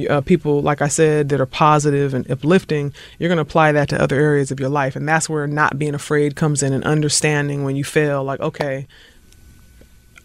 uh, 0.09 0.21
people 0.21 0.61
like 0.61 0.83
I 0.83 0.89
said 0.89 1.31
that 1.31 1.41
are 1.41 1.47
positive 1.47 2.13
and 2.13 2.31
uplifting, 2.31 2.93
you're 3.19 3.29
going 3.29 3.37
to 3.37 3.43
apply 3.43 3.73
that 3.73 3.89
to 3.91 4.01
other 4.01 4.21
areas 4.21 4.51
of 4.51 4.61
your 4.61 4.69
life. 4.69 4.97
And 4.97 5.09
that's 5.09 5.29
where 5.29 5.47
not 5.47 5.79
being 5.79 5.95
afraid 5.95 6.37
comes 6.37 6.63
in 6.63 6.73
and 6.73 6.85
understanding 6.85 7.65
when 7.65 7.77
you 7.77 7.85
fail 7.85 8.23
like, 8.23 8.41
okay, 8.41 8.87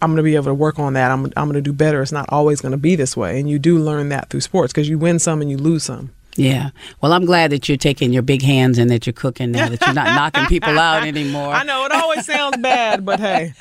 I'm 0.00 0.10
going 0.10 0.18
to 0.18 0.22
be 0.22 0.34
able 0.34 0.46
to 0.46 0.54
work 0.54 0.78
on 0.78 0.94
that. 0.94 1.10
I'm, 1.10 1.26
I'm 1.36 1.48
going 1.48 1.54
to 1.54 1.60
do 1.60 1.72
better. 1.72 2.02
It's 2.02 2.12
not 2.12 2.26
always 2.28 2.60
going 2.60 2.72
to 2.72 2.78
be 2.78 2.96
this 2.96 3.16
way. 3.16 3.38
And 3.38 3.48
you 3.48 3.58
do 3.58 3.78
learn 3.78 4.08
that 4.10 4.30
through 4.30 4.40
sports 4.40 4.72
because 4.72 4.88
you 4.88 4.98
win 4.98 5.18
some 5.18 5.40
and 5.40 5.50
you 5.50 5.56
lose 5.56 5.84
some. 5.84 6.13
Yeah. 6.36 6.70
Well, 7.00 7.12
I'm 7.12 7.24
glad 7.24 7.52
that 7.52 7.68
you're 7.68 7.78
taking 7.78 8.12
your 8.12 8.22
big 8.22 8.42
hands 8.42 8.78
and 8.78 8.90
that 8.90 9.06
you're 9.06 9.12
cooking 9.12 9.52
now, 9.52 9.68
that 9.68 9.80
you're 9.80 9.94
not 9.94 10.06
knocking 10.06 10.46
people 10.46 10.78
out 10.78 11.04
anymore. 11.06 11.52
I 11.52 11.62
know 11.62 11.84
it 11.84 11.92
always 11.92 12.26
sounds 12.26 12.56
bad, 12.56 13.04
but 13.04 13.20
hey, 13.20 13.52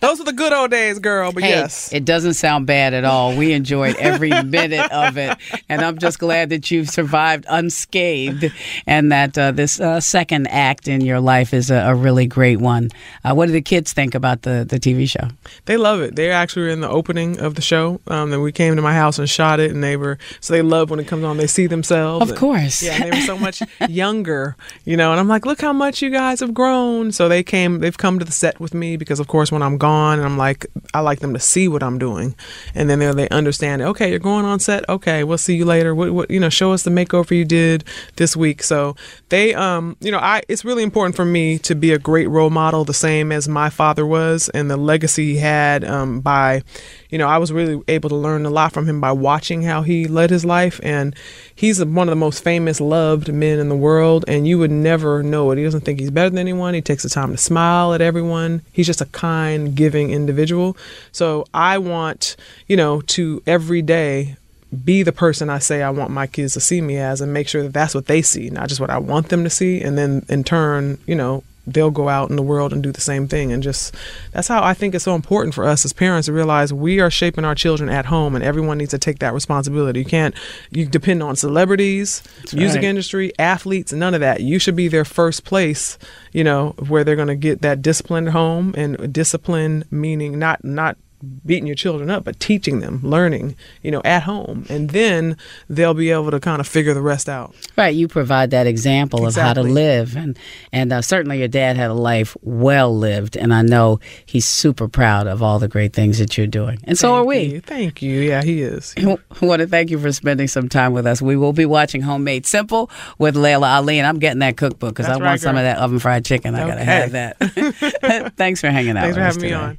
those 0.00 0.20
are 0.20 0.24
the 0.24 0.32
good 0.32 0.52
old 0.52 0.70
days, 0.70 0.98
girl. 0.98 1.32
But 1.32 1.42
Hey, 1.42 1.50
yes. 1.50 1.92
it 1.92 2.04
doesn't 2.04 2.34
sound 2.34 2.66
bad 2.66 2.94
at 2.94 3.04
all. 3.04 3.36
We 3.36 3.52
enjoyed 3.52 3.96
every 3.96 4.30
minute 4.44 4.90
of 4.92 5.16
it, 5.16 5.36
and 5.68 5.82
I'm 5.82 5.98
just 5.98 6.18
glad 6.20 6.50
that 6.50 6.70
you've 6.70 6.88
survived 6.88 7.44
unscathed, 7.48 8.52
and 8.86 9.10
that 9.10 9.36
uh, 9.36 9.50
this 9.52 9.80
uh, 9.80 10.00
second 10.00 10.46
act 10.48 10.86
in 10.86 11.00
your 11.00 11.20
life 11.20 11.52
is 11.52 11.70
a, 11.70 11.76
a 11.90 11.94
really 11.94 12.26
great 12.26 12.60
one. 12.60 12.90
Uh, 13.24 13.34
what 13.34 13.46
do 13.46 13.52
the 13.52 13.62
kids 13.62 13.92
think 13.92 14.14
about 14.14 14.42
the 14.42 14.64
the 14.68 14.78
TV 14.78 15.08
show? 15.08 15.28
They 15.64 15.76
love 15.76 16.00
it. 16.00 16.14
They 16.16 16.30
actually 16.30 16.62
were 16.62 16.68
in 16.68 16.80
the 16.82 16.88
opening 16.88 17.40
of 17.40 17.54
the 17.56 17.62
show. 17.62 18.00
Um, 18.06 18.30
then 18.30 18.42
we 18.42 18.52
came 18.52 18.76
to 18.76 18.82
my 18.82 18.94
house 18.94 19.18
and 19.18 19.28
shot 19.28 19.58
it, 19.60 19.70
and 19.72 19.82
they 19.82 19.96
were 19.96 20.18
so 20.40 20.52
they 20.52 20.62
love 20.62 20.90
when 20.90 21.00
it 21.00 21.06
comes 21.08 21.24
on. 21.24 21.36
They 21.36 21.46
see 21.46 21.66
themselves. 21.80 22.22
Of 22.22 22.30
and- 22.30 22.38
course. 22.38 22.82
Yeah, 22.82 22.98
they 22.98 23.10
were 23.10 23.24
so 23.26 23.38
much 23.38 23.62
younger, 23.88 24.56
you 24.84 24.96
know. 24.96 25.10
And 25.10 25.20
I'm 25.20 25.28
like, 25.28 25.46
look 25.46 25.60
how 25.60 25.72
much 25.72 26.02
you 26.02 26.10
guys 26.10 26.40
have 26.40 26.52
grown. 26.52 27.12
So 27.12 27.28
they 27.28 27.42
came, 27.42 27.80
they've 27.80 27.96
come 27.96 28.18
to 28.18 28.24
the 28.24 28.32
set 28.32 28.60
with 28.60 28.74
me 28.74 28.96
because, 28.96 29.20
of 29.20 29.28
course, 29.28 29.50
when 29.50 29.62
I'm 29.62 29.78
gone, 29.78 30.18
and 30.18 30.26
I'm 30.26 30.36
like, 30.36 30.66
I 30.94 31.00
like 31.00 31.20
them 31.20 31.32
to 31.34 31.40
see 31.40 31.68
what 31.68 31.82
I'm 31.82 31.98
doing, 31.98 32.34
and 32.74 32.88
then 32.90 32.98
they 32.98 33.10
they 33.12 33.28
understand. 33.30 33.82
Okay, 33.82 34.10
you're 34.10 34.18
going 34.18 34.44
on 34.44 34.60
set. 34.60 34.88
Okay, 34.88 35.24
we'll 35.24 35.38
see 35.38 35.56
you 35.56 35.64
later. 35.64 35.94
What, 35.94 36.12
what 36.12 36.30
you 36.30 36.40
know, 36.40 36.48
show 36.48 36.72
us 36.72 36.82
the 36.82 36.90
makeover 36.90 37.36
you 37.36 37.44
did 37.44 37.84
this 38.16 38.36
week. 38.36 38.62
So 38.62 38.96
they, 39.30 39.54
um, 39.54 39.96
you 40.00 40.10
know, 40.12 40.18
I 40.18 40.42
it's 40.48 40.64
really 40.64 40.82
important 40.82 41.16
for 41.16 41.24
me 41.24 41.58
to 41.60 41.74
be 41.74 41.92
a 41.92 41.98
great 41.98 42.28
role 42.28 42.50
model, 42.50 42.84
the 42.84 42.94
same 42.94 43.32
as 43.32 43.48
my 43.48 43.70
father 43.70 44.06
was, 44.06 44.48
and 44.50 44.70
the 44.70 44.76
legacy 44.76 45.32
he 45.32 45.38
had 45.38 45.84
um, 45.84 46.20
by, 46.20 46.62
you 47.10 47.18
know, 47.18 47.26
I 47.26 47.38
was 47.38 47.52
really 47.52 47.82
able 47.88 48.08
to 48.10 48.16
learn 48.16 48.44
a 48.46 48.50
lot 48.50 48.72
from 48.72 48.86
him 48.86 49.00
by 49.00 49.12
watching 49.12 49.62
how 49.62 49.82
he 49.82 50.06
led 50.06 50.30
his 50.30 50.44
life, 50.44 50.80
and 50.82 51.14
he 51.54 51.69
he's 51.70 51.84
one 51.84 52.08
of 52.08 52.12
the 52.12 52.16
most 52.16 52.42
famous, 52.42 52.80
loved 52.80 53.32
men 53.32 53.60
in 53.60 53.68
the 53.68 53.76
world, 53.76 54.24
and 54.26 54.46
you 54.46 54.58
would 54.58 54.72
never 54.72 55.22
know 55.22 55.50
it. 55.52 55.58
He 55.58 55.64
doesn't 55.64 55.82
think 55.82 56.00
he's 56.00 56.10
better 56.10 56.30
than 56.30 56.38
anyone. 56.38 56.74
He 56.74 56.82
takes 56.82 57.04
the 57.04 57.08
time 57.08 57.30
to 57.30 57.38
smile 57.38 57.94
at 57.94 58.00
everyone. 58.00 58.62
He's 58.72 58.86
just 58.86 59.00
a 59.00 59.06
kind, 59.06 59.74
giving 59.74 60.10
individual. 60.10 60.76
So 61.12 61.46
I 61.54 61.78
want, 61.78 62.36
you 62.66 62.76
know, 62.76 63.02
to 63.02 63.40
every 63.46 63.82
day 63.82 64.36
be 64.84 65.02
the 65.02 65.12
person 65.12 65.48
I 65.48 65.58
say 65.58 65.82
I 65.82 65.90
want 65.90 66.10
my 66.10 66.26
kids 66.26 66.54
to 66.54 66.60
see 66.60 66.80
me 66.80 66.96
as 66.96 67.20
and 67.20 67.32
make 67.32 67.48
sure 67.48 67.62
that 67.62 67.72
that's 67.72 67.94
what 67.94 68.06
they 68.06 68.22
see, 68.22 68.50
not 68.50 68.68
just 68.68 68.80
what 68.80 68.90
I 68.90 68.98
want 68.98 69.28
them 69.28 69.44
to 69.44 69.50
see. 69.50 69.80
And 69.80 69.96
then 69.96 70.24
in 70.28 70.42
turn, 70.42 70.98
you 71.06 71.14
know, 71.14 71.44
they'll 71.72 71.90
go 71.90 72.08
out 72.08 72.30
in 72.30 72.36
the 72.36 72.42
world 72.42 72.72
and 72.72 72.82
do 72.82 72.92
the 72.92 73.00
same 73.00 73.28
thing. 73.28 73.52
And 73.52 73.62
just 73.62 73.94
that's 74.32 74.48
how 74.48 74.62
I 74.62 74.74
think 74.74 74.94
it's 74.94 75.04
so 75.04 75.14
important 75.14 75.54
for 75.54 75.64
us 75.64 75.84
as 75.84 75.92
parents 75.92 76.26
to 76.26 76.32
realize 76.32 76.72
we 76.72 77.00
are 77.00 77.10
shaping 77.10 77.44
our 77.44 77.54
children 77.54 77.88
at 77.88 78.06
home 78.06 78.34
and 78.34 78.44
everyone 78.44 78.78
needs 78.78 78.90
to 78.90 78.98
take 78.98 79.18
that 79.20 79.34
responsibility. 79.34 80.00
You 80.00 80.06
can't, 80.06 80.34
you 80.70 80.86
depend 80.86 81.22
on 81.22 81.36
celebrities, 81.36 82.22
that's 82.38 82.54
music 82.54 82.82
right. 82.82 82.88
industry, 82.88 83.32
athletes, 83.38 83.92
none 83.92 84.14
of 84.14 84.20
that. 84.20 84.40
You 84.40 84.58
should 84.58 84.76
be 84.76 84.88
their 84.88 85.04
first 85.04 85.44
place, 85.44 85.98
you 86.32 86.44
know, 86.44 86.74
where 86.88 87.04
they're 87.04 87.16
going 87.16 87.28
to 87.28 87.36
get 87.36 87.62
that 87.62 87.82
discipline 87.82 88.28
at 88.28 88.32
home 88.32 88.74
and 88.76 89.12
discipline 89.12 89.84
meaning 89.90 90.38
not, 90.38 90.64
not, 90.64 90.96
beating 91.44 91.66
your 91.66 91.76
children 91.76 92.10
up, 92.10 92.24
but 92.24 92.40
teaching 92.40 92.80
them, 92.80 93.00
learning, 93.02 93.56
you 93.82 93.90
know, 93.90 94.00
at 94.04 94.22
home. 94.22 94.66
And 94.68 94.90
then 94.90 95.36
they'll 95.68 95.94
be 95.94 96.10
able 96.10 96.30
to 96.30 96.40
kind 96.40 96.60
of 96.60 96.66
figure 96.66 96.94
the 96.94 97.02
rest 97.02 97.28
out. 97.28 97.54
Right. 97.76 97.94
You 97.94 98.08
provide 98.08 98.50
that 98.50 98.66
example 98.66 99.26
exactly. 99.26 99.40
of 99.40 99.46
how 99.46 99.62
to 99.62 99.62
live. 99.62 100.16
And, 100.16 100.38
and 100.72 100.92
uh, 100.92 101.02
certainly 101.02 101.38
your 101.38 101.48
dad 101.48 101.76
had 101.76 101.90
a 101.90 101.94
life 101.94 102.36
well 102.42 102.96
lived. 102.96 103.36
And 103.36 103.52
I 103.52 103.62
know 103.62 104.00
he's 104.24 104.46
super 104.46 104.88
proud 104.88 105.26
of 105.26 105.42
all 105.42 105.58
the 105.58 105.68
great 105.68 105.92
things 105.92 106.18
that 106.18 106.38
you're 106.38 106.46
doing. 106.46 106.78
And 106.84 106.98
so 106.98 107.08
thank 107.08 107.20
are 107.20 107.24
we. 107.26 107.38
You. 107.40 107.60
Thank 107.60 108.02
you. 108.02 108.20
Yeah, 108.20 108.42
he 108.42 108.62
is. 108.62 108.94
I 108.98 109.18
want 109.42 109.60
to 109.60 109.66
thank 109.66 109.90
you 109.90 109.98
for 109.98 110.12
spending 110.12 110.48
some 110.48 110.68
time 110.68 110.92
with 110.92 111.06
us. 111.06 111.20
We 111.20 111.36
will 111.36 111.52
be 111.52 111.66
watching 111.66 112.02
Homemade 112.02 112.46
Simple 112.46 112.90
with 113.18 113.36
Laila 113.36 113.68
Ali. 113.68 113.98
And 113.98 114.06
I'm 114.06 114.18
getting 114.18 114.40
that 114.40 114.56
cookbook 114.56 114.94
because 114.94 115.06
I 115.06 115.12
right, 115.12 115.22
want 115.22 115.40
girl. 115.40 115.50
some 115.50 115.56
of 115.56 115.62
that 115.64 115.78
oven 115.78 115.98
fried 115.98 116.24
chicken. 116.24 116.54
I 116.54 116.62
okay. 116.62 116.70
got 116.70 116.76
to 116.76 116.84
have 116.84 117.12
that. 117.12 118.32
Thanks 118.36 118.60
for 118.60 118.70
hanging 118.70 118.96
out 118.96 119.02
Thanks 119.02 119.16
for 119.16 119.22
having 119.22 119.42
me 119.42 119.52
on. 119.52 119.78